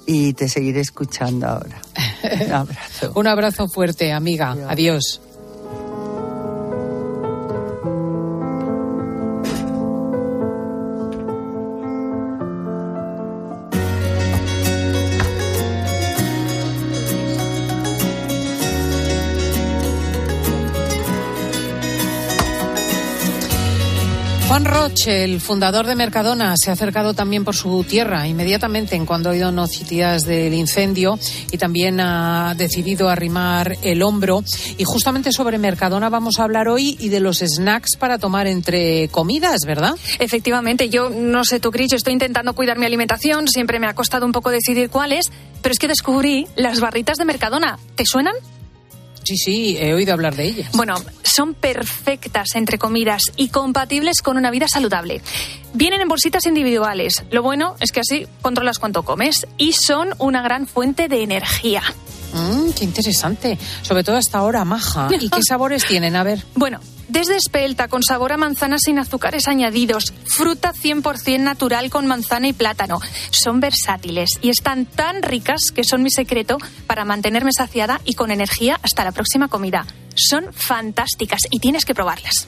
Y 0.06 0.34
te 0.34 0.48
seguiré 0.48 0.80
escuchando 0.80 1.48
ahora. 1.48 1.82
Un 2.46 2.52
abrazo. 2.52 3.12
Un 3.16 3.28
abrazo 3.28 3.68
fuerte, 3.68 4.14
amiga. 4.14 4.56
Adiós. 4.70 5.22
Juan 24.58 24.74
Roche, 24.74 25.24
el 25.24 25.40
fundador 25.40 25.86
de 25.86 25.96
Mercadona, 25.96 26.56
se 26.58 26.72
ha 26.72 26.74
acercado 26.74 27.14
también 27.14 27.46
por 27.46 27.56
su 27.56 27.84
tierra 27.84 28.28
inmediatamente 28.28 28.96
en 28.96 29.06
cuando 29.06 29.30
ha 29.30 29.34
oído 29.34 29.52
noticias 29.52 30.26
del 30.26 30.52
incendio 30.56 31.20
y 31.52 31.60
también 31.60 32.00
ha 32.00 32.56
decidido 32.58 33.08
arrimar 33.08 33.78
el 33.84 34.02
hombro. 34.02 34.44
Y 34.80 34.84
justamente 34.84 35.32
sobre 35.32 35.60
Mercadona 35.60 36.10
vamos 36.10 36.40
a 36.40 36.44
hablar 36.44 36.70
hoy 36.70 36.98
y 37.00 37.10
de 37.10 37.20
los 37.20 37.38
snacks 37.38 37.98
para 37.98 38.18
tomar 38.18 38.48
entre 38.48 39.10
comidas, 39.10 39.60
¿verdad? 39.68 39.94
Efectivamente, 40.18 40.90
yo 40.90 41.12
no 41.12 41.44
sé 41.44 41.60
tú, 41.60 41.70
Cris, 41.70 41.94
estoy 41.94 42.14
intentando 42.14 42.56
cuidar 42.56 42.80
mi 42.80 42.88
alimentación, 42.88 43.48
siempre 43.48 43.80
me 43.80 43.86
ha 43.86 43.94
costado 43.94 44.26
un 44.26 44.32
poco 44.32 44.50
decidir 44.50 44.90
cuáles, 44.90 45.32
pero 45.62 45.72
es 45.72 45.78
que 45.78 45.88
descubrí 45.88 46.48
las 46.56 46.80
barritas 46.80 47.20
de 47.20 47.26
Mercadona. 47.26 47.78
¿Te 47.94 48.06
suenan? 48.08 48.34
Sí, 49.28 49.36
sí, 49.36 49.78
he 49.78 49.94
oído 49.94 50.14
hablar 50.14 50.38
de 50.38 50.46
ellas. 50.46 50.72
Bueno, 50.72 50.96
son 51.22 51.54
perfectas 51.54 52.56
entre 52.56 52.78
comidas 52.78 53.34
y 53.36 53.50
compatibles 53.50 54.22
con 54.22 54.38
una 54.38 54.52
vida 54.52 54.70
saludable. 54.70 55.22
Vienen 55.74 56.00
en 56.00 56.08
bolsitas 56.08 56.46
individuales. 56.46 57.26
Lo 57.30 57.44
bueno 57.44 57.76
es 57.82 57.92
que 57.92 58.00
así 58.00 58.26
controlas 58.42 58.80
cuánto 58.80 59.04
comes 59.04 59.46
y 59.58 59.74
son 59.74 60.16
una 60.18 60.42
gran 60.42 60.66
fuente 60.66 61.10
de 61.10 61.24
energía. 61.24 61.84
Mm, 62.34 62.72
qué 62.72 62.84
interesante. 62.84 63.58
Sobre 63.82 64.04
todo 64.04 64.18
hasta 64.18 64.38
ahora, 64.40 64.64
maja. 64.66 65.08
¿Y 65.20 65.30
qué 65.30 65.42
sabores 65.48 65.86
tienen? 65.86 66.16
A 66.16 66.24
ver. 66.24 66.44
Bueno, 66.56 66.80
desde 67.08 67.38
espelta 67.38 67.88
con 67.88 68.04
sabor 68.04 68.34
a 68.34 68.38
manzana 68.38 68.78
sin 68.80 69.00
azúcares 69.00 69.48
añadidos, 69.48 70.14
fruta 70.26 70.74
100% 70.74 71.40
natural 71.40 71.90
con 71.90 72.06
manzana 72.06 72.48
y 72.50 72.54
plátano. 72.54 73.00
Son 73.32 73.60
versátiles 73.60 74.32
y 74.42 74.50
están 74.50 74.86
tan 74.86 75.24
ricas 75.24 75.72
que 75.74 75.84
son 75.84 76.04
mi 76.04 76.12
secreto 76.12 76.58
para 76.86 77.06
mantenerme 77.06 77.52
saciada 77.54 78.02
y 78.04 78.14
con 78.14 78.30
energía 78.32 78.78
hasta 78.84 79.06
la 79.06 79.14
próxima 79.14 79.48
comida. 79.48 79.86
Son 80.16 80.52
fantásticas 80.52 81.42
y 81.50 81.60
tienes 81.60 81.86
que 81.86 81.96
probarlas. 81.96 82.48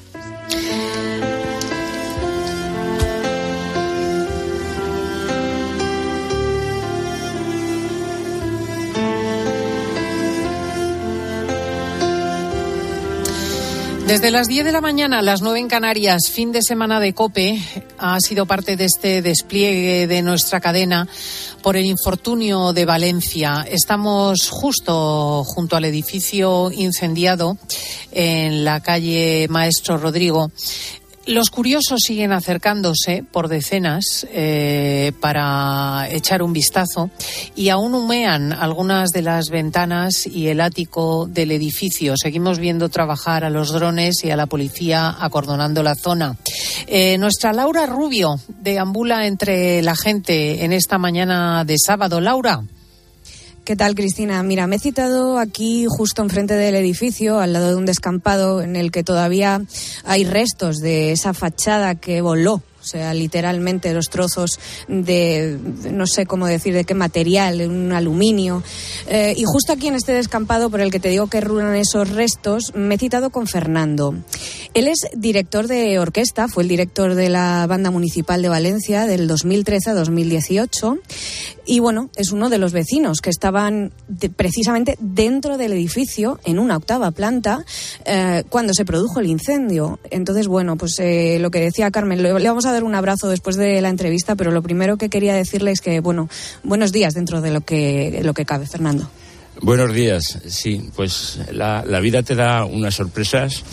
Desde 14.09 14.31
las 14.31 14.47
10 14.47 14.65
de 14.65 14.71
la 14.71 14.81
mañana 14.81 15.19
a 15.19 15.21
las 15.21 15.43
9 15.43 15.59
en 15.59 15.67
Canarias, 15.67 16.31
fin 16.31 16.51
de 16.51 16.63
semana 16.63 16.99
de 16.99 17.13
COPE, 17.13 17.61
ha 17.99 18.19
sido 18.19 18.47
parte 18.47 18.75
de 18.75 18.85
este 18.85 19.21
despliegue 19.21 20.07
de 20.07 20.23
nuestra 20.23 20.59
cadena 20.59 21.07
por 21.61 21.77
el 21.77 21.85
infortunio 21.85 22.73
de 22.73 22.85
Valencia. 22.85 23.63
Estamos 23.69 24.49
justo 24.49 25.43
junto 25.43 25.75
al 25.75 25.85
edificio 25.85 26.71
incendiado 26.71 27.59
en 28.11 28.65
la 28.65 28.81
calle 28.81 29.45
Maestro 29.47 29.99
Rodrigo. 29.99 30.51
Los 31.29 31.51
curiosos 31.51 32.01
siguen 32.03 32.31
acercándose 32.31 33.23
por 33.23 33.49
decenas 33.49 34.25
eh, 34.33 35.11
para 35.21 36.07
echar 36.09 36.41
un 36.41 36.53
vistazo 36.53 37.11
y 37.55 37.69
aún 37.69 37.93
humean 37.93 38.51
algunas 38.51 39.11
de 39.11 39.21
las 39.21 39.51
ventanas 39.51 40.25
y 40.25 40.47
el 40.47 40.59
ático 40.59 41.27
del 41.27 41.51
edificio. 41.51 42.15
Seguimos 42.17 42.57
viendo 42.57 42.89
trabajar 42.89 43.45
a 43.45 43.51
los 43.51 43.71
drones 43.71 44.23
y 44.23 44.31
a 44.31 44.35
la 44.35 44.47
policía 44.47 45.17
acordonando 45.19 45.83
la 45.83 45.93
zona. 45.93 46.35
Eh, 46.87 47.19
nuestra 47.19 47.53
Laura 47.53 47.85
Rubio 47.85 48.39
deambula 48.47 49.27
entre 49.27 49.83
la 49.83 49.95
gente 49.95 50.65
en 50.65 50.73
esta 50.73 50.97
mañana 50.97 51.63
de 51.63 51.75
sábado. 51.77 52.19
Laura. 52.21 52.63
¿Qué 53.69 53.75
tal, 53.75 53.93
Cristina? 53.93 54.41
Mira, 54.41 54.65
me 54.65 54.77
he 54.77 54.79
citado 54.79 55.37
aquí 55.37 55.85
justo 55.87 56.23
enfrente 56.23 56.55
del 56.55 56.73
edificio, 56.73 57.37
al 57.37 57.53
lado 57.53 57.69
de 57.69 57.75
un 57.75 57.85
descampado 57.85 58.63
en 58.63 58.75
el 58.75 58.91
que 58.91 59.03
todavía 59.03 59.61
hay 60.05 60.23
restos 60.23 60.77
de 60.77 61.11
esa 61.11 61.35
fachada 61.35 61.93
que 61.93 62.21
voló. 62.21 62.63
O 62.81 62.85
sea, 62.85 63.13
literalmente 63.13 63.93
los 63.93 64.05
trozos 64.05 64.59
de, 64.87 65.59
no 65.91 66.07
sé 66.07 66.25
cómo 66.25 66.47
decir, 66.47 66.73
de 66.73 66.85
qué 66.85 66.95
material, 66.95 67.61
un 67.69 67.91
aluminio. 67.91 68.63
Eh, 69.07 69.35
y 69.37 69.43
justo 69.45 69.73
aquí 69.73 69.89
en 69.89 69.95
este 69.95 70.13
descampado 70.13 70.71
por 70.71 70.81
el 70.81 70.89
que 70.89 70.99
te 70.99 71.09
digo 71.09 71.27
que 71.27 71.41
rulan 71.41 71.75
esos 71.75 72.09
restos, 72.09 72.73
me 72.73 72.95
he 72.95 72.97
citado 72.97 73.29
con 73.29 73.45
Fernando. 73.45 74.15
Él 74.73 74.87
es 74.87 75.07
director 75.13 75.67
de 75.67 75.99
orquesta, 75.99 76.47
fue 76.47 76.63
el 76.63 76.69
director 76.69 77.15
de 77.15 77.29
la 77.29 77.67
Banda 77.67 77.91
Municipal 77.91 78.41
de 78.41 78.49
Valencia 78.49 79.05
del 79.05 79.27
2013 79.27 79.89
a 79.91 79.93
2018. 79.93 80.97
Y 81.71 81.79
bueno, 81.81 82.09
es 82.15 82.31
uno 82.31 82.49
de 82.49 82.57
los 82.57 82.71
vecinos 82.73 83.21
que 83.21 83.29
estaban 83.29 83.91
de- 84.07 84.31
precisamente 84.31 84.97
dentro 84.99 85.55
del 85.55 85.71
edificio, 85.73 86.39
en 86.43 86.57
una 86.57 86.75
octava 86.75 87.11
planta, 87.11 87.63
eh, 88.05 88.43
cuando 88.49 88.73
se 88.73 88.85
produjo 88.85 89.19
el 89.19 89.27
incendio. 89.27 89.99
Entonces, 90.09 90.47
bueno, 90.47 90.77
pues 90.77 90.97
eh, 90.97 91.37
lo 91.39 91.51
que 91.51 91.59
decía 91.59 91.91
Carmen, 91.91 92.23
le, 92.23 92.33
vamos 92.33 92.65
a 92.65 92.71
dar 92.71 92.83
un 92.83 92.95
abrazo 92.95 93.29
después 93.29 93.55
de 93.55 93.81
la 93.81 93.89
entrevista, 93.89 94.35
pero 94.35 94.49
lo 94.49 94.63
primero 94.63 94.97
que 94.97 95.09
quería 95.09 95.35
decirle 95.35 95.69
es 95.69 95.79
que, 95.79 95.99
bueno, 95.99 96.27
buenos 96.63 96.91
días 96.91 97.13
dentro 97.13 97.39
de 97.39 97.51
lo 97.51 97.61
que, 97.61 98.21
lo 98.23 98.33
que 98.33 98.45
cabe, 98.45 98.65
Fernando. 98.65 99.07
Buenos 99.61 99.93
días. 99.93 100.39
Sí, 100.47 100.89
pues 100.95 101.37
la 101.51 101.99
vida 101.99 102.23
te 102.23 102.33
da 102.33 102.65
unas 102.65 102.95
sorpresas. 102.95 103.63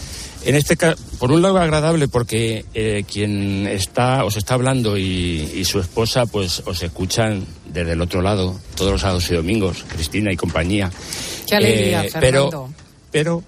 En 0.47 0.55
este 0.55 0.77
caso, 0.77 0.97
por 1.19 1.33
un 1.33 1.43
lado 1.43 1.59
agradable 1.59 2.07
porque 2.09 2.65
eh, 2.73 3.05
quien 3.11 3.67
está 3.67 4.25
os 4.25 4.37
está 4.37 4.55
hablando 4.55 4.97
y, 4.97 5.51
y 5.55 5.65
su 5.65 5.81
esposa 5.81 6.25
pues 6.27 6.63
os 6.67 6.83
escuchan 6.83 7.45
desde 7.73 7.93
el 7.93 8.01
otro 8.01 8.23
lado 8.23 8.59
todos 8.77 8.93
los 8.93 9.01
sábados 9.01 9.29
y 9.31 9.35
domingos, 9.35 9.85
Cristina 9.89 10.33
y 10.33 10.37
compañía. 10.37 10.91
Qué 11.49 11.57
alegría, 11.57 12.05
Eh, 12.05 12.11
Fernando. 12.11 12.71
Pero, 13.11 13.43
pero 13.43 13.45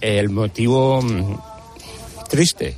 eh, 0.00 0.18
el 0.18 0.30
motivo 0.30 1.02
mm, 1.02 1.36
triste 2.30 2.76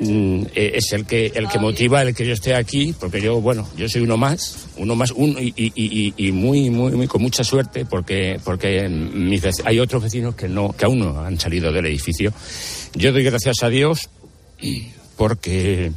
mm, 0.00 0.42
eh, 0.54 0.72
es 0.74 0.92
el 0.92 1.06
que 1.06 1.26
el 1.34 1.48
que 1.48 1.58
motiva 1.58 2.02
el 2.02 2.14
que 2.14 2.26
yo 2.26 2.32
esté 2.32 2.54
aquí 2.54 2.94
porque 2.98 3.20
yo 3.20 3.40
bueno 3.40 3.68
yo 3.76 3.88
soy 3.88 4.02
uno 4.02 4.16
más 4.16 4.66
uno 4.76 4.94
más 4.96 5.10
uno 5.12 5.40
y, 5.40 5.52
y- 5.56 5.72
y- 5.76 6.14
y 6.16 6.32
muy 6.32 6.70
muy 6.70 6.92
muy 6.92 7.06
con 7.06 7.22
mucha 7.22 7.44
suerte 7.44 7.84
porque 7.84 8.38
porque 8.44 8.88
mis 8.88 9.42
hay 9.64 9.78
otros 9.78 10.02
vecinos 10.02 10.34
que 10.34 10.48
no 10.48 10.72
que 10.72 10.84
aún 10.84 10.98
no 10.98 11.20
han 11.20 11.38
salido 11.38 11.72
del 11.72 11.86
edificio 11.86 12.32
yo 12.94 13.12
doy 13.12 13.22
gracias 13.24 13.62
a 13.62 13.68
Dios 13.68 14.08
porque 15.16 15.92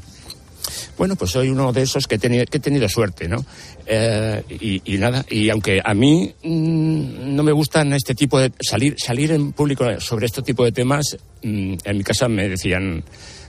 bueno, 0.98 1.16
pues 1.16 1.32
soy 1.32 1.50
uno 1.50 1.72
de 1.72 1.84
esos 1.84 2.08
que 2.08 2.16
he 2.16 2.18
tenido, 2.20 2.44
que 2.46 2.58
he 2.58 2.60
tenido 2.60 2.90
suerte, 2.90 3.28
¿no? 3.28 3.46
Eh, 3.86 4.42
y, 4.60 4.82
y 4.96 4.98
nada, 4.98 5.24
y 5.30 5.50
aunque 5.50 5.80
a 5.84 5.94
mí 5.94 6.34
mm, 6.44 7.36
no 7.36 7.44
me 7.44 7.52
gustan 7.52 7.94
este 7.94 8.16
tipo 8.16 8.40
de 8.40 8.52
salir 8.60 8.96
salir 8.98 9.32
en 9.32 9.54
público 9.54 9.86
sobre 10.02 10.26
este 10.26 10.42
tipo 10.42 10.66
de 10.66 10.72
temas, 10.72 11.16
mm, 11.44 11.76
en 11.84 11.98
mi 11.98 12.04
casa 12.04 12.28
me 12.28 12.50
decían 12.50 13.04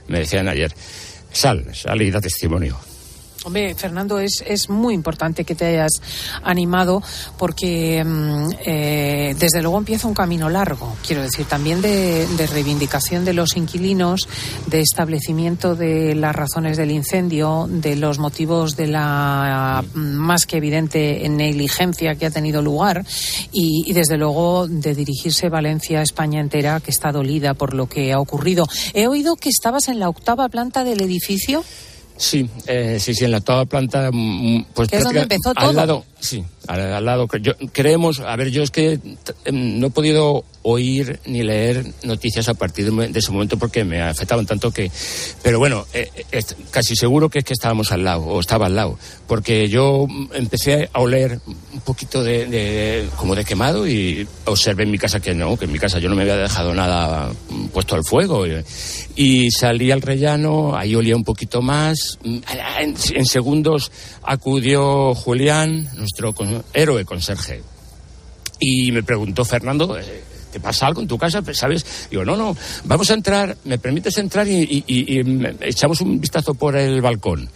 me 0.09 0.19
decían 0.19 0.47
ayer, 0.47 0.73
sal, 1.31 1.65
sal 1.73 2.01
y 2.01 2.11
da 2.11 2.19
testimonio. 2.19 2.79
Hombre, 3.45 3.73
Fernando, 3.73 4.19
es, 4.19 4.43
es 4.45 4.69
muy 4.69 4.93
importante 4.93 5.45
que 5.45 5.55
te 5.55 5.65
hayas 5.65 5.93
animado 6.43 7.01
porque 7.37 8.03
mm, 8.03 8.49
eh, 8.65 9.35
desde 9.39 9.61
luego 9.61 9.77
empieza 9.77 10.07
un 10.07 10.13
camino 10.13 10.49
largo, 10.49 10.97
quiero 11.05 11.21
decir, 11.21 11.45
también 11.45 11.81
de, 11.81 12.27
de 12.27 12.47
reivindicación 12.47 13.23
de 13.23 13.33
los 13.33 13.55
inquilinos, 13.55 14.27
de 14.67 14.81
establecimiento 14.81 15.75
de 15.75 16.15
las 16.15 16.35
razones 16.35 16.75
del 16.75 16.91
incendio, 16.91 17.67
de 17.69 17.95
los 17.95 18.19
motivos 18.19 18.75
de 18.75 18.87
la 18.87 19.85
más 19.93 20.45
que 20.45 20.57
evidente 20.57 21.27
negligencia 21.29 22.15
que 22.15 22.25
ha 22.25 22.31
tenido 22.31 22.61
lugar 22.61 23.05
y, 23.53 23.83
y 23.85 23.93
desde 23.93 24.17
luego 24.17 24.67
de 24.67 24.93
dirigirse 24.95 25.47
Valencia 25.47 26.01
España 26.01 26.41
entera 26.41 26.81
que 26.81 26.91
está 26.91 27.13
dolida 27.13 27.53
por 27.53 27.73
lo 27.73 27.87
que 27.87 28.11
ha 28.11 28.19
ocurrido. 28.19 28.67
He 28.93 29.07
oído 29.07 29.37
que 29.37 29.49
estabas 29.49 29.87
en 29.87 29.99
la 29.99 30.09
octava 30.09 30.49
planta 30.49 30.83
del 30.83 31.01
edificio. 31.01 31.63
Sí, 32.19 32.49
eh, 32.67 32.97
sí, 32.99 33.13
sí, 33.15 33.23
en 33.23 33.31
la 33.31 33.37
octava 33.37 33.65
planta, 33.65 34.09
mm, 34.11 34.65
pues 34.73 34.89
Que 34.89 34.97
es 34.97 35.03
donde 35.05 35.21
empezó 35.21 35.49
al 35.55 35.55
todo. 35.55 35.71
lado, 35.73 36.05
sí, 36.19 36.43
al, 36.69 36.93
al 36.93 37.05
lado. 37.05 37.27
Yo, 37.41 37.53
creemos, 37.73 38.19
a 38.19 38.35
ver, 38.35 38.51
yo 38.51 38.61
es 38.61 38.69
que 38.69 38.99
em, 39.45 39.79
no 39.79 39.87
he 39.87 39.89
podido 39.89 40.45
oír 40.61 41.19
ni 41.25 41.41
leer 41.41 41.85
noticias 42.03 42.49
a 42.49 42.53
partir 42.53 42.91
de, 42.91 43.19
ese 43.19 43.31
momento 43.31 43.57
porque 43.57 43.83
me 43.83 44.01
afectaban 44.01 44.45
tanto 44.45 44.71
que, 44.71 44.91
pero 45.41 45.57
bueno, 45.57 45.85
eh, 45.93 46.09
eh, 46.31 46.43
casi 46.69 46.95
seguro 46.95 47.29
que 47.29 47.39
es 47.39 47.45
que 47.45 47.53
estábamos 47.53 47.91
al 47.91 48.03
lado 48.03 48.25
o 48.25 48.39
estaba 48.39 48.67
al 48.67 48.75
lado, 48.75 48.99
porque 49.27 49.67
yo 49.67 50.05
empecé 50.33 50.89
a 50.93 50.99
oler 50.99 51.39
un 51.47 51.81
poquito 51.81 52.23
de, 52.23 53.07
como 53.15 53.35
de 53.35 53.45
quemado 53.45 53.87
y 53.87 54.27
observé 54.45 54.83
en 54.83 54.91
mi 54.91 54.97
casa 54.97 55.19
que 55.19 55.33
no, 55.33 55.57
que 55.57 55.65
en 55.65 55.71
mi 55.71 55.79
casa 55.79 55.99
yo 55.99 56.09
no 56.09 56.15
me 56.15 56.23
había 56.23 56.37
dejado 56.37 56.73
nada 56.73 57.31
puesto 57.73 57.95
al 57.95 58.03
fuego 58.03 58.45
y, 58.45 58.63
y 59.15 59.51
salí 59.51 59.91
al 59.91 60.01
rellano, 60.01 60.75
ahí 60.75 60.93
olía 60.93 61.15
un 61.15 61.23
poquito 61.23 61.61
más, 61.61 62.19
mm, 62.23 62.37
en, 62.79 62.95
en 63.15 63.25
segundos 63.25 63.91
acudió 64.23 65.15
Julián, 65.15 65.89
nuestro 65.95 66.33
héroe 66.73 67.05
conserje, 67.05 67.61
y 68.59 68.91
me 68.91 69.03
preguntó 69.03 69.45
Fernando, 69.45 69.97
eh, 69.97 70.23
¿te 70.51 70.59
pasa 70.59 70.87
algo 70.87 71.01
en 71.01 71.07
tu 71.07 71.17
casa? 71.17 71.41
¿Sabes? 71.53 71.85
Digo, 72.11 72.25
no, 72.25 72.35
no, 72.35 72.55
vamos 72.83 73.09
a 73.09 73.13
entrar, 73.13 73.55
¿me 73.63 73.77
permites 73.77 74.17
entrar? 74.17 74.47
Y, 74.47 74.83
y- 74.85 75.19
y- 75.19 75.47
echamos 75.61 76.01
un 76.01 76.19
vistazo 76.19 76.53
por 76.53 76.75
el 76.75 77.01
balcón. 77.01 77.49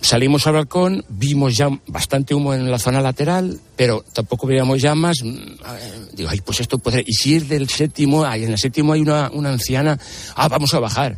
Salimos 0.00 0.46
al 0.46 0.52
balcón, 0.54 1.04
vimos 1.08 1.56
ya 1.56 1.68
bastante 1.88 2.34
humo 2.34 2.54
en 2.54 2.70
la 2.70 2.78
zona 2.78 3.00
lateral, 3.00 3.58
pero 3.76 4.04
tampoco 4.12 4.46
veíamos 4.46 4.80
llamas. 4.80 5.22
Mm, 5.24 6.14
Digo, 6.14 6.28
ay, 6.30 6.40
pues 6.42 6.60
esto 6.60 6.78
puede... 6.78 7.02
Y 7.04 7.12
si 7.14 7.34
es 7.36 7.48
del 7.48 7.68
séptimo, 7.68 8.24
ahí 8.24 8.44
en 8.44 8.52
el 8.52 8.58
séptimo 8.58 8.92
hay 8.92 9.00
una, 9.00 9.30
una 9.32 9.50
anciana, 9.50 9.98
ah, 10.36 10.48
vamos 10.48 10.72
a 10.74 10.78
bajar. 10.80 11.16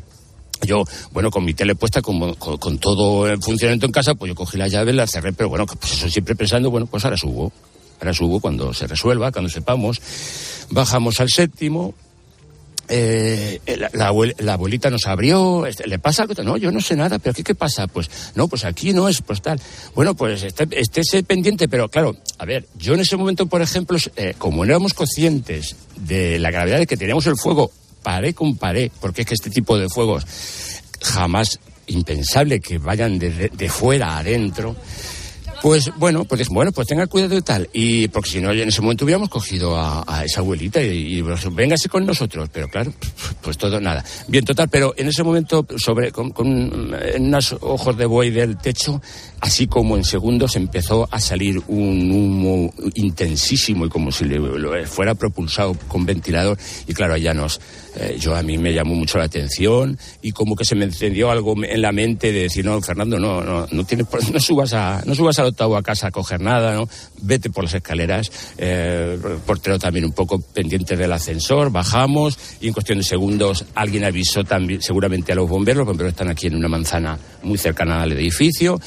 Yo, 0.62 0.84
bueno, 1.12 1.30
con 1.30 1.44
mi 1.44 1.54
tele 1.54 1.74
puesta, 1.74 2.02
con, 2.02 2.34
con, 2.34 2.78
todo 2.78 3.28
en 3.28 3.40
funcionamiento 3.40 3.86
en 3.86 3.92
casa, 3.92 4.14
pues 4.14 4.30
yo 4.30 4.34
cogí 4.34 4.56
la 4.58 4.68
llave, 4.68 4.92
la 4.92 5.06
cerré, 5.06 5.32
pero 5.32 5.48
bueno, 5.48 5.66
pues 5.66 5.92
eso 5.92 6.08
siempre 6.08 6.34
pensando, 6.34 6.70
bueno, 6.70 6.86
pues 6.86 7.04
ahora 7.04 7.16
subo. 7.16 7.52
Ahora 8.00 8.14
subo 8.14 8.40
cuando 8.40 8.72
se 8.74 8.86
resuelva, 8.86 9.32
cuando 9.32 9.48
sepamos. 9.50 10.00
Bajamos 10.70 11.20
al 11.20 11.28
séptimo. 11.30 11.94
eh, 12.88 13.60
la 13.92 14.54
abuelita 14.54 14.88
nos 14.88 15.06
abrió, 15.06 15.66
este, 15.66 15.86
¿le 15.86 15.98
pasa 15.98 16.22
algo? 16.22 16.42
No, 16.42 16.56
yo 16.56 16.72
no 16.72 16.80
sé 16.80 16.96
nada, 16.96 17.18
pero 17.18 17.34
¿qué, 17.34 17.44
qué 17.44 17.54
pasa? 17.54 17.86
Pues 17.86 18.10
no, 18.34 18.48
pues 18.48 18.64
aquí 18.64 18.92
no 18.94 19.08
es, 19.08 19.20
pues 19.20 19.42
tal. 19.42 19.60
Bueno, 19.94 20.14
pues 20.14 20.42
esté, 20.42 20.66
estése 20.72 21.22
pendiente, 21.22 21.68
pero 21.68 21.88
claro, 21.88 22.16
a 22.38 22.44
ver, 22.46 22.66
yo 22.78 22.94
en 22.94 23.00
ese 23.00 23.16
momento, 23.16 23.46
por 23.46 23.60
ejemplo, 23.62 23.98
eh, 24.16 24.34
como 24.38 24.64
no 24.64 24.70
éramos 24.70 24.94
conscientes 24.94 25.76
de 25.96 26.38
la 26.38 26.50
gravedad 26.50 26.78
de 26.78 26.86
que 26.86 26.96
teníamos 26.96 27.26
el 27.26 27.36
fuego 27.36 27.70
paré 28.08 28.32
con 28.32 28.56
paré, 28.56 28.90
porque 29.02 29.20
es 29.20 29.28
que 29.28 29.34
este 29.34 29.50
tipo 29.50 29.76
de 29.76 29.86
fuegos 29.90 30.24
jamás 31.02 31.60
impensable 31.88 32.58
que 32.58 32.78
vayan 32.78 33.18
de, 33.18 33.50
de- 33.50 33.68
fuera 33.68 34.16
adentro. 34.16 34.74
Pues 35.60 35.90
bueno, 35.98 36.24
pues 36.24 36.48
bueno, 36.48 36.72
pues 36.72 36.86
tenga 36.86 37.06
cuidado 37.06 37.36
y 37.36 37.42
tal. 37.42 37.68
Y 37.74 38.08
porque 38.08 38.30
si 38.30 38.40
no, 38.40 38.50
en 38.52 38.68
ese 38.68 38.80
momento 38.80 39.04
hubiéramos 39.04 39.28
cogido 39.28 39.76
a, 39.76 40.24
esa 40.24 40.40
abuelita 40.40 40.80
y, 40.80 41.18
y 41.18 41.22
véngase 41.50 41.90
con 41.90 42.06
nosotros. 42.06 42.48
Pero 42.50 42.68
claro, 42.70 42.92
pues 43.42 43.58
todo 43.58 43.78
nada. 43.78 44.02
Bien, 44.28 44.42
total, 44.44 44.68
pero 44.70 44.94
en 44.96 45.08
ese 45.08 45.22
momento, 45.22 45.66
sobre 45.76 46.12
con, 46.12 46.30
con 46.30 46.94
unos 47.18 47.56
ojos 47.60 47.94
de 47.98 48.06
buey 48.06 48.30
del 48.30 48.56
techo, 48.56 49.02
así 49.40 49.66
como 49.66 49.96
en 49.96 50.04
segundos 50.04 50.56
empezó 50.56 51.08
a 51.10 51.20
salir 51.20 51.60
un 51.68 52.10
humo 52.10 52.74
intensísimo 52.94 53.86
y 53.86 53.88
como 53.88 54.10
si 54.10 54.24
le, 54.24 54.38
lo 54.38 54.86
fuera 54.86 55.14
propulsado 55.14 55.74
con 55.88 56.04
ventilador. 56.04 56.58
Y 56.86 56.94
claro, 56.94 57.14
allá 57.14 57.34
nos, 57.34 57.60
eh, 57.96 58.16
yo 58.18 58.34
a 58.34 58.42
mí 58.42 58.58
me 58.58 58.72
llamó 58.72 58.94
mucho 58.94 59.18
la 59.18 59.24
atención 59.24 59.98
y 60.22 60.32
como 60.32 60.56
que 60.56 60.64
se 60.64 60.74
me 60.74 60.84
encendió 60.84 61.30
algo 61.30 61.54
en 61.64 61.80
la 61.80 61.92
mente 61.92 62.32
de 62.32 62.42
decir, 62.42 62.64
no, 62.64 62.80
Fernando, 62.80 63.18
no, 63.18 63.42
no, 63.42 63.66
no 63.70 63.84
tienes, 63.84 64.06
no 64.32 64.40
subas 64.40 64.72
a, 64.72 65.02
no 65.04 65.14
subas 65.14 65.38
al 65.38 65.46
octavo 65.46 65.76
a 65.76 65.82
casa 65.82 66.08
a 66.08 66.10
coger 66.10 66.40
nada, 66.40 66.74
¿no? 66.74 66.88
Vete 67.22 67.50
por 67.50 67.64
las 67.64 67.74
escaleras, 67.74 68.30
eh, 68.58 69.18
portero 69.46 69.78
también 69.78 70.04
un 70.04 70.12
poco 70.12 70.40
pendiente 70.40 70.96
del 70.96 71.12
ascensor, 71.12 71.70
bajamos 71.70 72.38
y 72.60 72.68
en 72.68 72.72
cuestión 72.72 72.98
de 72.98 73.04
segundos 73.04 73.64
alguien 73.74 74.04
avisó 74.04 74.44
también, 74.44 74.82
seguramente 74.82 75.32
a 75.32 75.34
los 75.34 75.48
bomberos, 75.48 75.78
los 75.78 75.86
bomberos 75.86 76.12
están 76.12 76.28
aquí 76.28 76.46
en 76.46 76.56
una 76.56 76.68
manzana 76.68 77.18
muy 77.42 77.58
cercana 77.58 78.02
al 78.02 78.12
edificio, 78.12 78.78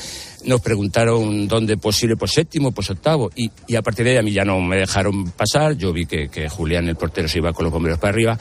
nos 0.45 0.61
preguntaron 0.61 1.47
dónde 1.47 1.77
posible, 1.77 2.15
pues 2.17 2.31
séptimo, 2.31 2.71
pues 2.71 2.89
octavo, 2.89 3.29
y, 3.35 3.51
y 3.67 3.75
a 3.75 3.81
partir 3.81 4.05
de 4.05 4.11
ahí 4.11 4.17
a 4.17 4.21
mí 4.23 4.31
ya 4.31 4.43
no 4.43 4.59
me 4.59 4.77
dejaron 4.77 5.31
pasar, 5.31 5.77
yo 5.77 5.93
vi 5.93 6.05
que, 6.05 6.29
que 6.29 6.49
Julián, 6.49 6.87
el 6.87 6.95
portero, 6.95 7.27
se 7.27 7.37
iba 7.37 7.53
con 7.53 7.63
los 7.65 7.71
bomberos 7.73 7.99
para 7.99 8.11
arriba, 8.13 8.37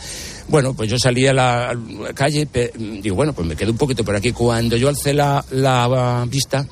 bueno, 0.49 0.75
pues 0.75 0.89
yo 0.91 0.99
salí 0.99 1.27
a 1.27 1.33
la, 1.35 1.77
calle, 2.15 2.47
pe- 2.47 2.73
digo, 2.77 3.17
bueno, 3.17 3.33
pues 3.33 3.47
me 3.47 3.55
quedé 3.57 3.71
un 3.71 3.77
poquito 3.79 4.05
por 4.05 4.17
aquí, 4.17 4.33
cuando 4.33 4.77
yo 4.77 4.89
alcé 4.89 5.13
la, 5.13 5.45
la 5.51 6.25
vista, 6.29 6.67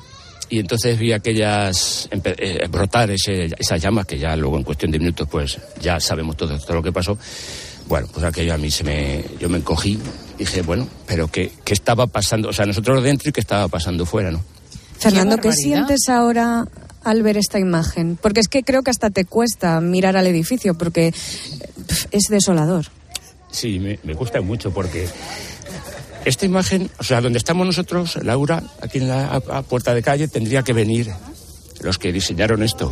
y 0.51 0.57
entonces 0.59 0.97
vi 0.97 1.11
aquellas 1.13 2.09
eh, 2.11 2.67
brotar 2.71 3.11
ese- 3.11 3.49
esas 3.57 3.79
llamas 3.81 4.07
que 4.07 4.17
ya 4.17 4.35
luego 4.35 4.57
en 4.57 4.63
cuestión 4.63 4.89
de 4.89 4.97
minutos 4.97 5.27
pues 5.29 5.59
ya 5.79 5.99
sabemos 5.99 6.35
todo, 6.37 6.57
todo 6.57 6.73
lo 6.77 6.81
que 6.81 6.91
pasó. 6.91 7.15
Bueno 7.87 8.07
pues 8.11 8.25
aquello 8.25 8.55
a 8.55 8.57
mí 8.57 8.71
se 8.71 8.83
me 8.83 9.23
yo 9.39 9.47
me 9.47 9.59
encogí 9.59 9.99
dije 10.39 10.63
bueno 10.63 10.87
pero 11.07 11.27
qué, 11.27 11.51
qué 11.63 11.73
estaba 11.73 12.07
pasando 12.07 12.49
o 12.49 12.53
sea 12.53 12.65
nosotros 12.65 13.03
dentro 13.03 13.29
y 13.29 13.31
qué 13.31 13.39
estaba 13.41 13.67
pasando 13.67 14.05
fuera 14.07 14.31
no 14.31 14.41
Fernando, 14.99 15.37
¿qué, 15.37 15.49
sientes 15.53 16.09
ahora 16.09 16.67
al 17.03 17.23
ver 17.23 17.37
esta 17.37 17.59
imagen? 17.59 18.17
Porque 18.21 18.39
es 18.41 18.47
que 18.47 18.63
creo 18.63 18.81
que 18.83 18.91
hasta 18.91 19.09
te 19.09 19.25
cuesta 19.25 19.79
mirar 19.81 20.17
al 20.17 20.27
edificio 20.27 20.73
porque 20.77 21.13
es 22.11 22.23
desolador. 22.29 22.85
Sí, 23.51 23.79
me, 23.79 23.99
me 24.03 24.13
gusta 24.13 24.41
mucho 24.41 24.71
porque 24.71 25.07
esta 26.25 26.45
imagen, 26.45 26.89
o 26.99 27.03
sea, 27.03 27.21
donde 27.21 27.37
estamos 27.39 27.65
nosotros, 27.65 28.17
Laura, 28.23 28.61
aquí 28.81 28.97
en 28.99 29.07
la 29.07 29.27
a- 29.27 29.57
a 29.57 29.61
puerta 29.63 29.93
de 29.93 30.01
calle, 30.03 30.27
tendría 30.27 30.61
que 30.63 30.73
venir 30.73 31.09
los 31.81 31.97
que 31.97 32.11
diseñaron 32.11 32.61
esto, 32.61 32.91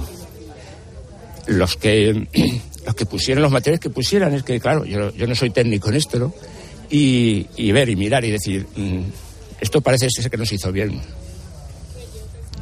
los 1.47 1.75
que 1.77 2.27
los 2.85 2.95
que 2.95 3.05
pusieron 3.05 3.41
los 3.43 3.51
materiales 3.51 3.81
que 3.81 3.89
pusieran. 3.89 4.33
Es 4.33 4.43
que, 4.43 4.59
claro, 4.59 4.85
yo, 4.85 5.13
yo 5.13 5.27
no 5.27 5.35
soy 5.35 5.49
técnico 5.49 5.89
en 5.89 5.95
esto, 5.95 6.17
¿no? 6.19 6.33
Y, 6.89 7.47
y 7.57 7.71
ver 7.73 7.89
y 7.89 7.97
mirar 7.97 8.23
y 8.23 8.31
decir, 8.31 8.65
mm, 8.75 9.01
esto 9.59 9.81
parece 9.81 10.07
ser 10.09 10.31
que 10.31 10.37
nos 10.37 10.51
hizo 10.53 10.71
bien. 10.71 11.01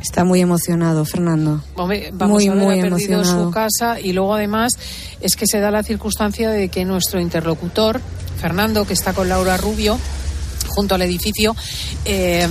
Está 0.07 0.23
muy 0.23 0.39
emocionado, 0.39 1.03
Fernando. 1.03 1.63
Hombre, 1.75 2.11
vamos 2.13 2.43
muy, 2.43 2.47
a 2.47 2.53
ver, 2.53 2.63
muy 2.63 2.79
ha 2.79 2.81
perdido 2.83 3.13
emocionado. 3.15 3.45
su 3.47 3.51
casa 3.51 3.99
y 3.99 4.13
luego 4.13 4.35
además 4.35 4.73
es 5.19 5.35
que 5.35 5.45
se 5.47 5.59
da 5.59 5.71
la 5.71 5.81
circunstancia 5.81 6.49
de 6.51 6.69
que 6.69 6.85
nuestro 6.85 7.19
interlocutor, 7.19 7.99
Fernando, 8.39 8.85
que 8.85 8.93
está 8.93 9.13
con 9.13 9.27
Laura 9.29 9.57
Rubio, 9.57 9.97
junto 10.67 10.93
al 10.95 11.01
edificio, 11.03 11.55
eh, 12.05 12.47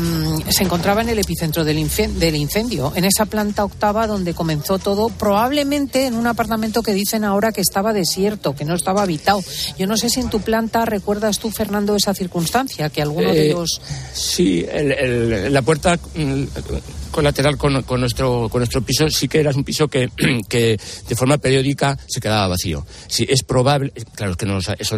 se 0.49 0.63
encontraba 0.65 1.03
en 1.03 1.11
el 1.11 1.19
epicentro 1.19 1.63
del, 1.65 1.89
del 2.19 2.37
incendio, 2.37 2.93
en 2.97 3.05
esa 3.05 3.27
planta 3.27 3.65
octava 3.65 4.07
donde 4.07 4.35
comenzó 4.35 4.79
todo, 4.79 5.09
probablemente 5.11 6.07
en 6.07 6.15
un 6.15 6.27
apartamento 6.27 6.83
que 6.83 6.93
dicen 6.95 7.23
ahora 7.25 7.53
que 7.53 7.61
estaba 7.61 7.93
desierto, 7.93 8.55
que 8.55 8.65
no 8.65 8.75
estaba 8.75 9.03
habitado. 9.03 9.43
Yo 9.79 9.87
no 9.87 9.97
sé 9.97 10.09
si 10.11 10.21
en 10.21 10.31
tu 10.31 10.41
planta 10.41 10.85
recuerdas 10.87 11.39
tú, 11.39 11.51
Fernando, 11.51 11.95
esa 11.97 12.15
circunstancia, 12.15 12.89
que 12.89 13.03
alguno 13.03 13.31
de 13.33 13.51
Eh, 13.51 13.53
los... 13.53 13.81
Sí, 14.15 14.65
el- 14.73 14.93
el- 14.93 15.53
la 15.53 15.63
puerta 15.63 15.99
mm, 16.15 16.45
colateral 17.15 17.57
con, 17.57 17.83
con 17.85 18.01
nuestro 18.01 18.49
con 18.51 18.59
nuestro 18.61 18.83
piso 18.83 19.09
sí 19.09 19.29
que 19.29 19.39
era 19.41 19.51
un 19.55 19.63
piso 19.65 19.87
que, 19.89 20.11
que 20.49 20.77
de 21.09 21.15
forma 21.17 21.39
periódica 21.39 21.97
se 22.07 22.21
quedaba 22.21 22.49
vacío. 22.49 22.85
Sí, 23.07 23.25
es 23.29 23.43
probable, 23.45 23.93
claro 24.17 24.33
es 24.33 24.37
que 24.37 24.47
no, 24.47 24.59
eso, 24.59 24.75
ese 24.79 24.97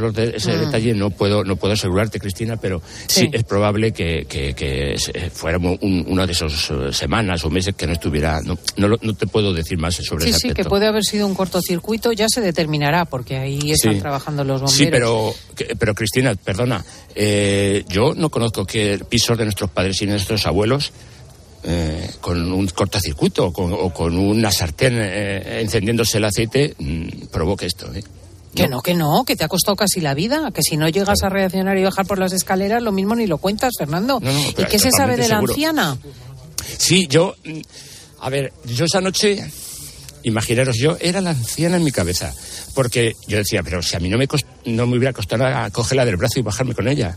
Mm. 0.57 0.61
detalle 0.67 0.95
no 0.95 1.11
puedo 1.11 1.45
no 1.45 1.57
puedo 1.57 1.75
asegurarte, 1.75 2.19
Cristina, 2.19 2.57
pero 2.57 2.81
sí, 3.07 3.21
Sí. 3.21 3.31
es 3.33 3.45
probable 3.45 3.93
que, 3.93 4.25
que, 4.29 4.55
que 4.55 4.97
se- 4.99 5.31
fuera 5.31 5.59
un- 5.59 6.05
una 6.09 6.27
de 6.27 6.33
esas 6.33 6.71
eh, 6.71 6.93
semanas 6.93 7.45
o 7.45 7.51
meses 7.51 7.75
que 7.77 7.87
no 7.87 7.93
estuviera. 7.93 8.41
No, 8.43 8.57
no, 8.77 8.89
no 9.01 9.15
te 9.15 9.27
puedo 9.27 9.53
decir 9.53 9.77
más 9.79 9.95
sobre 9.97 10.25
Sí, 10.25 10.31
ese 10.31 10.39
sí, 10.49 10.51
que 10.55 10.65
puede 10.65 10.87
haber 10.87 11.05
sido 11.05 11.27
un 11.27 11.35
cortocircuito, 11.35 12.13
ya 12.13 12.27
se 12.29 12.41
determinará, 12.41 13.05
porque 13.05 13.37
ahí 13.37 13.71
están 13.73 13.95
Sí. 13.95 14.01
trabajando 14.01 14.45
los 14.45 14.61
bomberos. 14.63 14.77
Sí, 14.77 14.87
pero, 14.91 15.35
pero 15.79 15.95
Cristina, 15.95 16.35
perdona, 16.35 16.85
eh, 17.15 17.85
yo 17.89 18.15
no 18.15 18.31
conozco 18.31 18.65
que 18.65 18.99
pisos 19.09 19.37
de 19.37 19.45
nuestros 19.45 19.71
padres 19.71 20.01
y 20.03 20.07
nuestros 20.07 20.47
abuelos 20.47 20.93
eh, 21.67 22.11
con 22.21 22.53
un 22.53 22.67
cortocircuito 22.69 23.47
o 23.47 23.53
con, 23.53 23.73
o 23.73 23.91
con 23.93 24.17
una 24.17 24.51
sartén 24.51 24.95
eh, 24.97 25.61
encendiéndose 25.61 26.19
el 26.19 26.25
aceite 26.25 26.75
mm, 26.79 27.27
provoque 27.31 27.67
esto. 27.67 27.93
¿eh? 27.93 28.03
Que 28.55 28.69
no, 28.69 28.81
que 28.81 28.95
no, 28.95 29.25
que 29.27 29.37
te 29.37 29.45
ha 29.45 29.49
costado 29.49 29.77
casi 29.77 30.01
la 30.01 30.15
vida, 30.15 30.51
que 30.55 30.63
si 30.63 30.79
no 30.79 30.89
llegas 30.89 31.23
a 31.23 31.29
reaccionar 31.29 31.77
y 31.77 31.83
bajar 31.83 32.07
por 32.07 32.19
las 32.19 32.33
escaleras, 32.33 32.83
lo 32.83 32.91
mismo 32.93 33.15
ni 33.15 33.27
lo 33.27 33.37
cuentas, 33.37 33.75
Fernando. 33.77 34.19
No, 34.23 34.33
no, 34.33 34.49
¿Y 34.49 34.65
qué 34.71 34.79
se 34.79 34.91
sabe 34.91 35.17
de 35.17 35.29
la 35.29 35.37
seguro. 35.37 35.53
anciana? 35.53 35.99
Sí, 36.79 37.07
yo, 37.07 37.35
mm, 37.45 37.61
a 38.21 38.31
ver, 38.31 38.53
yo 38.65 38.87
esa 38.87 39.03
noche, 39.03 39.45
imaginaros, 40.23 40.77
yo 40.79 40.97
era 41.01 41.21
la 41.21 41.31
anciana 41.31 41.77
en 41.77 41.85
mi 41.85 41.91
cabeza, 41.93 42.33
porque 42.75 43.13
yo 43.29 43.37
decía, 43.37 43.63
pero 43.63 43.83
si 43.83 43.95
a 43.97 44.01
mí 44.01 44.09
no 44.09 44.17
me, 44.17 44.27
cost- 44.27 44.47
no 44.65 44.87
me 44.87 44.97
hubiera 44.97 45.13
costado 45.13 45.43
nada 45.45 45.69
cogerla 45.71 46.07
del 46.07 46.17
brazo 46.17 46.39
y 46.41 46.43
bajarme 46.43 46.75
con 46.75 46.89
ella. 46.89 47.17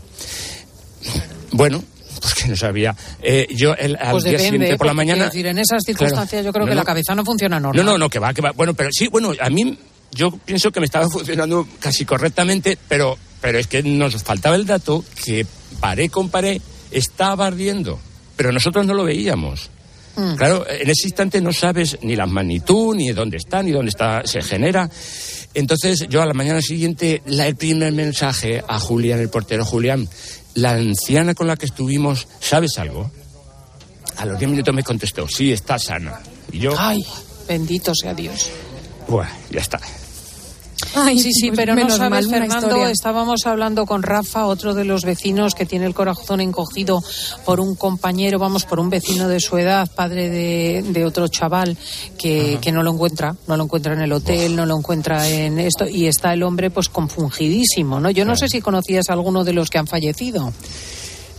Bueno, 1.52 1.82
pues 2.20 2.34
que 2.34 2.48
no 2.48 2.56
sabía. 2.56 2.94
Eh, 3.22 3.46
yo 3.50 3.74
el, 3.74 3.96
al 3.96 4.12
Pues 4.12 4.24
día 4.24 4.32
depende, 4.32 4.50
siguiente 4.50 4.76
por 4.78 4.86
la 4.86 4.92
porque, 4.92 4.96
mañana... 5.06 5.24
decir, 5.26 5.46
en 5.46 5.58
esas 5.58 5.82
circunstancias 5.84 6.44
yo 6.44 6.52
creo 6.52 6.64
No, 6.66 6.70
que 6.70 6.74
no. 6.76 6.80
la 6.80 6.84
cabeza 6.84 7.14
no 7.14 7.24
funciona 7.24 7.58
normal. 7.58 7.84
No, 7.84 7.92
no, 7.92 7.98
no, 7.98 8.08
que 8.08 8.18
va, 8.18 8.32
que 8.34 8.42
va. 8.42 8.52
Bueno, 8.52 8.74
pero 8.74 8.90
sí, 8.92 9.08
bueno, 9.08 9.32
a 9.40 9.50
mí 9.50 9.78
yo 10.12 10.30
pienso 10.44 10.70
que 10.70 10.80
me 10.80 10.86
estaba 10.86 11.08
funcionando 11.08 11.66
casi 11.78 12.04
correctamente, 12.04 12.76
pero, 12.88 13.16
pero 13.40 13.58
es 13.58 13.66
que 13.66 13.82
nos 13.82 14.22
faltaba 14.22 14.56
el 14.56 14.66
dato 14.66 15.04
que 15.24 15.46
paré 15.80 16.08
con 16.08 16.28
paré 16.28 16.60
estaba 16.90 17.46
ardiendo, 17.46 17.98
pero 18.36 18.50
nosotros 18.52 18.84
no 18.86 18.94
lo 18.94 19.04
veíamos. 19.04 19.70
Mm. 20.16 20.34
Claro, 20.34 20.66
en 20.68 20.90
ese 20.90 21.06
instante 21.06 21.40
no 21.40 21.52
sabes 21.52 21.96
ni 22.02 22.16
la 22.16 22.26
magnitud, 22.26 22.96
ni 22.96 23.10
dónde 23.10 23.36
está, 23.36 23.62
ni 23.62 23.70
dónde 23.70 23.90
está, 23.90 24.22
se 24.26 24.42
genera. 24.42 24.90
Entonces, 25.54 26.06
yo 26.08 26.20
a 26.22 26.26
la 26.26 26.34
mañana 26.34 26.60
siguiente, 26.60 27.22
la- 27.26 27.46
el 27.46 27.56
primer 27.56 27.92
mensaje 27.92 28.62
a 28.66 28.78
Julián, 28.80 29.20
el 29.20 29.28
portero 29.30 29.64
Julián, 29.64 30.08
la 30.54 30.72
anciana 30.72 31.34
con 31.34 31.46
la 31.46 31.56
que 31.56 31.66
estuvimos, 31.66 32.26
¿sabes 32.40 32.78
algo? 32.78 33.10
A 34.16 34.26
los 34.26 34.38
10 34.38 34.50
minutos 34.50 34.74
me 34.74 34.82
contestó, 34.82 35.26
sí, 35.28 35.52
está 35.52 35.78
sana. 35.78 36.20
Y 36.52 36.58
yo, 36.58 36.74
Ay, 36.78 37.04
bendito 37.48 37.94
sea 37.94 38.14
Dios. 38.14 38.50
Buah, 39.08 39.28
ya 39.50 39.60
está. 39.60 39.80
Sí, 41.18 41.32
sí, 41.32 41.48
pues 41.48 41.56
pero 41.56 41.74
no 41.74 41.82
menos 41.82 41.96
sabes, 41.96 42.28
Fernando, 42.28 42.66
historia. 42.66 42.90
estábamos 42.90 43.46
hablando 43.46 43.86
con 43.86 44.02
Rafa, 44.02 44.46
otro 44.46 44.74
de 44.74 44.84
los 44.84 45.04
vecinos 45.04 45.54
que 45.54 45.66
tiene 45.66 45.86
el 45.86 45.94
corazón 45.94 46.40
encogido 46.40 47.02
por 47.44 47.60
un 47.60 47.74
compañero, 47.74 48.38
vamos, 48.38 48.64
por 48.64 48.80
un 48.80 48.90
vecino 48.90 49.28
de 49.28 49.40
su 49.40 49.58
edad, 49.58 49.90
padre 49.94 50.30
de, 50.30 50.82
de 50.82 51.04
otro 51.04 51.28
chaval, 51.28 51.76
que, 52.18 52.58
que 52.60 52.72
no 52.72 52.82
lo 52.82 52.92
encuentra, 52.92 53.34
no 53.46 53.56
lo 53.56 53.64
encuentra 53.64 53.94
en 53.94 54.00
el 54.02 54.12
hotel, 54.12 54.56
no 54.56 54.66
lo 54.66 54.76
encuentra 54.76 55.28
en 55.28 55.58
esto, 55.58 55.88
y 55.88 56.06
está 56.06 56.32
el 56.32 56.42
hombre 56.42 56.70
pues 56.70 56.88
confungidísimo, 56.88 58.00
¿no? 58.00 58.10
Yo 58.10 58.24
no 58.24 58.36
sé 58.36 58.48
si 58.48 58.60
conocías 58.60 59.10
a 59.10 59.12
alguno 59.12 59.44
de 59.44 59.52
los 59.52 59.70
que 59.70 59.78
han 59.78 59.86
fallecido. 59.86 60.52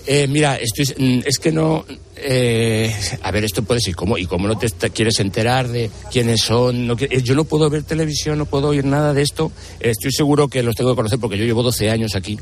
Eh, 0.08 0.28
mira, 0.28 0.56
estoy, 0.58 0.86
mm, 0.98 1.20
es 1.26 1.38
que 1.38 1.52
no. 1.52 1.86
eh, 2.16 2.94
a 3.24 3.32
ver, 3.32 3.44
esto 3.44 3.64
puede 3.64 3.80
ser. 3.82 3.96
¿cómo, 3.96 4.18
¿Y 4.18 4.26
cómo 4.26 4.48
no 4.48 4.58
te 4.58 4.68
quieres 4.92 5.20
enterar 5.20 5.68
de 5.68 5.90
quiénes 6.12 6.42
son? 6.42 6.88
No, 6.88 6.96
eh, 7.00 7.22
yo 7.24 7.36
no 7.36 7.44
puedo 7.46 7.70
ver 7.70 7.84
televisión, 7.84 8.38
no 8.38 8.46
puedo 8.46 8.70
oír 8.70 8.86
nada 8.86 9.14
de 9.14 9.22
esto. 9.22 9.52
Estoy 9.80 10.12
seguro 10.12 10.48
que 10.48 10.64
los 10.64 10.76
tengo 10.76 10.92
que 10.92 10.96
conocer 10.98 11.20
porque 11.20 11.38
yo 11.38 11.46
llevo 11.46 11.64
12 11.64 11.90
años 11.90 12.16
aquí, 12.16 12.38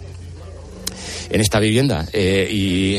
en 1.30 1.41
esta 1.41 1.60
vivienda. 1.60 2.07
eh, 2.14 2.47
y, 2.51 2.95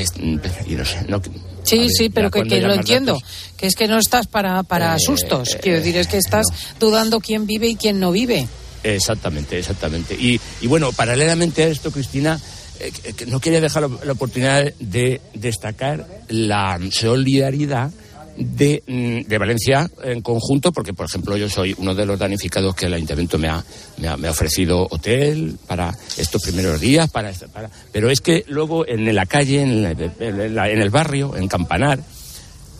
y 0.72 0.74
no 0.76 0.84
sé. 0.84 1.04
No, 1.08 1.20
Sí, 1.62 1.78
ver, 1.78 1.90
sí, 1.90 2.08
pero 2.08 2.30
que, 2.30 2.40
lo 2.68 2.72
entiendo, 2.74 3.12
datos- 3.14 3.28
que 3.58 3.66
es 3.66 3.74
que 3.76 3.86
no 3.86 3.98
estás 3.98 4.26
para, 4.26 4.62
para 4.62 4.94
Eh, 4.96 4.98
sustos, 4.98 5.58
quiero 5.61 5.78
decir, 5.78 5.96
es 5.98 6.06
que 6.08 6.16
estás 6.16 6.46
dudando 6.80 7.20
quién 7.20 7.46
vive 7.46 7.68
y 7.68 7.76
quién 7.76 8.00
no 8.00 8.11
vive. 8.12 8.48
Exactamente, 8.82 9.58
exactamente. 9.58 10.14
Y, 10.14 10.40
y 10.62 10.66
bueno, 10.66 10.90
paralelamente 10.92 11.62
a 11.64 11.68
esto, 11.68 11.90
Cristina, 11.92 12.40
no 13.26 13.40
quería 13.40 13.60
dejar 13.60 13.88
la, 14.04 14.12
oportunidad 14.12 14.72
de 14.78 15.20
destacar 15.34 16.06
la 16.28 16.78
solidaridad 16.90 17.90
de, 18.36 18.82
mm, 18.86 19.28
de 19.28 19.38
Valencia 19.38 19.90
en 20.02 20.22
conjunto, 20.22 20.72
porque, 20.72 20.94
por 20.94 21.06
ejemplo, 21.06 21.36
yo 21.36 21.48
soy 21.48 21.74
uno 21.78 21.94
de 21.94 22.06
los 22.06 22.18
damnificados 22.18 22.74
que 22.74 22.86
el 22.86 22.94
ayuntamiento 22.94 23.38
me 23.38 23.48
ha, 23.48 23.62
me 23.98 24.08
ha, 24.08 24.30
ofrecido 24.30 24.86
hotel 24.90 25.56
para 25.66 25.94
estos 26.16 26.42
primeros 26.42 26.80
días, 26.80 27.10
para, 27.10 27.32
pero 27.92 28.10
es 28.10 28.20
que 28.20 28.44
luego 28.48 28.86
en 28.86 29.14
la 29.14 29.26
calle, 29.26 29.62
en, 29.62 29.84
el 29.84 30.90
barrio, 30.90 31.36
en 31.36 31.48
Campanar, 31.48 32.00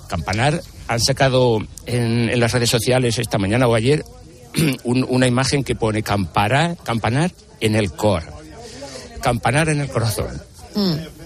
Campanar 0.09 0.62
han 0.88 1.01
sacado 1.01 1.59
en, 1.86 2.40
las 2.40 2.53
redes 2.53 2.70
sociales 2.70 3.18
esta 3.18 3.38
mañana 3.38 3.68
o 3.68 3.74
ayer 3.74 4.05
un- 4.84 5.07
una 5.09 5.26
imagen 5.26 5.62
que 5.62 5.74
pone 5.74 6.03
camparar, 6.03 6.76
campanar 6.82 7.32
en 7.61 7.76
el 7.76 7.92
cor. 7.92 8.39
Campanar 9.23 9.68
en 9.68 9.81
el 9.81 9.89
corazón. 9.89 10.41
Mm. 10.75 11.21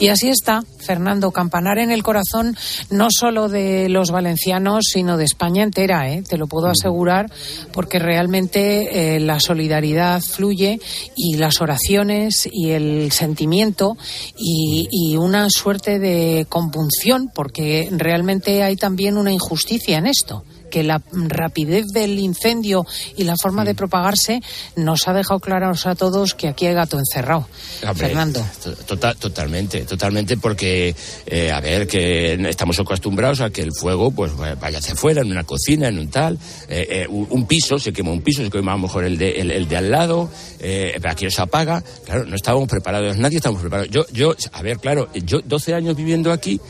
Y 0.00 0.08
así 0.08 0.28
está, 0.28 0.62
Fernando, 0.78 1.32
campanar 1.32 1.78
en 1.78 1.90
el 1.90 2.04
corazón 2.04 2.56
no 2.88 3.08
solo 3.10 3.48
de 3.48 3.88
los 3.88 4.12
valencianos, 4.12 4.84
sino 4.92 5.16
de 5.16 5.24
España 5.24 5.64
entera, 5.64 6.08
¿eh? 6.08 6.22
te 6.22 6.38
lo 6.38 6.46
puedo 6.46 6.68
asegurar, 6.68 7.32
porque 7.72 7.98
realmente 7.98 9.16
eh, 9.16 9.20
la 9.20 9.40
solidaridad 9.40 10.20
fluye 10.20 10.78
y 11.16 11.36
las 11.36 11.60
oraciones 11.60 12.48
y 12.50 12.70
el 12.70 13.10
sentimiento 13.10 13.96
y, 14.38 14.86
y 14.90 15.16
una 15.16 15.48
suerte 15.50 15.98
de 15.98 16.46
compunción, 16.48 17.32
porque 17.34 17.88
realmente 17.90 18.62
hay 18.62 18.76
también 18.76 19.16
una 19.16 19.32
injusticia 19.32 19.98
en 19.98 20.06
esto 20.06 20.44
que 20.70 20.82
la 20.82 21.02
rapidez 21.12 21.84
del 21.92 22.18
incendio 22.18 22.86
y 23.16 23.24
la 23.24 23.34
forma 23.40 23.64
de 23.64 23.74
propagarse 23.74 24.40
nos 24.76 25.06
ha 25.08 25.12
dejado 25.12 25.40
claros 25.40 25.86
a 25.86 25.94
todos 25.94 26.34
que 26.34 26.48
aquí 26.48 26.66
hay 26.66 26.74
gato 26.74 26.98
encerrado. 26.98 27.46
Hombre, 27.82 28.06
Fernando. 28.06 28.44
to- 28.62 28.74
tota- 28.86 29.14
totalmente, 29.14 29.82
totalmente, 29.82 30.36
porque, 30.36 30.94
eh, 31.26 31.50
a 31.52 31.60
ver, 31.60 31.86
que 31.86 32.34
estamos 32.48 32.78
acostumbrados 32.78 33.40
a 33.40 33.50
que 33.50 33.62
el 33.62 33.72
fuego 33.72 34.10
pues 34.10 34.32
vaya 34.36 34.78
hacia 34.78 34.94
afuera, 34.94 35.22
en 35.22 35.30
una 35.30 35.44
cocina, 35.44 35.88
en 35.88 35.98
un 35.98 36.08
tal, 36.10 36.38
eh, 36.68 36.86
eh, 36.90 37.06
un, 37.08 37.26
un 37.30 37.46
piso, 37.46 37.78
se 37.78 37.92
quema 37.92 38.10
un 38.10 38.22
piso, 38.22 38.42
se 38.44 38.50
quema 38.50 38.72
a 38.72 38.76
lo 38.76 38.82
mejor 38.82 39.04
el 39.04 39.18
de, 39.18 39.40
el, 39.40 39.50
el 39.50 39.68
de 39.68 39.76
al 39.76 39.90
lado, 39.90 40.30
eh, 40.60 40.98
aquí 41.08 41.30
se 41.30 41.40
apaga. 41.42 41.82
Claro, 42.04 42.24
no 42.26 42.36
estábamos 42.36 42.68
preparados, 42.68 43.16
nadie 43.16 43.36
estábamos 43.36 43.62
preparados. 43.62 43.90
Yo, 43.90 44.04
yo, 44.12 44.34
a 44.52 44.62
ver, 44.62 44.78
claro, 44.78 45.08
yo 45.24 45.40
12 45.44 45.74
años 45.74 45.96
viviendo 45.96 46.32
aquí, 46.32 46.60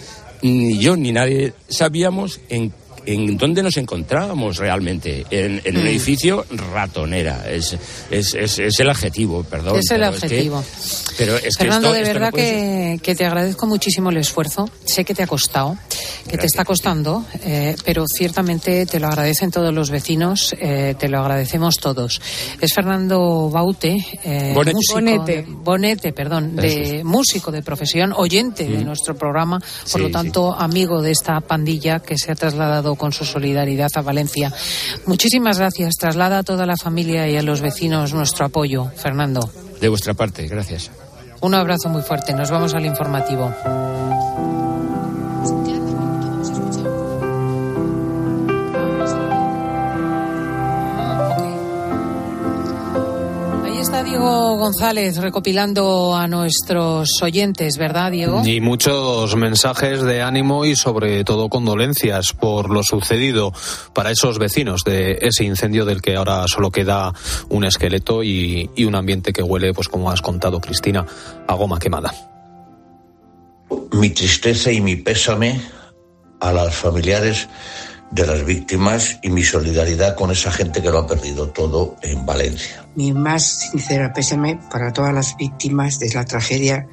ni 0.42 0.78
yo 0.78 0.96
ni 0.96 1.12
nadie 1.12 1.53
sabíamos 1.68 2.40
en 2.49 2.72
en 3.07 3.36
dónde 3.38 3.62
nos 3.62 3.76
encontrábamos 3.76 4.57
realmente, 4.59 5.24
en, 5.30 5.61
en 5.64 5.76
un 5.76 5.84
Mm. 5.84 5.86
edificio 5.86 6.44
ratonera, 6.72 7.49
es, 7.51 7.76
es, 8.11 8.34
es, 8.34 8.59
es 8.59 8.80
el 8.80 8.90
adjetivo, 8.90 9.42
perdón. 9.44 9.78
Es 9.78 9.90
el 9.90 9.99
pero 10.01 10.07
adjetivo. 10.07 10.61
que- 10.62 11.14
pero 11.18 11.36
es 11.36 11.42
que 11.57 11.64
Fernando, 11.64 11.88
esto- 11.88 11.92
de 11.94 12.01
esto 12.03 12.14
no 12.14 12.20
verdad 12.20 12.30
puede 12.30 12.44
que, 12.96 13.01
que 13.03 13.14
te 13.16 13.26
agradezco 13.26 13.66
muchísimo 13.66 14.11
el 14.11 14.18
esfuerzo. 14.18 14.70
Sé 14.84 15.05
que 15.05 15.14
te 15.14 15.22
ha 15.22 15.26
costado, 15.26 15.76
que 16.28 16.38
te 16.38 16.46
está 16.46 16.64
costando, 16.64 17.24
eh, 17.42 17.74
pero 17.84 18.05
ciertamente 18.07 18.86
te 18.86 19.01
lo 19.01 19.09
agradecen 19.09 19.51
todos 19.51 19.72
los 19.74 19.90
vecinos, 19.90 20.55
eh, 20.61 20.94
te 20.99 21.09
lo 21.09 21.18
agradecemos 21.20 21.76
todos. 21.76 22.20
Es 22.61 22.72
Fernando 22.72 23.51
Baute, 23.51 23.96
eh, 24.24 24.53
Bonete. 24.55 24.74
músico 24.76 24.94
Bonete. 24.94 25.32
de- 25.32 25.44
Bonete, 25.49 26.12
perdón, 26.12 26.55
de 26.57 27.03
músico 27.05 27.51
de 27.51 27.62
profesión, 27.62 28.12
oyente 28.16 28.64
de 28.64 28.78
Mm. 28.78 28.84
nuestro 28.84 29.16
programa, 29.16 29.59
por 29.59 29.68
Sí, 29.84 29.99
lo 29.99 30.11
tanto 30.11 30.53
amigo 30.55 31.03
de 31.03 31.11
esta 31.11 31.40
pandilla 31.40 31.99
que 32.01 32.16
se 32.16 32.30
ha 32.30 32.34
trasladado 32.36 32.88
con 32.97 33.12
su 33.12 33.24
solidaridad 33.24 33.91
a 33.95 34.03
Valencia. 34.03 34.53
Muchísimas 35.07 35.59
gracias. 35.59 35.97
Traslada 35.97 36.39
a 36.39 36.43
toda 36.43 36.66
la 36.66 36.76
familia 36.76 37.28
y 37.28 37.36
a 37.36 37.43
los 37.43 37.61
vecinos 37.61 38.14
nuestro 38.14 38.47
apoyo, 38.47 38.91
Fernando. 38.97 39.51
De 39.80 39.89
vuestra 39.89 40.14
parte, 40.14 40.47
gracias. 40.47 40.91
Un 41.41 41.55
abrazo 41.55 41.89
muy 41.89 42.03
fuerte. 42.03 42.32
Nos 42.32 42.51
vamos 42.51 42.74
al 42.74 42.84
informativo. 42.84 43.55
Diego 54.19 54.57
González 54.57 55.16
recopilando 55.19 56.16
a 56.16 56.27
nuestros 56.27 57.23
oyentes, 57.23 57.79
¿verdad, 57.79 58.11
Diego? 58.11 58.43
Y 58.45 58.61
muchos 58.61 59.37
mensajes 59.37 60.03
de 60.03 60.23
ánimo 60.23 60.64
y 60.64 60.75
sobre 60.75 61.23
todo 61.23 61.49
condolencias 61.49 62.33
por 62.33 62.69
lo 62.69 62.83
sucedido 62.83 63.53
para 63.93 64.11
esos 64.11 64.41
vecinos 64.41 64.83
de 64.83 65.19
ese 65.23 65.45
incendio 65.45 65.85
del 65.85 66.03
que 66.03 66.16
ahora 66.16 66.49
solo 66.49 66.73
queda 66.73 67.12
un 67.49 67.64
esqueleto 67.64 68.25
y, 68.25 68.69
y 68.75 68.87
un 68.87 68.97
ambiente 68.97 69.33
que 69.33 69.45
huele, 69.45 69.73
pues 69.73 69.87
como 69.87 70.11
has 70.11 70.21
contado 70.21 70.61
Cristina, 70.61 71.07
a 71.47 71.55
goma 71.55 71.79
quemada. 71.79 72.12
Mi 73.93 74.11
tristeza 74.11 74.73
y 74.73 74.81
mi 74.81 74.97
pésame 74.97 75.61
a 76.41 76.53
las 76.53 76.75
familiares 76.75 77.49
de 78.11 78.27
las 78.27 78.45
víctimas 78.45 79.19
y 79.23 79.31
mi 79.31 79.43
solidaridad 79.43 80.17
con 80.17 80.31
esa 80.31 80.51
gente 80.51 80.83
que 80.83 80.91
lo 80.91 80.99
ha 80.99 81.07
perdido 81.07 81.49
todo 81.49 81.97
en 82.03 82.25
Valencia. 82.25 82.87
Mi 82.95 83.13
más 83.13 83.71
sincera 83.71 84.13
pésame 84.13 84.59
para 84.71 84.93
todas 84.93 85.13
las 85.13 85.37
víctimas 85.37 85.99
de 85.99 86.13
la 86.13 86.25
tragedia 86.25 86.89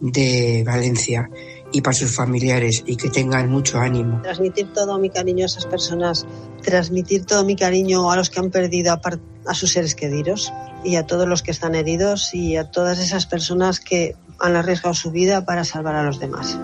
de 0.00 0.64
Valencia 0.66 1.28
y 1.72 1.80
para 1.82 1.94
sus 1.94 2.14
familiares 2.14 2.82
y 2.86 2.96
que 2.96 3.10
tengan 3.10 3.50
mucho 3.50 3.78
ánimo. 3.78 4.22
Transmitir 4.22 4.72
todo 4.72 4.98
mi 4.98 5.10
cariño 5.10 5.44
a 5.44 5.46
esas 5.46 5.66
personas, 5.66 6.26
transmitir 6.62 7.24
todo 7.24 7.44
mi 7.44 7.56
cariño 7.56 8.10
a 8.10 8.16
los 8.16 8.30
que 8.30 8.40
han 8.40 8.50
perdido 8.50 8.92
a, 8.92 9.00
a 9.46 9.54
sus 9.54 9.72
seres 9.72 9.94
queridos 9.94 10.52
y 10.84 10.96
a 10.96 11.06
todos 11.06 11.28
los 11.28 11.42
que 11.42 11.50
están 11.50 11.74
heridos 11.74 12.34
y 12.34 12.56
a 12.56 12.70
todas 12.70 12.98
esas 12.98 13.26
personas 13.26 13.80
que 13.80 14.16
han 14.38 14.56
arriesgado 14.56 14.94
su 14.94 15.10
vida 15.10 15.44
para 15.44 15.64
salvar 15.64 15.96
a 15.96 16.04
los 16.04 16.20
demás. 16.20 16.58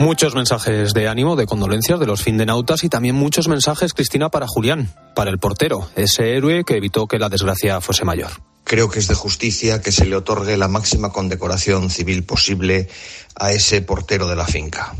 Muchos 0.00 0.34
mensajes 0.34 0.94
de 0.94 1.08
ánimo, 1.08 1.36
de 1.36 1.44
condolencias 1.44 2.00
de 2.00 2.06
los 2.06 2.22
findenautas 2.22 2.84
y 2.84 2.88
también 2.88 3.16
muchos 3.16 3.48
mensajes, 3.48 3.92
Cristina, 3.92 4.30
para 4.30 4.46
Julián, 4.48 4.90
para 5.14 5.30
el 5.30 5.38
portero, 5.38 5.90
ese 5.94 6.34
héroe 6.34 6.64
que 6.64 6.78
evitó 6.78 7.06
que 7.06 7.18
la 7.18 7.28
desgracia 7.28 7.82
fuese 7.82 8.06
mayor. 8.06 8.30
Creo 8.64 8.88
que 8.88 8.98
es 8.98 9.08
de 9.08 9.14
justicia 9.14 9.82
que 9.82 9.92
se 9.92 10.06
le 10.06 10.16
otorgue 10.16 10.56
la 10.56 10.68
máxima 10.68 11.12
condecoración 11.12 11.90
civil 11.90 12.24
posible 12.24 12.88
a 13.34 13.52
ese 13.52 13.82
portero 13.82 14.26
de 14.26 14.36
la 14.36 14.46
finca. 14.46 14.94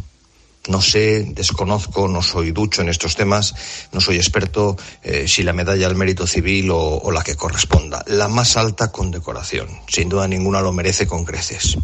No 0.71 0.81
sé, 0.81 1.25
desconozco, 1.25 2.07
no 2.07 2.23
soy 2.23 2.53
ducho 2.53 2.81
en 2.81 2.89
estos 2.89 3.17
temas, 3.17 3.57
no 3.91 4.01
soy 4.01 4.19
experto 4.19 4.77
eh, 5.03 5.27
si 5.27 5.43
la 5.43 5.53
medalla 5.53 5.89
al 5.89 5.97
mérito 5.97 6.29
civil 6.29 6.71
o, 6.71 6.79
o, 6.79 7.11
la 7.11 7.25
que 7.25 7.35
corresponda. 7.35 8.05
La 8.07 8.29
más 8.29 8.57
alta 8.57 8.93
condecoración, 8.93 9.67
sin 9.89 10.09
duda 10.09 10.29
ninguna 10.29 10.61
lo 10.61 10.73
merece 10.73 11.09
con 11.09 11.25
creces. 11.25 11.77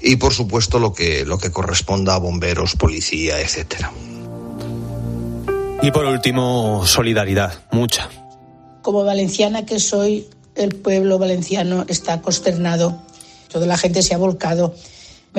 Y 0.00 0.16
por 0.16 0.32
supuesto 0.32 0.78
lo 0.78 0.94
que, 0.94 1.26
lo 1.26 1.36
que 1.36 1.50
corresponda 1.50 2.14
a 2.14 2.18
bomberos, 2.18 2.76
policía, 2.76 3.38
etcétera. 3.38 3.92
Y 5.82 5.90
por 5.90 6.06
último, 6.06 6.86
solidaridad, 6.86 7.52
mucha. 7.72 8.08
Como 8.80 9.04
valenciana 9.04 9.66
que 9.66 9.78
soy, 9.78 10.30
el 10.54 10.76
pueblo 10.76 11.18
valenciano 11.18 11.84
está 11.88 12.22
consternado. 12.22 13.02
Toda 13.52 13.66
la 13.66 13.76
gente 13.76 14.00
se 14.00 14.14
ha 14.14 14.18
volcado 14.18 14.74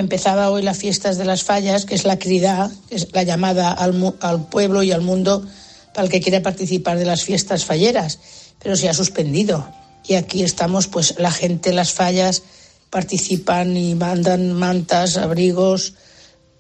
empezaba 0.01 0.49
hoy 0.49 0.61
las 0.61 0.77
fiestas 0.77 1.17
de 1.17 1.25
las 1.25 1.43
fallas, 1.43 1.85
que 1.85 1.95
es 1.95 2.05
la 2.05 2.19
crida, 2.19 2.71
que 2.89 2.95
es 2.95 3.07
la 3.13 3.23
llamada 3.23 3.71
al, 3.71 4.15
al, 4.19 4.47
pueblo 4.47 4.83
y 4.83 4.91
al 4.91 5.01
mundo 5.01 5.45
para 5.93 6.05
el 6.05 6.11
que 6.11 6.21
quiera 6.21 6.41
participar 6.41 6.97
de 6.97 7.05
las 7.05 7.23
fiestas 7.23 7.65
falleras, 7.65 8.19
pero 8.61 8.75
se 8.75 8.89
ha 8.89 8.93
suspendido. 8.93 9.67
Y 10.07 10.15
aquí 10.15 10.43
estamos, 10.43 10.87
pues 10.87 11.15
la 11.17 11.31
gente, 11.31 11.73
las 11.73 11.93
fallas, 11.93 12.43
participan 12.89 13.75
y 13.75 13.95
mandan 13.95 14.53
mantas, 14.53 15.17
abrigos, 15.17 15.93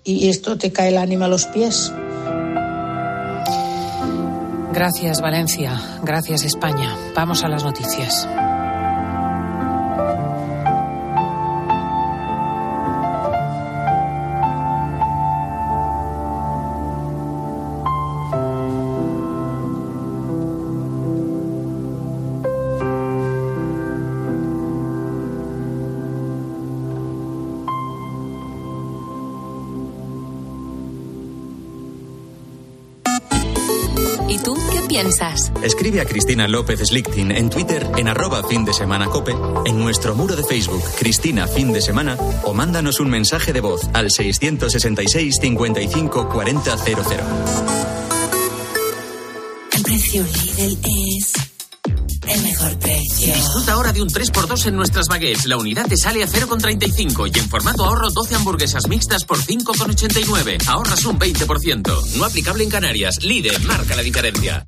y 0.03 0.29
esto 0.29 0.57
te 0.57 0.71
cae 0.71 0.89
el 0.89 0.97
ánima 0.97 1.25
a 1.25 1.29
los 1.29 1.45
pies. 1.47 1.91
Gracias, 4.75 5.21
Valencia. 5.21 5.81
Gracias, 6.03 6.43
España. 6.43 6.95
Vamos 7.15 7.43
a 7.43 7.47
las 7.47 7.63
noticias. 7.63 8.27
Escribe 35.65 35.99
a 35.99 36.05
Cristina 36.05 36.47
López 36.47 36.79
Slichting 36.79 37.31
en 37.31 37.49
Twitter 37.49 37.89
en 37.97 38.07
arroba 38.07 38.43
fin 38.43 38.63
de 38.65 38.71
semana 38.71 39.07
cope, 39.07 39.35
en 39.65 39.79
nuestro 39.79 40.13
muro 40.13 40.35
de 40.35 40.43
Facebook 40.43 40.83
Cristina 40.99 41.47
Fin 41.47 41.73
de 41.73 41.81
Semana 41.81 42.17
o 42.43 42.53
mándanos 42.53 42.99
un 42.99 43.09
mensaje 43.09 43.51
de 43.51 43.61
voz 43.61 43.81
al 43.93 44.11
666 44.11 45.37
55 45.41 46.29
40 46.29 46.77
00. 46.77 47.03
El 49.71 49.81
precio 49.81 50.23
Lidl 50.23 50.77
es 51.17 51.33
el 52.27 52.41
mejor 52.43 52.77
precio. 52.77 53.33
Disfruta 53.33 53.73
ahora 53.73 53.91
de 53.91 54.03
un 54.03 54.09
3x2 54.09 54.67
en 54.67 54.75
nuestras 54.75 55.07
baguettes. 55.07 55.47
La 55.47 55.57
unidad 55.57 55.87
te 55.87 55.97
sale 55.97 56.23
a 56.23 56.27
0,35 56.27 57.31
y 57.33 57.39
en 57.39 57.49
formato 57.49 57.85
ahorro 57.85 58.11
12 58.11 58.35
hamburguesas 58.35 58.87
mixtas 58.87 59.25
por 59.25 59.39
5,89. 59.39 60.67
Ahorras 60.67 61.05
un 61.05 61.17
20%. 61.17 62.17
No 62.17 62.25
aplicable 62.25 62.63
en 62.63 62.69
Canarias. 62.69 63.23
Lidl 63.23 63.65
marca 63.65 63.95
la 63.95 64.03
diferencia. 64.03 64.67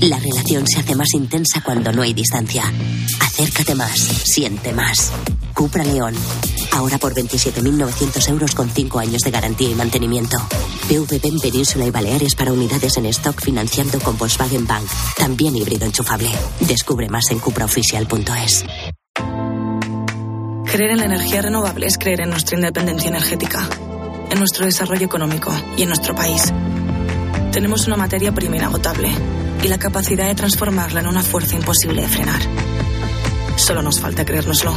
La 0.00 0.18
relación 0.18 0.66
se 0.66 0.80
hace 0.80 0.94
más 0.94 1.14
intensa 1.14 1.62
cuando 1.62 1.92
no 1.92 2.02
hay 2.02 2.12
distancia. 2.12 2.64
Acércate 3.20 3.74
más, 3.74 3.98
siente 3.98 4.72
más. 4.72 5.12
Cupra 5.54 5.84
León. 5.84 6.14
Ahora 6.72 6.98
por 6.98 7.14
27.900 7.14 8.28
euros 8.30 8.54
con 8.54 8.70
5 8.70 8.98
años 8.98 9.22
de 9.22 9.30
garantía 9.30 9.70
y 9.70 9.74
mantenimiento. 9.74 10.36
PVP 10.88 11.28
en 11.28 11.38
Península 11.38 11.86
y 11.86 11.90
Baleares 11.90 12.34
para 12.34 12.52
unidades 12.52 12.96
en 12.96 13.06
stock 13.06 13.40
financiando 13.40 14.00
con 14.00 14.18
Volkswagen 14.18 14.66
Bank. 14.66 14.86
También 15.16 15.54
híbrido 15.54 15.86
enchufable. 15.86 16.30
Descubre 16.60 17.08
más 17.08 17.30
en 17.30 17.38
cupraoficial.es. 17.38 18.64
Creer 20.72 20.90
en 20.90 20.98
la 20.98 21.04
energía 21.04 21.42
renovable 21.42 21.86
es 21.86 21.98
creer 21.98 22.22
en 22.22 22.30
nuestra 22.30 22.56
independencia 22.56 23.08
energética, 23.08 23.68
en 24.30 24.38
nuestro 24.38 24.64
desarrollo 24.64 25.04
económico 25.04 25.52
y 25.76 25.82
en 25.82 25.88
nuestro 25.88 26.14
país. 26.14 26.50
Tenemos 27.52 27.86
una 27.86 27.96
materia 27.96 28.32
prima 28.32 28.56
inagotable, 28.56 29.10
y 29.62 29.68
la 29.68 29.78
capacidad 29.78 30.26
de 30.26 30.34
transformarla 30.34 31.00
en 31.00 31.06
una 31.06 31.22
fuerza 31.22 31.54
imposible 31.54 32.02
de 32.02 32.08
frenar. 32.08 32.40
Solo 33.56 33.82
nos 33.82 34.00
falta 34.00 34.24
creérnoslo. 34.24 34.74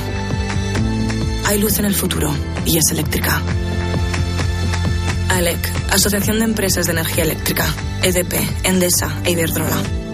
Hay 1.46 1.60
luz 1.60 1.80
en 1.80 1.86
el 1.86 1.96
futuro 1.96 2.32
y 2.66 2.78
es 2.78 2.92
eléctrica. 2.92 3.42
ALEC, 5.30 5.72
Asociación 5.92 6.40
de 6.40 6.46
Empresas 6.46 6.86
de 6.86 6.92
Energía 6.92 7.24
Eléctrica, 7.24 7.66
EDP, 8.04 8.34
Endesa 8.64 9.10
e 9.24 9.32
Iberdrola. 9.32 10.05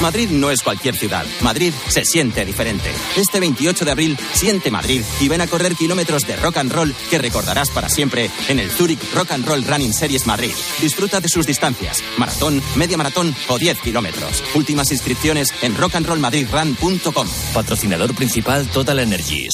Madrid 0.00 0.30
no 0.30 0.50
es 0.50 0.62
cualquier 0.62 0.96
ciudad. 0.96 1.26
Madrid 1.42 1.72
se 1.88 2.04
siente 2.04 2.44
diferente. 2.44 2.90
Este 3.16 3.40
28 3.40 3.84
de 3.84 3.90
abril, 3.90 4.18
siente 4.32 4.70
Madrid 4.70 5.02
y 5.20 5.28
ven 5.28 5.40
a 5.40 5.46
correr 5.46 5.74
kilómetros 5.74 6.26
de 6.26 6.36
rock 6.36 6.56
and 6.56 6.72
roll 6.72 6.94
que 7.10 7.18
recordarás 7.18 7.70
para 7.70 7.88
siempre 7.88 8.30
en 8.48 8.58
el 8.58 8.70
Zurich 8.70 9.00
Rock 9.14 9.32
and 9.32 9.46
Roll 9.46 9.64
Running 9.64 9.92
Series 9.92 10.26
Madrid. 10.26 10.52
Disfruta 10.80 11.20
de 11.20 11.28
sus 11.28 11.46
distancias, 11.46 12.02
maratón, 12.16 12.62
media 12.76 12.96
maratón 12.96 13.34
o 13.48 13.58
10 13.58 13.80
kilómetros. 13.80 14.42
Últimas 14.54 14.90
inscripciones 14.90 15.52
en 15.62 15.76
rockandrollmadridrun.com. 15.76 17.28
Patrocinador 17.52 18.14
principal 18.14 18.66
Total 18.68 18.98
Energies. 18.98 19.52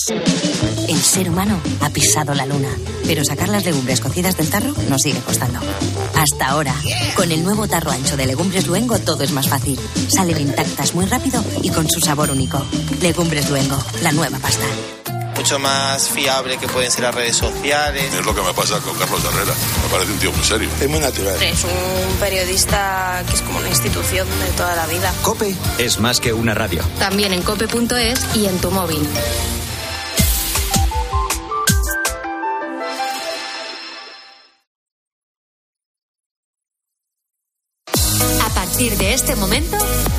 El 0.89 1.03
ser 1.03 1.29
humano 1.29 1.61
ha 1.81 1.91
pisado 1.91 2.35
la 2.35 2.47
luna, 2.47 2.69
pero 3.07 3.25
sacar 3.25 3.49
las 3.49 3.65
legumbres 3.65 4.01
cocidas 4.01 4.37
del 4.37 4.49
tarro 4.49 4.75
nos 4.89 5.03
sigue 5.03 5.19
costando. 5.21 5.59
Hasta 6.15 6.47
ahora, 6.47 6.75
con 7.17 7.33
el 7.33 7.43
nuevo 7.43 7.67
tarro 7.67 7.91
ancho 7.91 8.17
de 8.17 8.27
Legumbres 8.27 8.67
Luengo 8.67 8.99
todo 8.99 9.25
es 9.25 9.33
más 9.33 9.49
fácil. 9.49 9.79
Salen 10.09 10.36
intactas 10.41 10.95
muy 10.95 11.07
rápido 11.07 11.43
y 11.63 11.71
con 11.71 11.89
su 11.89 12.01
sabor 12.01 12.31
único. 12.31 12.65
Legumbres 13.01 13.51
Luengo, 13.51 13.79
la 14.03 14.13
nueva 14.13 14.39
pasta. 14.39 14.65
Mucho 15.37 15.59
más 15.59 16.09
fiable 16.09 16.57
que 16.57 16.67
pueden 16.67 16.91
ser 16.91 17.03
las 17.05 17.15
redes 17.15 17.37
sociales. 17.37 18.13
Es 18.15 18.25
lo 18.25 18.35
que 18.35 18.41
me 18.41 18.55
pasa 18.55 18.79
con 18.81 18.97
Carlos 18.97 19.23
Herrera. 19.23 19.53
Me 19.83 19.91
parece 19.91 20.13
un 20.13 20.19
tío 20.19 20.33
muy 20.33 20.45
serio. 20.45 20.69
Es 20.81 20.89
muy 20.89 20.99
natural. 20.99 21.43
Es 21.43 21.63
un 21.63 22.17
periodista 22.19 23.23
que 23.29 23.35
es 23.35 23.43
como 23.43 23.59
una 23.59 23.69
institución 23.69 24.27
de 24.41 24.47
toda 24.57 24.75
la 24.75 24.87
vida. 24.87 25.13
Cope 25.23 25.55
es 25.79 26.01
más 26.01 26.21
que 26.21 26.33
una 26.33 26.55
radio. 26.55 26.83
También 26.99 27.35
en 27.35 27.43
cope.es 27.43 28.35
y 28.35 28.47
en 28.47 28.59
tu 28.59 28.71
móvil. 28.71 29.07
A 38.43 38.49
partir 38.55 38.97
de 38.97 39.15
este 39.15 39.37
momento, 39.37 39.77